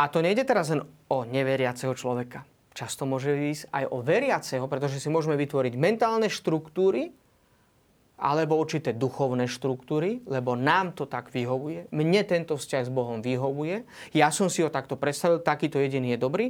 A 0.00 0.08
to 0.08 0.24
nejde 0.24 0.48
teraz 0.48 0.72
len 0.72 0.80
o 1.12 1.28
neveriaceho 1.28 1.92
človeka. 1.92 2.48
Často 2.72 3.04
môže 3.04 3.36
ísť 3.36 3.68
aj 3.68 3.84
o 3.92 4.00
veriaceho, 4.00 4.64
pretože 4.64 4.96
si 4.96 5.12
môžeme 5.12 5.36
vytvoriť 5.36 5.76
mentálne 5.76 6.32
štruktúry, 6.32 7.12
alebo 8.20 8.60
určité 8.60 8.92
duchovné 8.92 9.48
štruktúry, 9.48 10.20
lebo 10.28 10.52
nám 10.56 10.92
to 10.92 11.08
tak 11.08 11.32
vyhovuje. 11.32 11.88
Mne 11.88 12.20
tento 12.28 12.56
vzťah 12.56 12.88
s 12.88 12.92
Bohom 12.92 13.24
vyhovuje. 13.24 13.88
Ja 14.12 14.28
som 14.28 14.52
si 14.52 14.60
ho 14.60 14.68
takto 14.68 15.00
predstavil, 15.00 15.40
takýto 15.40 15.80
jediný 15.80 16.16
je 16.16 16.20
dobrý. 16.20 16.46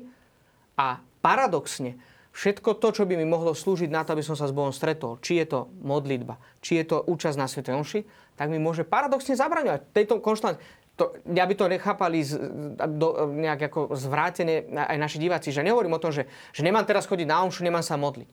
A 0.74 0.98
paradoxne, 1.22 1.94
všetko 2.34 2.74
to, 2.82 2.90
čo 2.90 3.02
by 3.06 3.14
mi 3.14 3.22
mohlo 3.22 3.54
slúžiť 3.54 3.86
na 3.86 4.02
to, 4.02 4.18
aby 4.18 4.26
som 4.26 4.34
sa 4.34 4.50
s 4.50 4.54
Bohom 4.54 4.74
stretol, 4.74 5.22
či 5.22 5.38
je 5.38 5.46
to 5.46 5.70
modlitba, 5.82 6.42
či 6.58 6.82
je 6.82 6.90
to 6.90 7.06
účasť 7.06 7.38
na 7.38 7.46
Sv. 7.46 7.62
Omši, 7.62 8.02
tak 8.34 8.50
mi 8.50 8.58
môže 8.58 8.82
paradoxne 8.82 9.38
zabraňovať 9.38 9.94
tejto 9.94 10.18
konštant. 10.18 10.58
To, 11.00 11.16
by 11.24 11.54
to 11.56 11.64
nechápali 11.72 12.20
z, 12.20 12.36
do, 12.76 13.32
nejak 13.32 13.72
ako 13.72 13.96
zvrátené 13.96 14.68
aj 14.68 14.98
naši 15.00 15.16
diváci, 15.16 15.48
že 15.48 15.64
nehovorím 15.64 15.96
o 15.96 16.02
tom, 16.02 16.12
že, 16.12 16.28
že 16.52 16.60
nemám 16.60 16.84
teraz 16.84 17.08
chodiť 17.08 17.24
na 17.24 17.40
omšu, 17.40 17.64
nemám 17.64 17.80
sa 17.80 17.96
modliť. 17.96 18.28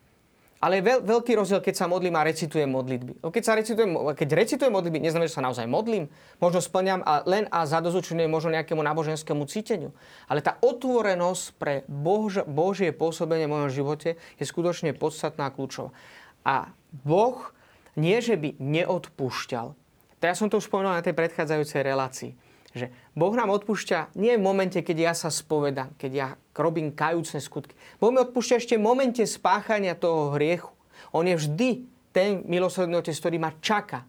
Ale 0.57 0.81
je 0.81 0.89
veľ, 0.89 0.99
veľký 1.05 1.37
rozdiel, 1.37 1.61
keď 1.61 1.75
sa 1.77 1.85
modlím 1.85 2.17
a 2.17 2.25
recitujem 2.25 2.65
modlitby. 2.65 3.21
Keď, 3.21 3.43
sa 3.45 3.53
recitujem, 3.53 3.93
keď 4.17 4.29
recitujem 4.33 4.73
modlitby, 4.73 4.97
neznamená, 5.05 5.29
že 5.29 5.37
sa 5.37 5.45
naozaj 5.45 5.69
modlím. 5.69 6.09
Možno 6.41 6.65
splňam 6.65 7.05
a 7.05 7.21
len 7.29 7.45
a 7.53 7.69
zadozučujem 7.69 8.25
možno 8.25 8.49
nejakému 8.57 8.81
náboženskému 8.81 9.45
cíteniu. 9.45 9.93
Ale 10.25 10.41
tá 10.41 10.57
otvorenosť 10.65 11.43
pre 11.61 11.85
Bož, 11.85 12.41
Božie 12.49 12.89
pôsobenie 12.89 13.45
v 13.45 13.53
mojom 13.53 13.69
živote 13.69 14.17
je 14.41 14.45
skutočne 14.49 14.97
podstatná 14.97 15.47
a 15.47 15.53
kľúčová. 15.53 15.93
A 16.41 16.73
Boh 17.05 17.53
nie, 17.93 18.17
že 18.17 18.33
by 18.33 18.57
neodpúšťal. 18.57 19.77
To 20.17 20.23
ja 20.25 20.33
som 20.33 20.49
to 20.49 20.57
už 20.57 20.73
spomenul 20.73 20.97
na 20.97 21.05
tej 21.05 21.13
predchádzajúcej 21.13 21.85
relácii 21.85 22.46
že 22.77 22.87
Boh 23.17 23.33
nám 23.33 23.49
odpúšťa 23.49 24.13
nie 24.15 24.37
v 24.37 24.45
momente, 24.45 24.79
keď 24.79 24.97
ja 25.11 25.13
sa 25.17 25.33
spovedám, 25.33 25.97
keď 25.97 26.11
ja 26.13 26.27
robím 26.53 26.93
kajúcne 26.93 27.41
skutky. 27.41 27.73
Boh 27.97 28.13
mi 28.13 28.21
odpúšťa 28.21 28.61
ešte 28.61 28.75
v 28.77 28.85
momente 28.85 29.25
spáchania 29.25 29.97
toho 29.97 30.37
hriechu. 30.37 30.71
On 31.11 31.25
je 31.25 31.33
vždy 31.33 31.69
ten 32.13 32.45
milosrdný 32.45 32.97
otec, 32.97 33.13
ktorý 33.13 33.37
ma 33.41 33.53
čaká. 33.61 34.05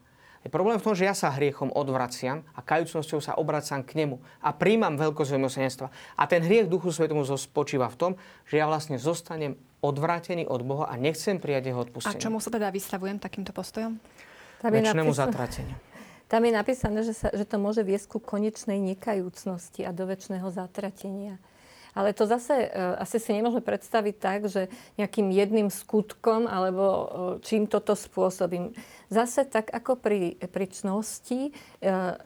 Je 0.46 0.48
problém 0.48 0.78
v 0.78 0.84
tom, 0.86 0.94
že 0.94 1.04
ja 1.04 1.12
sa 1.18 1.34
hriechom 1.34 1.74
odvraciam 1.74 2.46
a 2.54 2.62
kajúcnosťou 2.62 3.18
sa 3.18 3.34
obracam 3.36 3.82
k 3.82 4.00
nemu 4.00 4.16
a 4.38 4.54
príjmam 4.54 4.94
veľkosť 4.94 5.34
milosedenstva. 5.34 5.90
A 6.14 6.22
ten 6.30 6.46
hriech 6.46 6.70
Duchu 6.70 6.94
Svetomu 6.94 7.26
spočíva 7.26 7.90
v 7.90 7.96
tom, 7.98 8.12
že 8.46 8.62
ja 8.62 8.70
vlastne 8.70 8.96
zostanem 8.96 9.58
odvrátený 9.82 10.46
od 10.46 10.62
Boha 10.62 10.86
a 10.88 10.94
nechcem 10.94 11.42
prijať 11.42 11.74
jeho 11.74 11.82
odpustenie. 11.82 12.16
A 12.16 12.22
čomu 12.22 12.38
sa 12.38 12.54
teda 12.54 12.70
vystavujem 12.70 13.18
takýmto 13.18 13.50
postojom? 13.50 13.98
Väčšinému 14.62 15.14
zatrateniu. 15.14 15.87
Tam 16.28 16.44
je 16.44 16.52
napísané, 16.52 17.00
že, 17.08 17.16
sa, 17.16 17.32
že 17.32 17.48
to 17.48 17.56
môže 17.56 17.80
viesť 17.80 18.12
ku 18.12 18.18
konečnej 18.20 18.76
nekajúcnosti 18.76 19.88
a 19.88 19.96
do 19.96 20.04
väčšného 20.04 20.52
zatratenia. 20.52 21.40
Ale 21.96 22.12
to 22.12 22.28
zase 22.28 22.68
uh, 22.68 23.00
asi 23.00 23.16
si 23.16 23.32
nemôžeme 23.32 23.64
predstaviť 23.64 24.14
tak, 24.20 24.40
že 24.46 24.68
nejakým 25.00 25.32
jedným 25.32 25.72
skutkom 25.72 26.44
alebo 26.44 26.84
uh, 26.84 27.04
čím 27.40 27.64
toto 27.64 27.96
spôsobím. 27.96 28.76
Zase 29.08 29.48
tak 29.48 29.72
ako 29.72 29.96
pri, 29.96 30.36
pri 30.36 30.68
čnosti, 30.68 31.50
uh, 31.82 32.20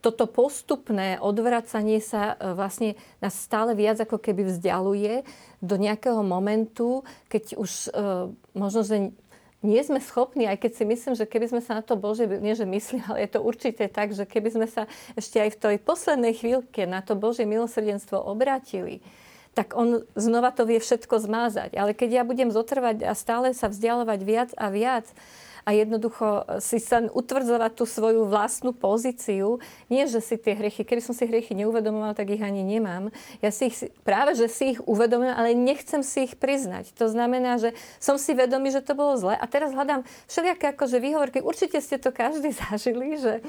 toto 0.00 0.30
postupné 0.30 1.18
odvracanie 1.18 1.98
sa 1.98 2.38
vlastne 2.54 2.94
nás 3.18 3.34
stále 3.34 3.74
viac 3.74 3.98
ako 3.98 4.22
keby 4.22 4.46
vzdialuje 4.46 5.26
do 5.58 5.74
nejakého 5.74 6.22
momentu, 6.22 7.02
keď 7.26 7.58
už 7.58 7.90
možno, 8.54 8.86
že 8.86 9.10
nie 9.66 9.82
sme 9.82 9.98
schopní, 9.98 10.46
aj 10.46 10.62
keď 10.62 10.72
si 10.78 10.84
myslím, 10.86 11.14
že 11.18 11.26
keby 11.26 11.50
sme 11.50 11.60
sa 11.60 11.76
na 11.78 11.82
to 11.82 11.98
Bože, 11.98 12.24
nie 12.24 12.54
že 12.54 12.64
myslím, 12.64 13.02
ale 13.10 13.26
je 13.26 13.30
to 13.34 13.40
určite 13.42 13.84
tak, 13.90 14.14
že 14.14 14.24
keby 14.24 14.48
sme 14.54 14.66
sa 14.70 14.86
ešte 15.18 15.42
aj 15.42 15.50
v 15.52 15.60
tej 15.60 15.76
poslednej 15.82 16.32
chvíľke 16.38 16.86
na 16.86 17.02
to 17.02 17.18
Božie 17.18 17.44
milosrdenstvo 17.44 18.22
obrátili, 18.22 19.02
tak 19.56 19.72
on 19.72 20.04
znova 20.14 20.52
to 20.52 20.68
vie 20.68 20.76
všetko 20.78 21.16
zmázať. 21.16 21.74
Ale 21.80 21.96
keď 21.96 22.20
ja 22.20 22.22
budem 22.28 22.52
zotrvať 22.52 23.08
a 23.08 23.12
stále 23.16 23.56
sa 23.56 23.72
vzdialovať 23.72 24.20
viac 24.22 24.50
a 24.54 24.68
viac, 24.68 25.08
a 25.66 25.74
jednoducho 25.74 26.46
si 26.62 26.78
sa 26.78 27.02
utvrdzovať 27.02 27.74
tú 27.74 27.84
svoju 27.90 28.30
vlastnú 28.30 28.70
pozíciu. 28.70 29.58
Nie, 29.90 30.06
že 30.06 30.22
si 30.22 30.38
tie 30.38 30.54
hriechy, 30.54 30.86
keby 30.86 31.02
som 31.02 31.10
si 31.10 31.26
hriechy 31.26 31.58
neuvedomovala, 31.58 32.14
tak 32.14 32.30
ich 32.30 32.38
ani 32.38 32.62
nemám. 32.62 33.10
Ja 33.42 33.50
si 33.50 33.74
ich, 33.74 33.90
práve, 34.06 34.38
že 34.38 34.46
si 34.46 34.78
ich 34.78 34.80
uvedomujem, 34.86 35.34
ale 35.34 35.58
nechcem 35.58 36.06
si 36.06 36.30
ich 36.30 36.38
priznať. 36.38 36.94
To 37.02 37.10
znamená, 37.10 37.58
že 37.58 37.74
som 37.98 38.14
si 38.14 38.30
vedomý, 38.30 38.70
že 38.70 38.78
to 38.78 38.94
bolo 38.94 39.18
zle 39.18 39.34
a 39.34 39.44
teraz 39.50 39.74
hľadám 39.74 40.06
všelijaké 40.30 40.70
akože 40.70 41.02
výhovorky. 41.02 41.42
Určite 41.42 41.82
ste 41.82 41.98
to 41.98 42.14
každý 42.14 42.54
zažili, 42.70 43.18
že, 43.18 43.42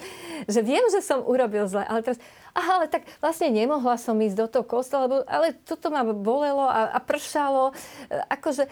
že 0.50 0.66
viem, 0.66 0.90
že 0.90 1.06
som 1.06 1.22
urobil 1.22 1.70
zle, 1.70 1.86
ale 1.86 2.02
teraz 2.02 2.18
aha, 2.58 2.82
ale 2.82 2.88
tak 2.90 3.06
vlastne 3.22 3.54
nemohla 3.54 4.02
som 4.02 4.18
ísť 4.18 4.38
do 4.38 4.48
toho 4.50 4.66
kostola, 4.66 5.06
lebo, 5.06 5.18
ale 5.30 5.54
toto 5.62 5.94
ma 5.94 6.02
bolelo 6.02 6.66
a, 6.66 6.90
a 6.90 7.00
pršalo. 7.00 7.78
Akože 8.34 8.66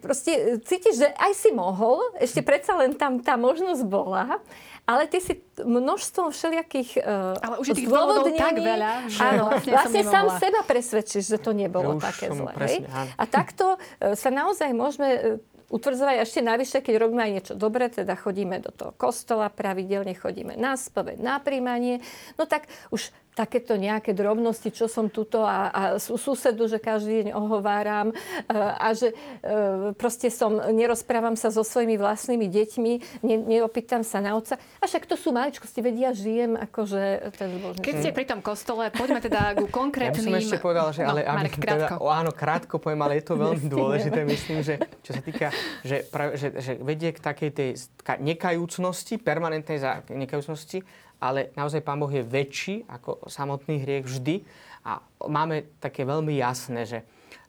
proste 0.00 0.58
cítiš, 0.64 1.04
že 1.04 1.08
aj 1.12 1.32
si 1.36 1.52
mohol, 1.52 2.00
ešte 2.16 2.40
predsa 2.40 2.72
len 2.80 2.96
tam 2.96 3.20
tá 3.20 3.36
možnosť 3.36 3.84
bola, 3.84 4.40
ale 4.86 5.10
ty 5.10 5.18
si 5.18 5.42
množstvo 5.58 6.30
všelijakých 6.30 7.02
uh, 7.02 7.34
Ale 7.42 7.56
už 7.58 7.74
je 7.74 7.74
tých 7.82 7.90
dôvodov 7.90 8.30
tak 8.38 8.54
veľa, 8.54 9.10
že 9.10 9.18
áno, 9.18 9.50
vlastne, 9.50 9.72
vlastne 9.74 10.02
sám 10.06 10.26
seba 10.38 10.60
presvedčíš, 10.62 11.24
že 11.26 11.38
to 11.42 11.50
nebolo 11.50 11.98
že 11.98 12.06
také 12.06 12.26
zle. 12.30 12.54
Presne, 12.54 12.86
A 13.18 13.24
takto 13.26 13.76
uh, 13.76 14.14
sa 14.14 14.30
naozaj 14.30 14.70
môžeme 14.70 15.10
uh, 15.10 15.55
utvrdzovať. 15.70 16.16
Ešte 16.22 16.40
navyše, 16.42 16.78
keď 16.80 16.94
robíme 17.02 17.22
aj 17.26 17.32
niečo 17.32 17.54
dobré, 17.58 17.90
teda 17.90 18.14
chodíme 18.14 18.62
do 18.62 18.70
toho 18.70 18.92
kostola, 18.94 19.50
pravidelne 19.50 20.14
chodíme 20.14 20.54
na 20.54 20.78
spoveď, 20.78 21.18
na 21.18 21.42
príjmanie, 21.42 22.00
no 22.38 22.46
tak 22.46 22.70
už 22.94 23.10
takéto 23.36 23.76
nejaké 23.76 24.16
drobnosti, 24.16 24.72
čo 24.72 24.88
som 24.88 25.12
tuto 25.12 25.44
a, 25.44 25.68
a 25.68 25.82
susedu, 26.00 26.64
že 26.72 26.80
každý 26.80 27.28
deň 27.28 27.28
ohováram 27.36 28.08
e, 28.08 28.14
a 28.56 28.96
že 28.96 29.12
e, 29.12 29.92
proste 29.92 30.32
som, 30.32 30.56
nerozprávam 30.72 31.36
sa 31.36 31.52
so 31.52 31.60
svojimi 31.60 32.00
vlastnými 32.00 32.48
deťmi, 32.48 32.92
ne, 33.20 33.36
neopýtam 33.44 34.00
sa 34.00 34.24
na 34.24 34.32
otca. 34.40 34.56
A 34.80 34.88
však 34.88 35.04
to 35.04 35.20
sú 35.20 35.36
maličkosti, 35.36 35.84
vedia, 35.84 36.16
žijem 36.16 36.56
akože 36.56 37.36
ten 37.36 37.60
zbožný. 37.60 37.84
Keď 37.84 37.94
ste 38.00 38.10
pri 38.16 38.24
tom 38.24 38.40
kostole, 38.40 38.88
poďme 38.88 39.20
teda 39.20 39.52
ku 39.52 39.68
konkrétnym... 39.84 40.32
Ja 40.32 40.40
by 40.40 40.40
som 40.40 40.40
ešte 40.40 40.58
povedal, 40.64 40.86
že 40.96 41.04
ale, 41.04 41.20
no, 41.28 41.36
Marek, 41.36 41.60
krátko. 41.60 41.94
Teda, 42.00 42.16
áno, 42.16 42.30
krátko 42.32 42.74
poviem, 42.80 43.00
ale 43.04 43.20
je 43.20 43.24
to 43.28 43.34
veľmi 43.36 43.66
dôležité, 43.68 44.18
myslím, 44.24 44.58
že 44.64 44.80
čo 45.04 45.12
sa 45.12 45.20
týka, 45.20 45.52
že, 45.84 46.08
že, 46.40 46.48
že 46.56 46.72
vedie 46.80 47.12
k 47.12 47.20
takej 47.20 47.50
tej 47.52 47.70
nekajúcnosti, 48.16 49.20
permanentnej 49.20 49.76
nekajúcnosti, 50.08 50.80
ale 51.20 51.52
naozaj 51.56 51.80
Pán 51.80 52.00
Boh 52.00 52.10
je 52.12 52.24
väčší 52.24 52.84
ako 52.86 53.24
samotný 53.26 53.82
hriech 53.82 54.04
vždy. 54.04 54.44
A 54.86 55.02
máme 55.26 55.66
také 55.82 56.06
veľmi 56.06 56.36
jasné, 56.36 56.86
že 56.86 56.98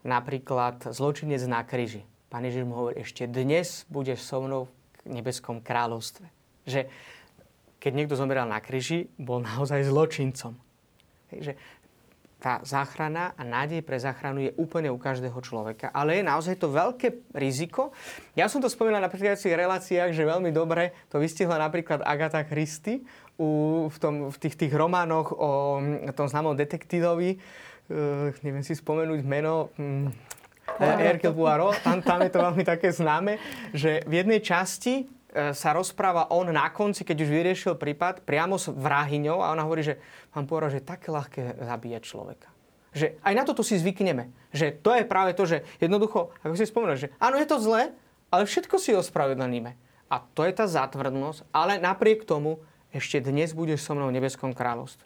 napríklad 0.02 0.90
zločinec 0.90 1.44
na 1.46 1.62
kríži. 1.62 2.08
Pán 2.28 2.44
Ježiš 2.44 2.64
mu 2.68 2.76
hovorí, 2.76 3.00
ešte 3.00 3.28
dnes 3.28 3.88
budeš 3.88 4.24
so 4.24 4.44
mnou 4.44 4.68
v 5.06 5.20
nebeskom 5.20 5.64
kráľovstve. 5.64 6.28
Že 6.68 6.92
keď 7.78 7.92
niekto 7.94 8.20
zomeral 8.20 8.50
na 8.50 8.60
kríži, 8.60 9.08
bol 9.16 9.40
naozaj 9.40 9.88
zločincom. 9.88 10.58
Takže 11.28 11.60
tá 12.38 12.62
záchrana 12.62 13.34
a 13.34 13.42
nádej 13.42 13.82
pre 13.82 13.98
záchranu 13.98 14.46
je 14.46 14.54
úplne 14.62 14.94
u 14.94 14.98
každého 15.02 15.38
človeka. 15.42 15.90
Ale 15.90 16.22
je 16.22 16.24
naozaj 16.24 16.62
to 16.62 16.70
veľké 16.70 17.34
riziko. 17.34 17.90
Ja 18.38 18.46
som 18.46 18.62
to 18.62 18.70
spomínal 18.70 19.02
na 19.02 19.10
predchádzajúcich 19.10 19.58
reláciách, 19.58 20.12
že 20.14 20.22
veľmi 20.22 20.54
dobre 20.54 20.94
to 21.10 21.18
vystihla 21.18 21.58
napríklad 21.58 22.06
Agatha 22.06 22.46
Christie 22.46 23.02
u, 23.42 23.86
v, 23.90 23.98
tom, 23.98 24.16
v 24.30 24.38
tých, 24.38 24.54
tých 24.54 24.74
románoch 24.74 25.34
o 25.34 25.82
tom 26.14 26.30
známom 26.30 26.54
detektívovi. 26.54 27.42
Uh, 27.90 28.30
neviem 28.46 28.62
si 28.62 28.78
spomenúť 28.78 29.22
meno. 29.26 29.74
Um, 29.82 30.14
Hercule 30.78 31.34
Poirot. 31.34 31.80
Tam, 31.82 32.04
tam 32.06 32.22
je 32.22 32.30
to 32.30 32.44
veľmi 32.44 32.62
také 32.62 32.94
známe, 32.94 33.42
že 33.74 34.06
v 34.06 34.14
jednej 34.22 34.44
časti 34.44 35.10
sa 35.54 35.70
rozpráva 35.78 36.34
on 36.34 36.50
na 36.50 36.66
konci, 36.74 37.06
keď 37.06 37.18
už 37.22 37.30
vyriešil 37.30 37.74
prípad, 37.78 38.26
priamo 38.26 38.58
s 38.58 38.74
vrahyňou 38.74 39.38
a 39.46 39.54
ona 39.54 39.62
hovorí, 39.62 39.86
že 39.86 40.02
pán 40.34 40.50
Pôra, 40.50 40.74
že 40.74 40.82
také 40.82 41.14
ľahké 41.14 41.62
zabíjať 41.62 42.02
človeka. 42.02 42.50
Že 42.98 43.22
aj 43.22 43.34
na 43.38 43.44
toto 43.46 43.62
si 43.62 43.78
zvykneme. 43.78 44.34
Že 44.50 44.82
to 44.82 44.92
je 44.98 45.04
práve 45.06 45.38
to, 45.38 45.46
že 45.46 45.62
jednoducho, 45.78 46.34
ako 46.42 46.54
si 46.58 46.66
spomenul, 46.66 46.98
že 46.98 47.14
áno, 47.22 47.38
je 47.38 47.46
to 47.46 47.62
zlé, 47.62 47.94
ale 48.34 48.50
všetko 48.50 48.76
si 48.82 48.98
ospravedlníme. 48.98 49.78
A 50.08 50.16
to 50.34 50.48
je 50.48 50.54
tá 50.56 50.66
zátvrdnosť, 50.66 51.52
ale 51.52 51.78
napriek 51.78 52.24
tomu 52.24 52.64
ešte 52.98 53.22
dnes 53.22 53.54
budeš 53.54 53.86
so 53.86 53.94
mnou 53.94 54.10
v 54.10 54.18
nebeskom 54.18 54.52
kráľovstve. 54.52 55.06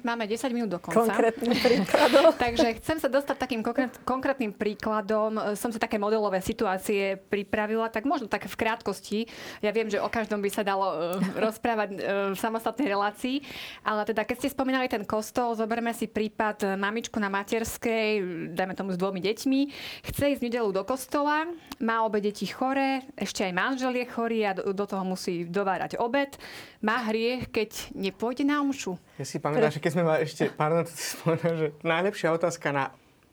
Máme 0.00 0.24
10 0.24 0.56
minút 0.56 0.72
do 0.72 0.80
konca. 0.80 1.12
Konkrétnym 1.12 1.52
príkladom. 1.52 2.32
Takže 2.44 2.68
chcem 2.80 2.96
sa 2.98 3.08
dostať 3.12 3.36
takým 3.36 3.60
konkrétnym 4.02 4.56
príkladom. 4.56 5.36
Som 5.54 5.70
sa 5.70 5.78
také 5.78 6.00
modelové 6.00 6.40
situácie 6.40 7.20
pripravila, 7.28 7.92
tak 7.92 8.08
možno 8.08 8.26
tak 8.26 8.48
v 8.48 8.56
krátkosti. 8.56 9.18
Ja 9.60 9.70
viem, 9.70 9.92
že 9.92 10.00
o 10.00 10.08
každom 10.08 10.40
by 10.40 10.50
sa 10.50 10.64
dalo 10.64 10.86
uh, 10.88 11.20
rozprávať 11.36 11.88
uh, 11.92 11.98
v 12.32 12.38
samostatnej 12.40 12.88
relácii, 12.88 13.44
ale 13.84 14.08
teda 14.08 14.24
keď 14.24 14.36
ste 14.40 14.48
spomínali 14.56 14.88
ten 14.88 15.04
kostol, 15.04 15.52
zoberme 15.52 15.92
si 15.92 16.08
prípad 16.08 16.80
mamičku 16.80 17.20
na 17.20 17.28
materskej, 17.28 18.24
dajme 18.56 18.72
tomu 18.72 18.96
s 18.96 18.98
dvomi 18.98 19.20
deťmi, 19.20 19.60
chce 20.08 20.34
ísť 20.34 20.40
v 20.40 20.46
nedelu 20.48 20.70
do 20.72 20.82
kostola, 20.88 21.44
má 21.84 22.00
obe 22.00 22.24
deti 22.24 22.48
chore, 22.48 23.04
ešte 23.12 23.44
aj 23.44 23.52
manžel 23.52 23.92
je 24.00 24.06
chorý 24.08 24.40
a 24.48 24.56
do, 24.56 24.72
do 24.72 24.84
toho 24.88 25.04
musí 25.04 25.44
dovárať 25.44 26.00
obed 26.00 26.36
má 26.84 26.93
hriech, 27.02 27.50
keď 27.50 27.70
nepôjde 27.96 28.46
na 28.46 28.62
omšu? 28.62 28.94
Ja 29.18 29.26
si 29.26 29.42
pamätám, 29.42 29.72
Pre... 29.72 29.76
že 29.78 29.82
keď 29.82 29.90
sme 29.94 30.04
mali 30.06 30.20
ešte, 30.22 30.42
pardon, 30.52 30.84
to 30.88 30.92
si 30.94 31.18
spomínam, 31.18 31.54
že 31.58 31.66
najlepšia 31.82 32.28
otázka 32.30 32.70
na 32.70 32.84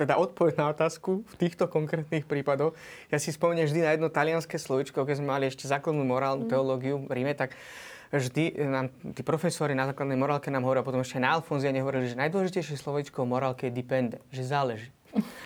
teda 0.02 0.18
odpoveď 0.18 0.58
na 0.58 0.74
otázku 0.74 1.22
v 1.22 1.36
týchto 1.38 1.70
konkrétnych 1.70 2.26
prípadoch. 2.26 2.74
Ja 3.14 3.22
si 3.22 3.30
spomínam 3.30 3.70
vždy 3.70 3.86
na 3.86 3.94
jedno 3.94 4.10
talianské 4.10 4.58
slovičko, 4.58 5.06
keď 5.06 5.22
sme 5.22 5.30
mali 5.30 5.46
ešte 5.46 5.70
základnú 5.70 6.02
morálnu 6.02 6.50
mm. 6.50 6.52
teológiu 6.52 7.06
v 7.06 7.22
Ríme, 7.22 7.38
tak 7.38 7.54
vždy 8.10 8.58
nám 8.66 8.90
tí 9.14 9.22
profesori 9.22 9.78
na 9.78 9.86
základnej 9.86 10.18
morálke 10.18 10.50
nám 10.50 10.66
hovoria, 10.66 10.82
potom 10.82 11.06
ešte 11.06 11.22
na 11.22 11.38
Alfonziane 11.38 11.86
hovorili, 11.86 12.10
že 12.10 12.18
najdôležitejšie 12.18 12.82
slovičko 12.82 13.24
v 13.24 13.30
morálke 13.30 13.64
je 13.70 13.78
depende, 13.78 14.18
že 14.34 14.42
záleží. 14.42 14.90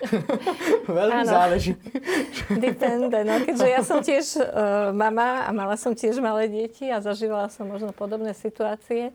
Veľmi 1.00 1.22
ano. 1.24 1.30
záleží. 1.30 1.74
Depende. 2.68 3.18
No, 3.26 3.42
keďže 3.44 3.68
ja 3.68 3.82
som 3.82 4.00
tiež 4.00 4.26
uh, 4.40 4.92
mama 4.96 5.46
a 5.46 5.50
mala 5.52 5.76
som 5.76 5.94
tiež 5.94 6.22
malé 6.22 6.48
deti 6.48 6.88
a 6.90 7.02
zažívala 7.02 7.50
som 7.50 7.66
možno 7.66 7.92
podobné 7.92 8.34
situácie. 8.38 9.12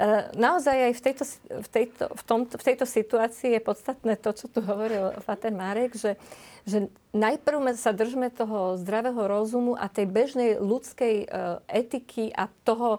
Uh, 0.00 0.32
naozaj 0.32 0.76
aj 0.90 0.92
v 0.96 1.02
tejto, 1.02 1.24
v, 1.60 1.68
tejto, 1.68 2.02
v, 2.08 2.22
tomto, 2.24 2.54
v 2.56 2.64
tejto 2.64 2.86
situácii 2.88 3.50
je 3.56 3.62
podstatné 3.62 4.14
to, 4.16 4.30
čo 4.32 4.46
tu 4.48 4.64
hovoril 4.64 5.12
Fater 5.20 5.52
Marek, 5.52 5.92
že, 5.94 6.16
že 6.64 6.88
najprv 7.12 7.76
sa 7.76 7.92
držme 7.92 8.32
toho 8.32 8.80
zdravého 8.80 9.20
rozumu 9.28 9.76
a 9.76 9.92
tej 9.92 10.08
bežnej 10.08 10.50
ľudskej 10.56 11.14
uh, 11.28 11.60
etiky 11.68 12.32
a 12.32 12.48
toho, 12.64 12.98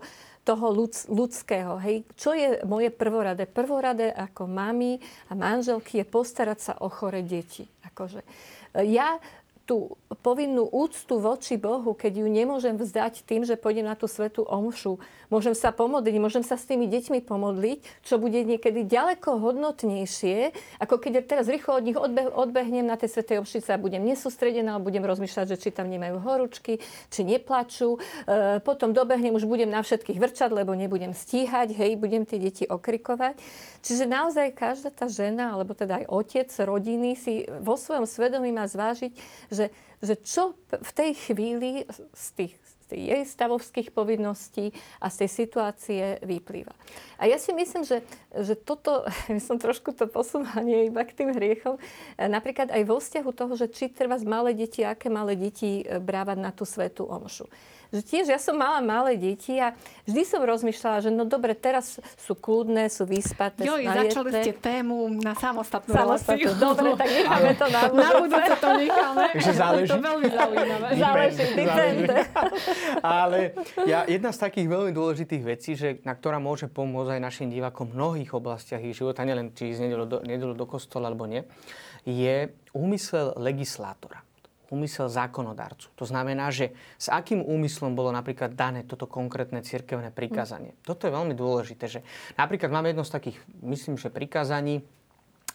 toho 0.52 0.68
ľud, 0.76 0.92
ľudského. 1.08 1.80
Hej. 1.80 2.04
Čo 2.20 2.36
je 2.36 2.60
moje 2.68 2.92
prvoradé? 2.92 3.48
Prvoradé 3.48 4.12
ako 4.12 4.52
mami 4.52 5.00
a 5.32 5.34
manželky 5.40 6.04
je 6.04 6.06
postarať 6.12 6.60
sa 6.60 6.74
o 6.84 6.92
chore 6.92 7.24
deti. 7.24 7.64
Akože. 7.88 8.20
Ja 8.84 9.16
tú 9.72 9.96
povinnú 10.20 10.68
úctu 10.68 11.16
voči 11.16 11.56
Bohu, 11.56 11.96
keď 11.96 12.20
ju 12.20 12.28
nemôžem 12.28 12.76
vzdať 12.76 13.24
tým, 13.24 13.48
že 13.48 13.56
pôjdem 13.56 13.88
na 13.88 13.96
tú 13.96 14.12
svetú 14.12 14.44
omšu, 14.44 15.00
môžem 15.32 15.56
sa 15.56 15.72
pomodliť, 15.72 16.20
môžem 16.20 16.44
sa 16.44 16.60
s 16.60 16.68
tými 16.68 16.92
deťmi 16.92 17.24
pomodliť, 17.24 18.04
čo 18.04 18.20
bude 18.20 18.44
niekedy 18.44 18.84
ďaleko 18.84 19.40
hodnotnejšie, 19.40 20.52
ako 20.84 21.00
keď 21.00 21.24
teraz 21.24 21.48
rýchlo 21.48 21.80
od 21.80 21.88
nich 21.88 21.96
odbeh, 21.96 22.28
odbehnem 22.36 22.84
na 22.84 23.00
tej 23.00 23.16
svetej 23.16 23.40
omši 23.40 23.64
sa 23.64 23.80
budem 23.80 24.04
nesústredená, 24.04 24.76
budem 24.84 25.08
rozmýšľať, 25.08 25.56
že 25.56 25.60
či 25.64 25.70
tam 25.72 25.88
nemajú 25.88 26.20
horúčky, 26.20 26.84
či 27.08 27.22
neplačú. 27.24 27.96
E, 28.28 28.60
potom 28.60 28.92
dobehnem, 28.92 29.32
už 29.32 29.48
budem 29.48 29.72
na 29.72 29.80
všetkých 29.80 30.20
vrčať, 30.20 30.52
lebo 30.52 30.76
nebudem 30.76 31.16
stíhať, 31.16 31.72
hej, 31.72 31.96
budem 31.96 32.28
tie 32.28 32.44
deti 32.44 32.68
okrikovať. 32.68 33.40
Čiže 33.82 34.06
naozaj 34.06 34.54
každá 34.54 34.92
tá 34.92 35.08
žena, 35.08 35.56
alebo 35.56 35.74
teda 35.74 36.04
aj 36.04 36.06
otec 36.12 36.50
rodiny 36.62 37.16
si 37.16 37.48
vo 37.64 37.80
svojom 37.80 38.06
svedomí 38.06 38.52
má 38.54 38.68
zvážiť, 38.70 39.12
že, 39.50 39.61
že 40.02 40.16
čo 40.24 40.58
v 40.72 40.92
tej 40.96 41.12
chvíli 41.14 41.86
z 42.16 42.28
tých 42.34 42.54
tých 42.92 43.08
jej 43.08 43.24
stavovských 43.24 43.96
povinností 43.96 44.76
a 45.00 45.08
z 45.08 45.24
tej 45.24 45.30
situácie 45.32 46.04
vyplýva. 46.28 46.76
A 47.16 47.32
ja 47.32 47.40
si 47.40 47.56
myslím, 47.56 47.88
že, 47.88 48.04
že 48.36 48.60
toto, 48.60 49.08
my 49.32 49.40
som 49.40 49.56
trošku 49.56 49.96
to 49.96 50.12
posúvala 50.12 50.60
nie 50.68 50.92
iba 50.92 51.08
k 51.08 51.16
tým 51.16 51.32
hriechom, 51.32 51.80
napríklad 52.20 52.68
aj 52.68 52.84
vo 52.84 53.00
vzťahu 53.00 53.32
toho, 53.32 53.54
že 53.56 53.72
či 53.72 53.88
treba 53.88 54.20
z 54.20 54.28
malé 54.28 54.52
deti, 54.52 54.84
aké 54.84 55.08
malé 55.08 55.40
deti 55.40 55.88
e, 55.88 56.04
brávať 56.04 56.38
na 56.44 56.52
tú 56.52 56.68
svetú 56.68 57.08
omšu 57.08 57.48
že 57.92 58.00
tiež 58.00 58.32
ja 58.32 58.40
som 58.40 58.56
mala 58.56 58.80
malé 58.80 59.20
deti 59.20 59.60
a 59.60 59.76
vždy 60.08 60.24
som 60.24 60.40
rozmýšľala, 60.40 61.04
že 61.04 61.12
no 61.12 61.28
dobre, 61.28 61.52
teraz 61.52 62.00
sú 62.24 62.34
kľudné, 62.40 62.88
sú 62.88 63.04
vyspaté, 63.04 63.68
Jo, 63.68 63.76
začali 63.76 64.32
ste 64.40 64.56
tému 64.56 65.12
na 65.20 65.36
samostatnú 65.36 65.92
Samostatnú. 65.92 66.56
Dobre, 66.56 66.96
tak 66.96 67.10
necháme 67.12 67.52
to 67.60 67.66
na 67.68 67.82
budúce. 67.92 68.08
Na 68.08 68.12
budúce 68.16 68.54
to 68.56 68.70
necháme. 68.80 69.26
Takže 69.36 69.52
záleží. 69.52 69.92
To 69.92 70.00
veľmi 70.00 70.30
zaujímavé. 70.32 70.88
Záleží, 70.96 71.46
depende. 71.52 72.16
Ale 73.04 73.40
ja, 73.84 74.08
jedna 74.08 74.32
z 74.32 74.40
takých 74.40 74.68
veľmi 74.72 74.92
dôležitých 74.96 75.44
vecí, 75.44 75.76
že, 75.76 76.00
na 76.08 76.16
ktorá 76.16 76.40
môže 76.40 76.72
pomôcť 76.72 77.20
aj 77.20 77.22
našim 77.22 77.48
divákom 77.52 77.92
v 77.92 78.00
mnohých 78.00 78.32
oblastiach 78.32 78.80
ich 78.80 78.96
života, 78.96 79.28
nielen 79.28 79.52
či 79.52 79.76
ísť 79.76 79.80
nedelu 79.84 80.06
do, 80.08 80.18
nedelu 80.24 80.56
do 80.56 80.64
kostola 80.64 81.12
alebo 81.12 81.28
nie, 81.28 81.44
je 82.08 82.56
úmysel 82.72 83.36
legislátora 83.36 84.31
úmysel 84.72 85.12
zákonodarcu. 85.12 85.92
To 86.00 86.06
znamená, 86.08 86.48
že 86.50 86.72
s 86.96 87.12
akým 87.12 87.44
úmyslom 87.44 87.92
bolo 87.92 88.10
napríklad 88.16 88.56
dané 88.56 88.88
toto 88.88 89.06
konkrétne 89.06 89.60
cirkevné 89.62 90.10
prikázanie. 90.10 90.72
Mm. 90.72 90.78
Toto 90.88 91.06
je 91.06 91.14
veľmi 91.14 91.36
dôležité, 91.36 91.86
že 91.92 92.00
napríklad 92.40 92.72
máme 92.72 92.96
jedno 92.96 93.04
z 93.04 93.12
takých, 93.12 93.38
myslím, 93.62 94.00
že 94.00 94.08
prikázaní, 94.08 94.82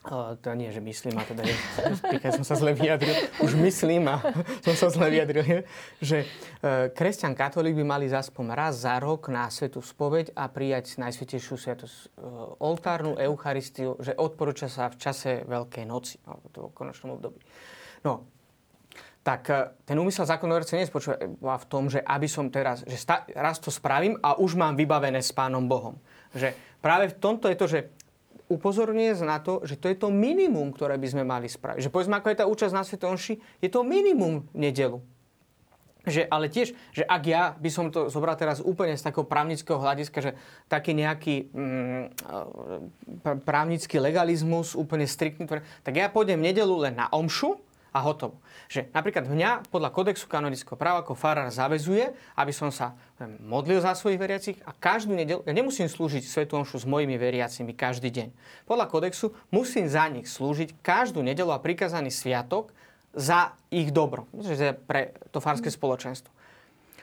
Uh, 0.06 0.38
to 0.38 0.54
nie, 0.54 0.70
že 0.70 0.78
myslím, 0.78 1.18
a 1.18 1.26
teda 1.26 1.42
je, 2.14 2.30
som 2.30 2.46
sa 2.46 2.54
zle 2.54 2.70
vyjadril, 2.78 3.10
už 3.42 3.58
myslím 3.58 4.06
a 4.06 4.22
som 4.66 4.78
sa 4.78 4.86
zle 4.86 5.10
vyjadril, 5.10 5.66
že 5.98 6.22
uh, 6.22 6.86
kresťan 6.94 7.34
katolík 7.34 7.74
by 7.74 7.82
mali 7.82 8.06
zaspoň 8.06 8.54
raz 8.54 8.86
za 8.86 9.02
rok 9.02 9.26
na 9.34 9.50
svetú 9.50 9.82
spoveď 9.82 10.30
a 10.38 10.46
prijať 10.46 11.02
najsvetejšiu 11.02 11.58
sviatosť 11.58 11.96
uh, 12.22 12.54
oltárnu 12.62 13.18
Eucharistiu, 13.18 13.98
že 13.98 14.14
odporúča 14.14 14.70
sa 14.70 14.86
v 14.86 14.96
čase 15.02 15.42
Veľkej 15.42 15.82
noci, 15.90 16.22
alebo 16.22 16.46
to 16.54 16.70
v 16.70 16.76
konečnom 16.78 17.18
období. 17.18 17.42
No, 18.06 18.30
tak 19.26 19.50
e, 19.50 19.74
ten 19.82 19.98
úmysel 19.98 20.22
zákonodárca 20.22 20.78
nespočúva 20.78 21.58
v 21.58 21.66
tom, 21.66 21.90
že 21.90 21.98
aby 21.98 22.30
som 22.30 22.46
teraz, 22.46 22.86
že 22.86 22.94
sta, 22.94 23.26
raz 23.34 23.58
to 23.58 23.74
spravím 23.74 24.14
a 24.22 24.38
už 24.38 24.54
mám 24.54 24.78
vybavené 24.78 25.18
s 25.18 25.34
Pánom 25.34 25.66
Bohom. 25.66 25.98
Že 26.30 26.54
práve 26.78 27.10
v 27.10 27.18
tomto 27.18 27.50
je 27.50 27.58
to, 27.58 27.66
že 27.66 27.80
upozorňuje 28.46 29.26
na 29.26 29.42
to, 29.42 29.66
že 29.66 29.74
to 29.82 29.90
je 29.90 29.98
to 29.98 30.14
minimum, 30.14 30.70
ktoré 30.70 30.94
by 30.94 31.08
sme 31.10 31.26
mali 31.26 31.50
spraviť. 31.50 31.82
Že 31.82 31.90
povedzme, 31.90 32.14
ako 32.14 32.30
je 32.30 32.38
tá 32.38 32.46
účasť 32.46 32.74
na 32.78 32.86
Svetonši, 32.86 33.34
je 33.58 33.66
to 33.66 33.82
minimum 33.82 34.46
nedelu. 34.54 35.02
Že, 36.06 36.30
ale 36.30 36.46
tiež, 36.46 36.70
že 36.94 37.02
ak 37.02 37.22
ja 37.26 37.58
by 37.58 37.66
som 37.66 37.90
to 37.90 38.06
zobral 38.06 38.38
teraz 38.38 38.62
úplne 38.62 38.94
z 38.94 39.02
takého 39.02 39.26
právnického 39.26 39.82
hľadiska, 39.82 40.22
že 40.22 40.38
taký 40.70 40.94
nejaký 40.94 41.50
mm, 41.50 42.02
e, 43.26 43.30
právnický 43.42 43.98
legalizmus, 43.98 44.78
úplne 44.78 45.02
striktný, 45.02 45.50
tak 45.50 45.94
ja 45.98 46.06
pôjdem 46.06 46.38
nedelu 46.38 46.86
len 46.86 46.94
na 46.94 47.10
omšu, 47.10 47.58
a 47.96 48.04
hotovo. 48.04 48.36
Že 48.68 48.92
napríklad 48.92 49.24
mňa 49.24 49.72
podľa 49.72 49.88
kodexu 49.88 50.28
kanonického 50.28 50.76
práva 50.76 51.00
ako 51.00 51.16
farár 51.16 51.48
zavezuje, 51.48 52.12
aby 52.36 52.52
som 52.52 52.68
sa 52.68 52.92
modlil 53.40 53.80
za 53.80 53.96
svojich 53.96 54.20
veriacich 54.20 54.60
a 54.68 54.76
každú 54.76 55.16
nedelu, 55.16 55.40
ja 55.48 55.56
nemusím 55.56 55.88
slúžiť 55.88 56.28
Svetu 56.28 56.60
Omšu 56.60 56.84
s 56.84 56.86
mojimi 56.86 57.16
veriacimi 57.16 57.72
každý 57.72 58.12
deň. 58.12 58.28
Podľa 58.68 58.86
kodexu 58.92 59.32
musím 59.48 59.88
za 59.88 60.04
nich 60.12 60.28
slúžiť 60.28 60.84
každú 60.84 61.24
nedelu 61.24 61.48
a 61.56 61.62
prikazaný 61.62 62.12
sviatok 62.12 62.76
za 63.16 63.56
ich 63.72 63.88
dobro. 63.88 64.28
Že 64.36 64.76
pre 64.84 65.16
to 65.32 65.40
farské 65.40 65.72
spoločenstvo. 65.72 66.28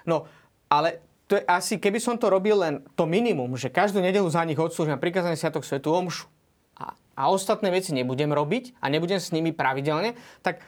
No, 0.05 0.29
ale 0.69 1.01
to 1.25 1.41
je 1.41 1.43
asi, 1.49 1.81
keby 1.81 1.97
som 1.97 2.19
to 2.21 2.29
robil 2.29 2.61
len 2.61 2.85
to 2.93 3.09
minimum, 3.09 3.57
že 3.57 3.73
každú 3.73 4.03
nedelu 4.03 4.27
za 4.29 4.45
nich 4.45 4.59
odslúžim 4.59 5.01
prikazaný 5.01 5.39
sviatok 5.39 5.65
Svetu 5.65 5.89
Omšu 5.89 6.29
a, 6.77 6.93
a 7.17 7.23
ostatné 7.33 7.73
veci 7.73 7.95
nebudem 7.95 8.29
robiť 8.29 8.77
a 8.77 8.91
nebudem 8.91 9.17
s 9.17 9.33
nimi 9.33 9.49
pravidelne, 9.55 10.13
tak 10.45 10.61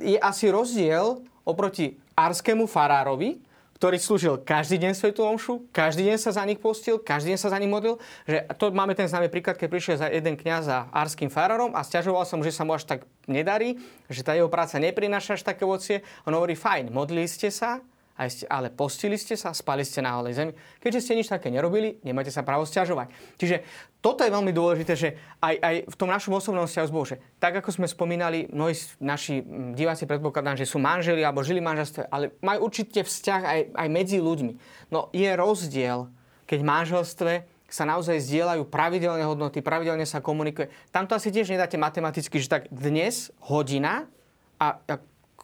je 0.00 0.18
asi 0.20 0.48
rozdiel 0.48 1.22
oproti 1.44 1.96
arskému 2.16 2.68
farárovi, 2.68 3.40
ktorý 3.80 3.96
slúžil 3.96 4.36
každý 4.44 4.76
deň 4.76 4.92
Svetu 4.92 5.24
Omšu, 5.24 5.64
každý 5.72 6.12
deň 6.12 6.20
sa 6.20 6.36
za 6.36 6.44
nich 6.44 6.60
postil, 6.60 7.00
každý 7.00 7.32
deň 7.32 7.40
sa 7.40 7.48
za 7.48 7.56
nich 7.56 7.72
modlil. 7.72 7.96
Že 8.28 8.44
to 8.60 8.64
máme 8.76 8.92
ten 8.92 9.08
známy 9.08 9.32
príklad, 9.32 9.56
keď 9.56 9.68
prišiel 9.72 9.96
za 9.96 10.12
jeden 10.12 10.36
kňaz 10.36 10.62
za 10.68 10.78
arským 10.92 11.32
farárom 11.32 11.72
a 11.72 11.80
stiažoval 11.80 12.28
som, 12.28 12.44
že 12.44 12.52
sa 12.52 12.68
mu 12.68 12.76
až 12.76 12.84
tak 12.84 13.08
nedarí, 13.24 13.80
že 14.12 14.20
tá 14.20 14.36
jeho 14.36 14.52
práca 14.52 14.76
neprináša 14.76 15.40
až 15.40 15.48
také 15.48 15.64
ovocie. 15.64 16.04
On 16.28 16.36
hovorí, 16.36 16.60
fajn, 16.60 16.92
modlili 16.92 17.24
ste 17.24 17.48
sa, 17.48 17.80
ste, 18.28 18.44
ale 18.44 18.68
postili 18.68 19.16
ste 19.16 19.32
sa, 19.40 19.56
spali 19.56 19.80
ste 19.80 20.04
na 20.04 20.20
holej 20.20 20.36
zemi. 20.36 20.52
Keďže 20.76 21.00
ste 21.00 21.16
nič 21.16 21.32
také 21.32 21.48
nerobili, 21.48 21.96
nemáte 22.04 22.28
sa 22.28 22.44
právo 22.44 22.68
stiažovať. 22.68 23.08
Čiže 23.40 23.64
toto 24.04 24.20
je 24.20 24.34
veľmi 24.34 24.52
dôležité, 24.52 24.92
že 24.92 25.08
aj, 25.40 25.54
aj 25.56 25.74
v 25.88 25.96
tom 25.96 26.12
našom 26.12 26.36
osobnom 26.36 26.68
vzťahu 26.68 26.86
s 26.88 26.92
Bože, 26.92 27.16
tak 27.40 27.56
ako 27.56 27.72
sme 27.72 27.88
spomínali, 27.88 28.52
mnohí 28.52 28.76
naši 29.00 29.40
diváci 29.72 30.04
predpokladám, 30.04 30.60
že 30.60 30.68
sú 30.68 30.76
manželi 30.76 31.24
alebo 31.24 31.40
žili 31.40 31.64
manželstve, 31.64 32.12
ale 32.12 32.36
majú 32.44 32.68
určite 32.68 33.00
vzťah 33.00 33.40
aj, 33.40 33.60
aj 33.72 33.88
medzi 33.88 34.20
ľuďmi. 34.20 34.52
No 34.92 35.08
je 35.16 35.30
rozdiel, 35.32 36.12
keď 36.44 36.60
manželstve 36.60 37.32
sa 37.70 37.86
naozaj 37.86 38.18
zdieľajú 38.18 38.66
pravidelné 38.66 39.22
hodnoty, 39.22 39.62
pravidelne 39.62 40.02
sa 40.02 40.18
komunikuje. 40.18 40.68
Tam 40.90 41.06
to 41.06 41.14
asi 41.14 41.30
tiež 41.30 41.54
nedáte 41.54 41.78
matematicky, 41.78 42.42
že 42.42 42.50
tak 42.50 42.66
dnes 42.68 43.30
hodina 43.46 44.10
a 44.58 44.82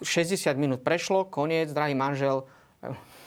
60 0.02 0.52
minút 0.58 0.84
prešlo, 0.84 1.24
koniec, 1.24 1.72
drahý 1.72 1.96
manžel, 1.96 2.44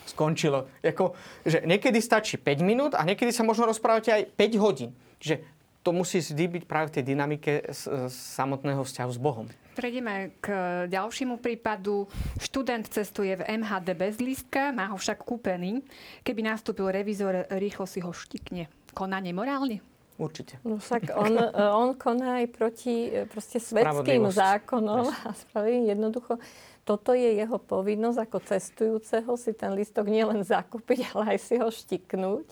skončilo. 0.10 0.68
Jako, 0.84 1.14
že 1.46 1.62
niekedy 1.66 2.02
stačí 2.02 2.42
5 2.42 2.66
minút 2.66 2.92
a 2.98 3.06
niekedy 3.06 3.30
sa 3.30 3.46
možno 3.46 3.70
rozprávate 3.70 4.10
aj 4.10 4.24
5 4.34 4.64
hodín. 4.64 4.92
Čiže 5.22 5.46
to 5.80 5.96
musí 5.96 6.20
vždy 6.20 6.60
byť 6.60 6.64
práve 6.68 6.92
v 6.92 6.96
tej 7.00 7.04
dynamike 7.16 7.52
samotného 8.12 8.84
vzťahu 8.84 9.12
s 9.16 9.20
Bohom. 9.22 9.48
Prejdeme 9.80 10.36
k 10.44 10.52
ďalšiemu 10.92 11.40
prípadu. 11.40 12.12
Študent 12.36 12.84
cestuje 12.92 13.32
v 13.40 13.48
MHD 13.64 13.96
bez 13.96 14.20
lístka, 14.20 14.76
má 14.76 14.92
ho 14.92 15.00
však 15.00 15.24
kúpený. 15.24 15.80
Keby 16.28 16.52
nastúpil 16.52 16.92
revizor, 16.92 17.48
rýchlo 17.48 17.88
si 17.88 18.04
ho 18.04 18.12
štikne. 18.12 18.68
Koná 18.92 19.24
nemorálne? 19.24 19.80
Určite. 20.20 20.60
No 20.68 20.84
však 20.84 21.16
on, 21.16 21.32
on 21.56 21.90
koná 21.96 22.44
aj 22.44 22.52
proti 22.52 23.08
e, 23.08 23.24
proste 23.24 23.56
svetským 23.56 24.28
zákonom 24.28 25.08
a 25.08 25.32
spravím 25.32 25.88
jednoducho. 25.88 26.36
Toto 26.90 27.14
je 27.14 27.38
jeho 27.38 27.62
povinnosť 27.62 28.18
ako 28.26 28.38
cestujúceho 28.42 29.30
si 29.38 29.54
ten 29.54 29.78
listok 29.78 30.10
nielen 30.10 30.42
zakúpiť, 30.42 31.14
ale 31.14 31.38
aj 31.38 31.40
si 31.46 31.62
ho 31.62 31.70
štiknúť. 31.70 32.50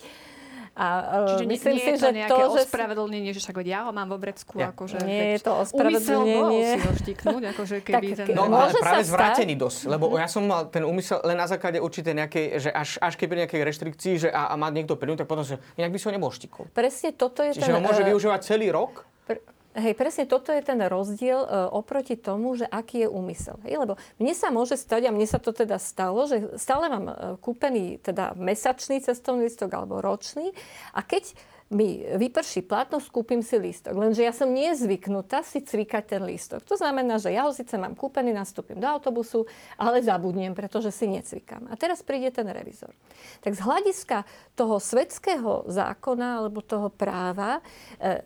A, 0.77 0.85
uh, 1.25 1.29
Čiže 1.33 1.45
myslím 1.49 1.73
nie, 1.73 1.81
si, 1.81 1.89
je 1.89 1.97
to 1.97 2.05
že 2.05 2.17
nejaké 2.21 2.37
to, 2.37 2.53
ospravedlnenie, 2.53 3.33
že 3.33 3.41
však 3.41 3.65
ja 3.65 3.89
ho 3.89 3.91
mám 3.97 4.13
vo 4.13 4.21
vrecku, 4.21 4.61
ja. 4.61 4.69
akože 4.69 5.01
nie 5.09 5.33
je 5.33 5.39
to 5.41 5.51
ospravedlnenie. 5.65 6.61
si 6.69 6.79
ho 6.85 6.93
štiknúť, 7.01 7.43
akože 7.57 7.75
keby 7.89 8.07
tak, 8.13 8.29
ten... 8.29 8.37
No, 8.37 8.45
ale 8.45 8.77
práve 8.77 9.01
zvrátený 9.01 9.57
dosť, 9.57 9.89
lebo 9.89 10.13
ja 10.21 10.29
som 10.29 10.45
mal 10.45 10.69
ten 10.69 10.85
úmysel 10.85 11.17
len 11.25 11.33
na 11.33 11.49
základe 11.49 11.81
určitej 11.81 12.13
nejakej, 12.13 12.45
že 12.61 12.69
až, 12.69 13.01
až 13.01 13.13
keby 13.17 13.41
nejakej 13.41 13.61
reštrikcii, 13.65 14.13
že 14.21 14.29
a, 14.29 14.53
a 14.53 14.55
má 14.61 14.69
niekto 14.69 14.93
peniaze, 15.01 15.25
tak 15.25 15.25
potom, 15.25 15.41
že 15.41 15.57
inak 15.81 15.89
by 15.89 15.97
som 15.97 16.13
nebol 16.13 16.29
štikol. 16.29 16.69
Presne 16.77 17.09
toto 17.17 17.41
je 17.41 17.57
Čiže 17.57 17.73
ten... 17.73 17.73
ho 17.73 17.81
môže 17.81 18.05
uh, 18.05 18.13
využívať 18.13 18.39
celý 18.45 18.69
rok? 18.69 19.01
Pr- 19.25 19.41
Hej, 19.77 19.93
presne 19.93 20.25
toto 20.25 20.49
je 20.49 20.65
ten 20.65 20.81
rozdiel 20.81 21.37
e, 21.37 21.49
oproti 21.69 22.17
tomu, 22.17 22.57
že 22.57 22.65
aký 22.65 23.05
je 23.05 23.09
úmysel. 23.13 23.61
Hej, 23.61 23.85
lebo 23.85 23.93
mne 24.17 24.33
sa 24.33 24.49
môže 24.49 24.73
stať, 24.73 25.05
a 25.05 25.13
mne 25.13 25.29
sa 25.29 25.37
to 25.37 25.53
teda 25.53 25.77
stalo, 25.77 26.25
že 26.25 26.57
stále 26.57 26.89
mám 26.89 27.05
e, 27.05 27.15
kúpený 27.37 28.01
teda 28.01 28.33
mesačný 28.33 28.97
cestovný 29.05 29.45
listok 29.45 29.77
alebo 29.77 30.01
ročný 30.01 30.49
a 30.97 31.05
keď 31.05 31.29
mi 31.67 31.99
vyprší 31.99 32.63
platnosť, 32.63 33.11
kúpim 33.11 33.43
si 33.43 33.59
lístok. 33.59 33.91
Lenže 33.91 34.23
ja 34.23 34.31
som 34.31 34.47
nie 34.47 34.71
zvyknutá 34.71 35.43
si 35.43 35.59
cvikať 35.59 36.15
ten 36.15 36.23
lístok. 36.23 36.63
To 36.63 36.79
znamená, 36.79 37.19
že 37.19 37.35
ja 37.35 37.43
ho 37.43 37.51
síce 37.51 37.75
mám 37.75 37.91
kúpený, 37.91 38.31
nastúpim 38.31 38.79
do 38.79 38.87
autobusu, 38.87 39.43
ale 39.75 39.99
zabudnem, 39.99 40.55
pretože 40.55 40.95
si 40.95 41.11
necvikám. 41.11 41.67
A 41.67 41.75
teraz 41.75 41.99
príde 42.07 42.31
ten 42.31 42.47
revizor. 42.47 42.95
Tak 43.43 43.51
z 43.51 43.61
hľadiska 43.61 44.23
toho 44.55 44.79
svetského 44.79 45.67
zákona 45.67 46.39
alebo 46.39 46.63
toho 46.63 46.87
práva, 46.87 47.59
e, 47.99 48.23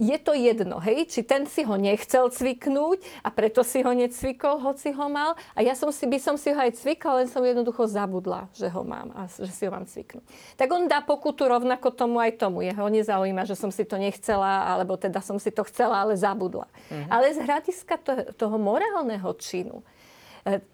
je 0.00 0.16
to 0.16 0.32
jedno, 0.32 0.80
hej, 0.80 1.04
či 1.12 1.20
ten 1.20 1.44
si 1.44 1.60
ho 1.60 1.76
nechcel 1.76 2.32
cviknúť 2.32 3.04
a 3.20 3.28
preto 3.28 3.60
si 3.60 3.84
ho 3.84 3.92
necvikol, 3.92 4.56
hoci 4.56 4.96
ho 4.96 5.06
mal. 5.12 5.36
A 5.52 5.60
ja 5.60 5.76
som 5.76 5.92
si, 5.92 6.08
by 6.08 6.16
som 6.16 6.40
si 6.40 6.48
ho 6.48 6.56
aj 6.56 6.80
cvikla, 6.80 7.20
len 7.20 7.28
som 7.28 7.44
jednoducho 7.44 7.84
zabudla, 7.84 8.48
že 8.56 8.72
ho 8.72 8.80
mám 8.80 9.12
a 9.12 9.28
že 9.28 9.52
si 9.52 9.68
ho 9.68 9.70
mám 9.70 9.84
cviknúť. 9.84 10.24
Tak 10.56 10.68
on 10.72 10.88
dá 10.88 11.04
pokutu 11.04 11.44
rovnako 11.44 11.92
tomu 11.92 12.16
aj 12.16 12.40
tomu. 12.40 12.64
Jeho 12.64 12.88
nezaujíma, 12.88 13.44
že 13.44 13.60
som 13.60 13.68
si 13.68 13.84
to 13.84 14.00
nechcela, 14.00 14.72
alebo 14.72 14.96
teda 14.96 15.20
som 15.20 15.36
si 15.36 15.52
to 15.52 15.60
chcela, 15.68 16.00
ale 16.00 16.16
zabudla. 16.16 16.64
Mm-hmm. 16.64 17.08
Ale 17.12 17.26
z 17.36 17.38
hľadiska 17.44 17.94
toho, 18.00 18.22
toho 18.32 18.56
morálneho 18.56 19.28
činu, 19.36 19.84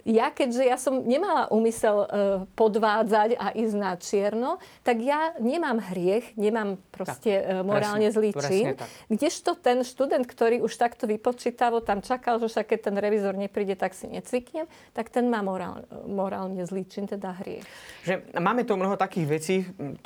ja, 0.06 0.30
keďže 0.30 0.62
ja 0.62 0.78
som 0.78 1.02
nemala 1.02 1.50
úmysel 1.50 1.96
e, 2.02 2.08
podvádzať 2.54 3.34
a 3.34 3.50
ísť 3.50 3.74
na 3.74 3.92
čierno, 3.98 4.62
tak 4.86 5.02
ja 5.02 5.34
nemám 5.42 5.82
hriech, 5.82 6.38
nemám 6.38 6.78
proste 6.94 7.42
tak, 7.42 7.50
e, 7.50 7.66
morálne 7.66 8.06
presne, 8.06 8.14
zlý 8.14 8.30
čin. 8.46 8.64
Kdežto 9.10 9.58
ten 9.58 9.82
študent, 9.82 10.22
ktorý 10.22 10.62
už 10.62 10.70
takto 10.78 11.10
vypočítavo 11.10 11.82
tam 11.82 11.98
čakal, 11.98 12.38
že 12.38 12.46
však 12.46 12.66
keď 12.72 12.78
ten 12.90 12.96
revizor 12.96 13.34
nepríde, 13.34 13.74
tak 13.74 13.98
si 13.98 14.06
necviknem, 14.06 14.70
tak 14.94 15.10
ten 15.10 15.26
má 15.26 15.42
morál, 15.42 15.82
morálne 16.06 16.62
zlý 16.62 16.86
čin, 16.86 17.10
teda 17.10 17.34
hriech. 17.42 17.66
Že 18.06 18.38
máme 18.38 18.62
tu 18.62 18.78
mnoho 18.78 18.94
takých 18.94 19.26
vecí 19.26 19.56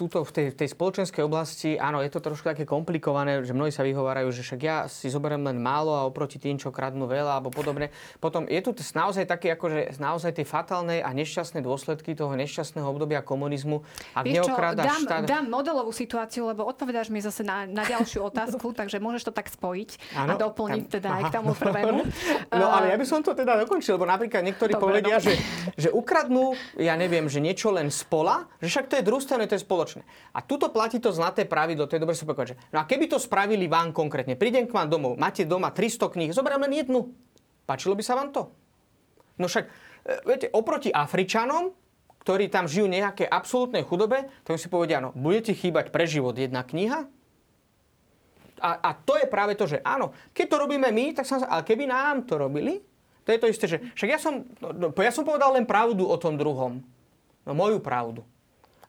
túto 0.00 0.24
v 0.24 0.30
tej, 0.32 0.46
v 0.56 0.58
tej 0.64 0.68
spoločenskej 0.72 1.20
oblasti. 1.20 1.76
Áno, 1.76 2.00
je 2.00 2.08
to 2.08 2.24
trošku 2.24 2.48
také 2.48 2.64
komplikované, 2.64 3.44
že 3.44 3.52
mnohí 3.52 3.68
sa 3.68 3.84
vyhovárajú, 3.84 4.32
že 4.32 4.40
však 4.40 4.60
ja 4.64 4.88
si 4.88 5.12
zoberiem 5.12 5.44
len 5.44 5.60
málo 5.60 5.92
a 5.92 6.08
oproti 6.08 6.40
tým, 6.40 6.56
čo 6.56 6.72
kradnú 6.72 7.04
veľa 7.04 7.36
alebo 7.36 7.52
podobne. 7.52 7.92
Potom 8.24 8.48
je 8.48 8.60
tu 8.64 8.72
naozaj 8.96 9.28
také 9.28 9.49
akože 9.54 9.98
naozaj 9.98 10.38
tie 10.38 10.46
fatálne 10.46 11.02
a 11.02 11.10
nešťastné 11.10 11.60
dôsledky 11.60 12.14
toho 12.14 12.32
nešťastného 12.34 12.86
obdobia 12.86 13.20
komunizmu. 13.20 13.82
Ak 14.14 14.24
Víš 14.24 14.42
neokrádaš 14.42 14.86
dám, 14.86 15.02
štát... 15.04 15.22
dám 15.26 15.46
modelovú 15.50 15.92
situáciu, 15.92 16.48
lebo 16.48 16.66
odpovedáš 16.66 17.10
mi 17.10 17.18
zase 17.18 17.42
na, 17.42 17.66
na 17.66 17.82
ďalšiu 17.84 18.24
otázku, 18.30 18.72
takže 18.72 19.02
môžeš 19.02 19.28
to 19.28 19.32
tak 19.34 19.50
spojiť 19.50 20.16
ano, 20.16 20.34
a 20.34 20.40
doplniť 20.40 20.84
tam, 20.86 20.94
teda 21.00 21.08
aha. 21.10 21.18
aj 21.18 21.22
k 21.22 21.30
tomu 21.34 21.52
prvému. 21.54 22.02
No 22.50 22.66
ale 22.66 22.90
ja 22.92 22.96
by 22.98 23.06
som 23.06 23.22
to 23.22 23.32
teda 23.32 23.62
dokončil, 23.62 23.94
lebo 23.94 24.06
napríklad 24.08 24.42
niektorí 24.42 24.74
Dobre, 24.74 25.00
povedia, 25.00 25.16
no. 25.18 25.24
že, 25.24 25.38
že 25.78 25.88
ukradnú, 25.88 26.52
ja 26.76 26.98
neviem, 26.98 27.30
že 27.30 27.38
niečo 27.38 27.70
len 27.70 27.88
z 27.88 28.02
pola, 28.10 28.50
že 28.58 28.68
však 28.68 28.90
to 28.90 28.94
je 28.98 29.04
družstevné, 29.06 29.46
to 29.46 29.54
je 29.56 29.62
spoločné. 29.62 30.02
A 30.34 30.42
tuto 30.42 30.68
platí 30.74 30.98
to 30.98 31.14
zlaté 31.14 31.46
pravidlo, 31.46 31.86
to 31.86 31.96
je 31.96 32.02
dobre 32.02 32.18
si 32.18 32.26
povedať, 32.26 32.58
no 32.74 32.82
a 32.82 32.84
keby 32.84 33.06
to 33.06 33.22
spravili 33.22 33.70
vám 33.70 33.94
konkrétne, 33.94 34.34
prídem 34.34 34.66
k 34.66 34.74
vám 34.74 34.90
domov, 34.90 35.14
máte 35.16 35.46
doma 35.46 35.70
300 35.70 36.10
kníh, 36.10 36.30
zoberiem 36.34 36.66
len 36.66 36.84
jednu. 36.84 37.14
Páčilo 37.70 37.94
by 37.94 38.02
sa 38.02 38.18
vám 38.18 38.34
to? 38.34 38.50
No 39.40 39.48
však, 39.48 39.64
e, 39.64 40.12
viete, 40.28 40.46
oproti 40.52 40.92
Afričanom, 40.92 41.72
ktorí 42.20 42.52
tam 42.52 42.68
žijú 42.68 42.84
nejaké 42.84 43.24
absolútnej 43.24 43.80
chudobe, 43.80 44.28
tak 44.44 44.60
si 44.60 44.68
povedia, 44.68 45.00
no, 45.00 45.16
bude 45.16 45.40
ti 45.40 45.56
chýbať 45.56 45.88
pre 45.88 46.04
život 46.04 46.36
jedna 46.36 46.60
kniha? 46.60 47.08
A, 48.60 48.70
a 48.76 48.90
to 48.92 49.16
je 49.16 49.24
práve 49.24 49.56
to, 49.56 49.64
že 49.64 49.80
áno, 49.80 50.12
keď 50.36 50.46
to 50.52 50.60
robíme 50.60 50.84
my, 50.92 51.16
tak 51.16 51.24
sa, 51.24 51.40
ale 51.48 51.64
keby 51.64 51.88
nám 51.88 52.28
to 52.28 52.36
robili, 52.36 52.84
to 53.24 53.32
je 53.32 53.40
to 53.40 53.48
isté, 53.48 53.64
že 53.64 53.78
však 53.96 54.10
ja 54.12 54.20
som, 54.20 54.44
no, 54.60 54.68
no 54.76 54.86
ja 55.00 55.12
som 55.12 55.24
povedal 55.24 55.56
len 55.56 55.64
pravdu 55.64 56.04
o 56.04 56.16
tom 56.20 56.36
druhom. 56.36 56.84
No 57.48 57.52
moju 57.56 57.80
pravdu. 57.80 58.20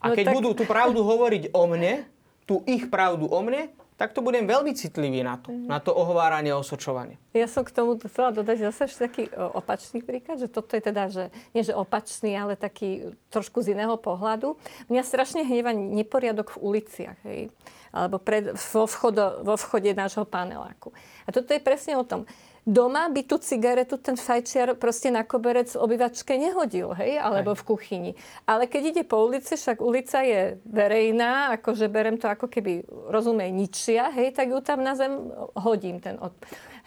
A 0.03 0.11
no 0.11 0.15
keď 0.17 0.25
tak... 0.31 0.35
budú 0.35 0.49
tú 0.51 0.63
pravdu 0.67 0.99
hovoriť 1.05 1.55
o 1.55 1.63
mne, 1.71 2.03
tú 2.43 2.67
ich 2.67 2.91
pravdu 2.91 3.31
o 3.31 3.39
mne, 3.39 3.71
tak 4.01 4.17
to 4.17 4.25
budem 4.25 4.49
veľmi 4.49 4.73
citlivý 4.73 5.21
na 5.21 5.37
to, 5.37 5.53
mm. 5.53 5.69
na 5.69 5.77
to 5.77 5.93
ohováranie 5.93 6.49
a 6.49 6.57
osočovanie. 6.57 7.21
Ja 7.37 7.45
som 7.45 7.61
k 7.61 7.69
tomu 7.69 8.01
chcela 8.01 8.33
dodať 8.33 8.73
zase 8.73 8.89
taký 8.97 9.29
opačný 9.37 10.01
príklad, 10.01 10.41
že 10.41 10.49
toto 10.49 10.73
je 10.73 10.81
teda, 10.81 11.13
že 11.13 11.29
nie 11.53 11.61
že 11.61 11.77
opačný, 11.77 12.33
ale 12.33 12.57
taký 12.57 13.13
trošku 13.29 13.61
z 13.61 13.77
iného 13.77 13.93
pohľadu. 14.01 14.57
Mňa 14.89 15.05
strašne 15.05 15.45
hneva 15.45 15.69
neporiadok 15.77 16.57
v 16.57 16.61
uliciach, 16.65 17.19
hej? 17.29 17.53
alebo 17.93 18.17
pred, 18.17 18.57
vo, 18.57 18.89
vchodo, 18.89 19.45
vo 19.45 19.53
vchode 19.53 19.93
nášho 19.93 20.25
paneláku. 20.25 20.89
A 21.27 21.29
toto 21.29 21.53
je 21.53 21.61
presne 21.61 21.93
o 21.93 22.07
tom 22.07 22.25
doma 22.61 23.09
by 23.09 23.25
tú 23.25 23.41
cigaretu 23.41 23.97
ten 23.97 24.13
fajčiar 24.13 24.77
proste 24.77 25.09
na 25.09 25.25
koberec 25.25 25.73
obyvačke 25.73 26.37
nehodil, 26.37 26.93
hej, 26.93 27.17
alebo 27.17 27.57
v 27.57 27.65
kuchyni. 27.65 28.11
Ale 28.45 28.69
keď 28.69 28.81
ide 28.93 29.03
po 29.03 29.25
ulici, 29.25 29.57
však 29.57 29.81
ulica 29.81 30.21
je 30.21 30.61
verejná, 30.69 31.57
akože 31.57 31.89
berem 31.89 32.21
to 32.21 32.29
ako 32.29 32.45
keby, 32.45 32.85
rozumej, 33.09 33.49
ničia, 33.49 34.13
hej, 34.13 34.37
tak 34.37 34.53
ju 34.53 34.61
tam 34.61 34.85
na 34.85 34.93
zem 34.93 35.17
hodím 35.57 35.97
ten 35.97 36.21
od... 36.21 36.33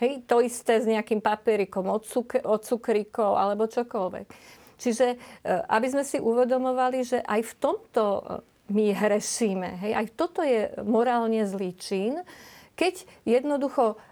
Hej, 0.03 0.27
to 0.27 0.43
isté 0.43 0.83
s 0.83 0.91
nejakým 0.91 1.22
papierikom 1.22 1.87
od, 1.87 2.03
cuk- 2.03 2.43
od 2.43 2.66
cukríkov 2.66 3.39
alebo 3.39 3.70
čokoľvek. 3.70 4.27
Čiže 4.75 5.07
e, 5.07 5.16
aby 5.70 5.87
sme 5.87 6.03
si 6.03 6.18
uvedomovali, 6.18 6.99
že 7.07 7.18
aj 7.22 7.41
v 7.47 7.53
tomto 7.62 8.03
e, 8.03 8.22
my 8.75 8.91
hrešíme. 8.91 9.87
Hej, 9.87 9.93
aj 9.95 10.07
toto 10.18 10.43
je 10.43 10.66
morálne 10.83 11.47
zlý 11.47 11.79
čin, 11.79 12.18
keď 12.75 13.07
jednoducho 13.22 14.03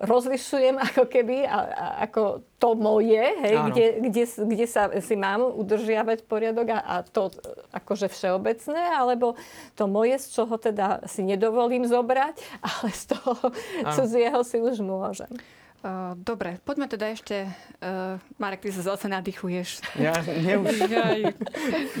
rozlišujem 0.00 0.80
ako 0.92 1.04
keby, 1.06 1.44
a, 1.44 1.58
a, 1.58 1.86
ako 2.08 2.42
to 2.58 2.74
moje, 2.74 3.22
hej, 3.22 3.54
kde, 3.70 3.86
kde, 4.10 4.24
kde 4.26 4.66
sa 4.66 4.90
si 4.98 5.14
mám 5.14 5.44
udržiavať 5.54 6.26
poriadok 6.26 6.74
a, 6.74 6.78
a 6.82 6.94
to 7.06 7.30
akože 7.70 8.10
všeobecné, 8.10 8.82
alebo 8.98 9.38
to 9.78 9.86
moje, 9.86 10.18
z 10.18 10.26
čoho 10.34 10.54
teda 10.58 11.06
si 11.06 11.22
nedovolím 11.22 11.86
zobrať, 11.86 12.36
ale 12.68 12.88
z 12.90 13.04
toho 13.14 13.32
Áno. 13.84 13.94
cudzieho 13.94 14.40
si 14.42 14.58
už 14.58 14.82
môžem. 14.82 15.30
Dobre, 16.18 16.58
poďme 16.66 16.90
teda 16.90 17.14
ešte... 17.14 17.46
Uh, 17.78 18.18
Marek, 18.34 18.66
ty 18.66 18.74
sa 18.74 18.82
zase 18.82 19.06
nadýchuješ. 19.06 19.78
Ja 19.94 20.10
neúž. 20.26 20.74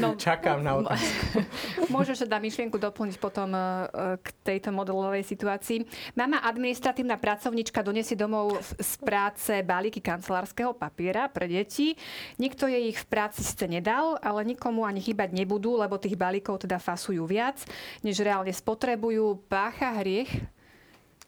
no, 0.02 0.18
Čakám 0.18 0.66
na 0.66 0.82
otázku. 0.82 1.46
Môžeš 1.94 2.26
teda 2.26 2.42
myšlienku 2.42 2.74
doplniť 2.74 3.22
potom 3.22 3.54
uh, 3.54 3.86
k 4.18 4.26
tejto 4.42 4.74
modelovej 4.74 5.22
situácii. 5.22 5.86
Mama 6.18 6.42
administratívna 6.42 7.22
pracovnička 7.22 7.86
donesie 7.86 8.18
domov 8.18 8.58
z 8.82 8.92
práce 8.98 9.62
balíky 9.62 10.02
kancelárskeho 10.02 10.74
papiera 10.74 11.30
pre 11.30 11.46
deti. 11.46 11.94
Nikto 12.42 12.66
jej 12.66 12.90
ich 12.90 12.98
v 12.98 13.06
práci 13.06 13.46
ste 13.46 13.70
nedal, 13.70 14.18
ale 14.18 14.42
nikomu 14.42 14.90
ani 14.90 14.98
chýbať 14.98 15.30
nebudú, 15.30 15.78
lebo 15.78 16.02
tých 16.02 16.18
balíkov 16.18 16.66
teda 16.66 16.82
fasujú 16.82 17.22
viac, 17.30 17.62
než 18.02 18.18
reálne 18.26 18.50
spotrebujú. 18.50 19.38
Pácha 19.46 19.94
hriech, 20.02 20.34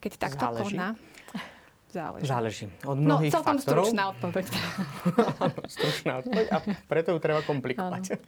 keď 0.03 0.13
takto 0.19 0.51
Záleží. 0.51 0.75
koná. 0.75 0.99
Záleží. 1.91 2.27
Záleží. 2.27 2.67
Od 2.87 2.95
no, 2.95 3.19
mnohých 3.19 3.35
no, 3.35 3.37
celkom 3.39 3.59
faktorov. 3.59 3.85
stručná 3.85 4.05
odpoveď. 4.15 4.45
stručná 5.75 6.13
odpoveď 6.23 6.47
a 6.55 6.57
preto 6.87 7.09
ju 7.15 7.19
treba 7.19 7.43
komplikovať. 7.43 8.23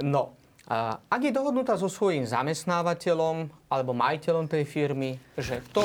No, 0.00 0.32
a 0.64 0.96
ak 1.12 1.20
je 1.20 1.32
dohodnutá 1.36 1.76
so 1.76 1.92
svojím 1.92 2.24
zamestnávateľom 2.24 3.52
alebo 3.68 3.92
majiteľom 3.92 4.48
tej 4.48 4.64
firmy, 4.64 5.20
že 5.36 5.60
to 5.76 5.84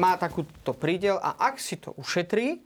má 0.00 0.16
takúto 0.16 0.72
prídel 0.72 1.20
a 1.20 1.36
ak 1.36 1.60
si 1.60 1.76
to 1.76 1.92
ušetrí, 2.00 2.64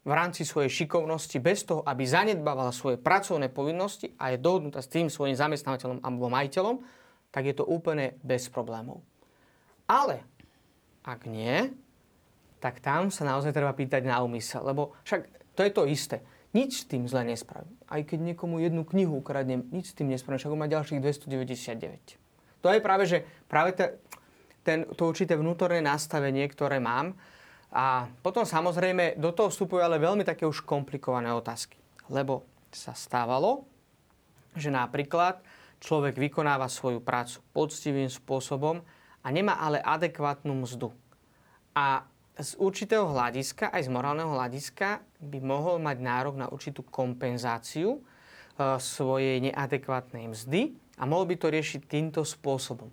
v 0.00 0.12
rámci 0.16 0.48
svojej 0.48 0.72
šikovnosti 0.72 1.36
bez 1.44 1.68
toho, 1.68 1.84
aby 1.84 2.08
zanedbávala 2.08 2.72
svoje 2.72 2.96
pracovné 2.96 3.52
povinnosti 3.52 4.16
a 4.16 4.32
je 4.32 4.40
dohodnutá 4.40 4.80
s 4.80 4.88
tým 4.88 5.12
svojim 5.12 5.36
zamestnávateľom 5.36 6.00
alebo 6.00 6.32
majiteľom, 6.32 6.76
tak 7.28 7.44
je 7.44 7.54
to 7.54 7.68
úplne 7.68 8.16
bez 8.24 8.48
problémov. 8.48 9.04
Ale 9.84 10.24
ak 11.04 11.28
nie, 11.28 11.68
tak 12.60 12.84
tam 12.84 13.08
sa 13.08 13.24
naozaj 13.24 13.56
treba 13.56 13.72
pýtať 13.72 14.04
na 14.04 14.20
úmysel, 14.20 14.62
lebo 14.62 14.94
však 15.02 15.26
to 15.56 15.60
je 15.64 15.72
to 15.72 15.82
isté. 15.88 16.16
Nič 16.50 16.82
s 16.82 16.88
tým 16.90 17.06
zle 17.06 17.24
nespravím. 17.24 17.72
Aj 17.86 18.02
keď 18.02 18.34
niekomu 18.34 18.60
jednu 18.60 18.82
knihu 18.84 19.22
ukradnem, 19.22 19.64
nič 19.70 19.94
s 19.94 19.96
tým 19.96 20.10
nespravím, 20.10 20.38
však 20.38 20.52
má 20.54 20.66
ďalších 20.68 21.00
299. 21.00 22.60
To 22.60 22.68
je 22.68 22.80
práve, 22.82 23.04
že 23.06 23.24
práve 23.46 23.72
te, 23.72 23.96
ten, 24.60 24.84
to 24.94 25.08
určité 25.08 25.38
vnútorné 25.38 25.80
nastavenie, 25.80 26.44
ktoré 26.50 26.82
mám, 26.82 27.16
a 27.70 28.10
potom 28.26 28.42
samozrejme 28.42 29.14
do 29.14 29.30
toho 29.30 29.46
vstupujú 29.46 29.78
ale 29.78 30.02
veľmi 30.02 30.26
také 30.26 30.42
už 30.42 30.66
komplikované 30.66 31.30
otázky. 31.30 31.78
Lebo 32.10 32.42
sa 32.74 32.98
stávalo, 32.98 33.62
že 34.58 34.74
napríklad 34.74 35.38
človek 35.78 36.18
vykonáva 36.18 36.66
svoju 36.66 36.98
prácu 36.98 37.38
poctivým 37.54 38.10
spôsobom 38.10 38.82
a 39.22 39.26
nemá 39.30 39.54
ale 39.62 39.78
adekvátnu 39.78 40.50
mzdu. 40.66 40.90
A 41.70 42.02
z 42.40 42.56
určitého 42.56 43.06
hľadiska, 43.08 43.70
aj 43.70 43.86
z 43.86 43.90
morálneho 43.92 44.32
hľadiska, 44.32 45.04
by 45.20 45.38
mohol 45.40 45.76
mať 45.78 45.96
nárok 46.00 46.36
na 46.40 46.46
určitú 46.48 46.84
kompenzáciu 46.84 47.96
e, 47.96 48.00
svojej 48.80 49.40
neadekvátnej 49.44 50.32
mzdy 50.32 50.74
a 51.00 51.04
mohol 51.08 51.28
by 51.28 51.36
to 51.36 51.52
riešiť 51.52 51.80
týmto 51.86 52.24
spôsobom. 52.24 52.88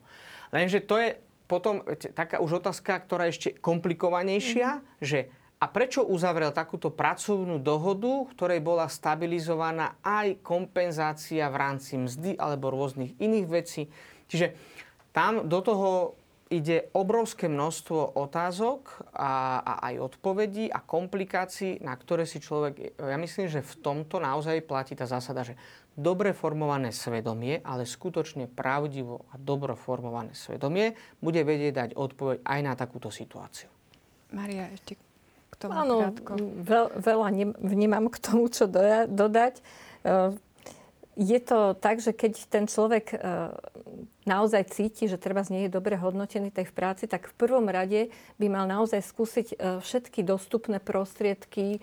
Lenže 0.52 0.84
to 0.84 0.95
je 1.00 1.20
potom 1.48 1.80
taká 2.12 2.43
už 2.43 2.60
otázka, 2.60 3.00
ktorá 3.08 3.28
je 3.28 3.34
ešte 3.39 3.50
komplikovanejšia, 3.64 4.84
mm. 4.84 4.84
že 5.00 5.32
a 5.58 5.66
prečo 5.66 6.06
uzavrel 6.06 6.54
takúto 6.54 6.93
pracovnú 6.93 7.58
dohodu, 7.58 8.30
ktorej 8.30 8.62
bola 8.62 8.86
stabilizovaná 8.86 9.98
aj 10.06 10.38
kompenzácia 10.45 11.50
v 11.50 11.56
rámci 11.58 11.98
mzdy 11.98 12.38
alebo 12.38 12.70
rôznych 12.70 13.18
iných 13.18 13.48
vecí. 13.50 13.89
Čiže 14.30 14.54
tam 15.10 15.50
do 15.50 15.60
toho 15.66 16.14
ide 16.48 16.88
obrovské 16.95 17.52
množstvo 17.52 18.16
otázok 18.16 19.12
a, 19.12 19.60
a 19.60 19.74
aj 19.91 20.16
odpovedí 20.16 20.72
a 20.72 20.80
komplikácií, 20.80 21.84
na 21.84 21.95
ktoré 21.95 22.24
si 22.24 22.39
človek, 22.39 22.95
ja 22.95 23.18
myslím, 23.20 23.52
že 23.52 23.60
v 23.64 23.74
tomto 23.84 24.24
naozaj 24.24 24.64
platí 24.64 24.95
tá 24.95 25.04
zásada, 25.04 25.43
že 25.43 25.60
dobre 25.98 26.32
formované 26.32 26.93
svedomie, 26.93 27.60
ale 27.66 27.84
skutočne 27.84 28.48
pravdivo 28.48 29.28
a 29.34 29.36
dobro 29.36 29.74
formované 29.74 30.32
svedomie 30.38 30.93
bude 31.20 31.41
vedieť 31.41 31.74
dať 31.74 31.89
odpoveď 31.98 32.38
aj 32.45 32.60
na 32.64 32.74
takúto 32.78 33.10
situáciu. 33.10 33.68
Maria, 34.32 34.70
ešte 34.72 35.00
k 35.50 35.54
tomu 35.58 35.72
Áno, 35.74 36.14
veľ, 36.64 36.86
veľa 37.02 37.28
vnímam 37.64 38.08
k 38.14 38.18
tomu, 38.22 38.52
čo 38.52 38.70
dodať. 38.70 39.58
E, 39.58 40.38
je 41.18 41.39
to 41.41 41.74
tak, 41.74 41.97
že 41.97 42.13
keď 42.13 42.34
ten 42.45 42.70
človek 42.70 43.05
e, 43.09 43.18
naozaj 44.30 44.70
cíti, 44.70 45.09
že 45.09 45.18
treba 45.18 45.41
z 45.41 45.49
nie 45.49 45.61
je 45.65 45.74
dobre 45.74 45.97
hodnotený 45.97 46.53
tej 46.53 46.70
v 46.70 46.78
práci, 46.78 47.09
tak 47.09 47.26
v 47.26 47.38
prvom 47.41 47.65
rade 47.65 48.13
by 48.38 48.45
mal 48.45 48.70
naozaj 48.70 49.01
skúsiť 49.01 49.47
e, 49.51 49.55
všetky 49.82 50.22
dostupné 50.22 50.78
prostriedky 50.78 51.78
e, 51.78 51.80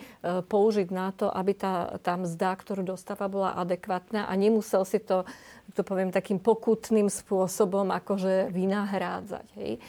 použiť 0.47 0.89
na 0.95 1.11
to, 1.11 1.27
aby 1.27 1.51
tá, 1.51 1.99
tá 1.99 2.15
mzda, 2.15 2.55
ktorú 2.55 2.87
dostáva, 2.87 3.27
bola 3.27 3.59
adekvátna 3.59 4.31
a 4.31 4.33
nemusel 4.39 4.87
si 4.87 5.03
to, 5.03 5.27
to 5.75 5.83
poviem, 5.83 6.15
takým 6.15 6.39
pokutným 6.39 7.11
spôsobom 7.11 7.91
akože 7.91 8.55
vynahrádzať. 8.55 9.47
Hej. 9.59 9.83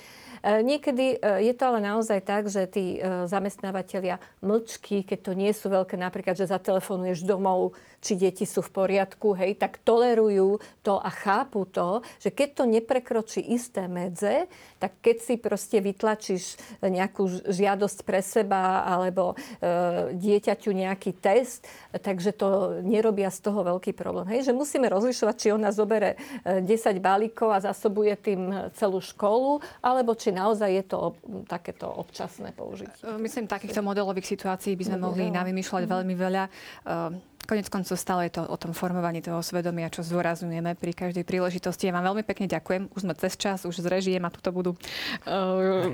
E, 0.45 0.61
niekedy 0.61 1.17
e, 1.17 1.41
je 1.49 1.53
to 1.57 1.73
ale 1.73 1.81
naozaj 1.81 2.21
tak, 2.21 2.45
že 2.53 2.69
tí 2.69 3.01
e, 3.01 3.25
zamestnávateľia 3.25 4.21
mlčky, 4.45 5.01
keď 5.01 5.19
to 5.25 5.31
nie 5.33 5.49
sú 5.49 5.73
veľké, 5.73 5.97
napríklad, 5.97 6.37
že 6.37 6.45
zatelefonuješ 6.45 7.25
domov, 7.25 7.73
či 7.97 8.13
deti 8.13 8.45
sú 8.45 8.61
v 8.61 8.85
poriadku, 8.85 9.33
hej, 9.33 9.57
tak 9.57 9.81
tolerujú 9.81 10.61
to 10.85 11.01
a 11.01 11.09
chápu 11.09 11.65
to, 11.65 12.05
že 12.21 12.29
keď 12.29 12.61
to 12.61 12.63
neprekročí 12.69 13.41
isté 13.41 13.89
medze, 13.89 14.45
tak 14.77 15.01
keď 15.01 15.17
si 15.17 15.33
proste 15.41 15.81
vytlačíš 15.81 16.61
nejakú 16.85 17.49
žiadosť 17.49 17.99
pre 18.05 18.21
seba 18.21 18.85
alebo 18.85 19.33
e, 19.33 20.13
dieťaťu 20.13 20.69
nejaký 20.69 21.17
test, 21.17 21.65
takže 21.89 22.37
to 22.37 22.77
nerobia 22.85 23.33
z 23.33 23.41
toho 23.41 23.65
veľký 23.65 23.97
problém. 23.97 24.29
Hej, 24.37 24.53
že 24.53 24.53
musíme 24.53 24.85
rozlišovať, 24.93 25.35
či 25.41 25.47
ona 25.49 25.73
zobere 25.73 26.21
10 26.45 26.61
balíkov 27.01 27.49
a 27.49 27.65
zasobuje 27.65 28.13
tým 28.21 28.69
celú 28.77 29.01
školu, 29.01 29.65
alebo 29.81 30.13
či 30.13 30.34
naozaj 30.35 30.69
je 30.69 30.83
to 30.83 30.99
takéto 31.47 31.87
občasné 31.87 32.51
použitie. 32.51 32.91
Myslím, 33.17 33.47
takýchto 33.47 33.79
modelových 33.79 34.27
situácií 34.27 34.75
by 34.75 34.83
sme 34.91 34.97
mohli 34.99 35.31
navymýšľať 35.31 35.83
veľmi 35.87 36.15
veľa. 36.19 36.43
Ehm, 36.85 37.23
Konec 37.45 37.69
koncov 37.69 37.93
stále 38.01 38.25
je 38.25 38.41
to 38.41 38.43
o 38.49 38.57
tom 38.57 38.73
formovaní 38.73 39.21
toho 39.21 39.37
svedomia, 39.45 39.93
čo 39.93 40.01
zdôrazňujeme 40.01 40.73
pri 40.73 40.91
každej 40.97 41.21
príležitosti. 41.21 41.85
Ja 41.85 41.93
vám 41.93 42.09
veľmi 42.09 42.25
pekne 42.25 42.49
ďakujem. 42.49 42.89
Už 42.89 43.05
sme 43.05 43.13
cez 43.13 43.37
čas, 43.37 43.69
už 43.69 43.85
z 43.85 43.87
režie 43.87 44.17
ma 44.17 44.33
tuto 44.33 44.49
budú 44.49 44.73
uh, 44.73 45.93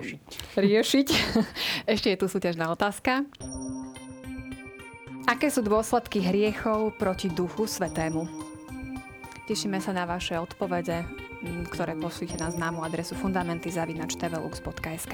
riešiť. 0.56 1.08
Ešte 1.94 2.08
je 2.16 2.18
tu 2.18 2.32
súťažná 2.32 2.72
otázka. 2.72 3.28
Aké 5.28 5.52
sú 5.52 5.60
dôsledky 5.60 6.24
hriechov 6.24 6.96
proti 6.96 7.28
duchu 7.28 7.68
svetému? 7.68 8.32
Tešíme 9.52 9.84
sa 9.84 9.92
na 9.92 10.08
vaše 10.08 10.40
odpovede, 10.40 11.04
ktoré 11.70 11.98
pošlite 11.98 12.38
na 12.38 12.54
známu 12.54 12.86
adresu 12.86 13.18
fundamenty.tvlux.sk. 13.18 15.14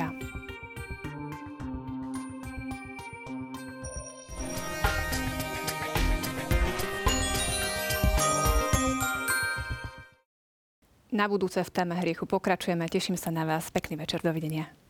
Na 11.07 11.25
budúce 11.25 11.63
v 11.63 11.71
téme 11.73 11.97
hriechu 11.97 12.29
pokračujeme. 12.29 12.85
Teším 12.85 13.17
sa 13.17 13.31
na 13.33 13.47
vás. 13.47 13.71
Pekný 13.71 13.97
večer. 13.97 14.21
Dovidenia. 14.21 14.86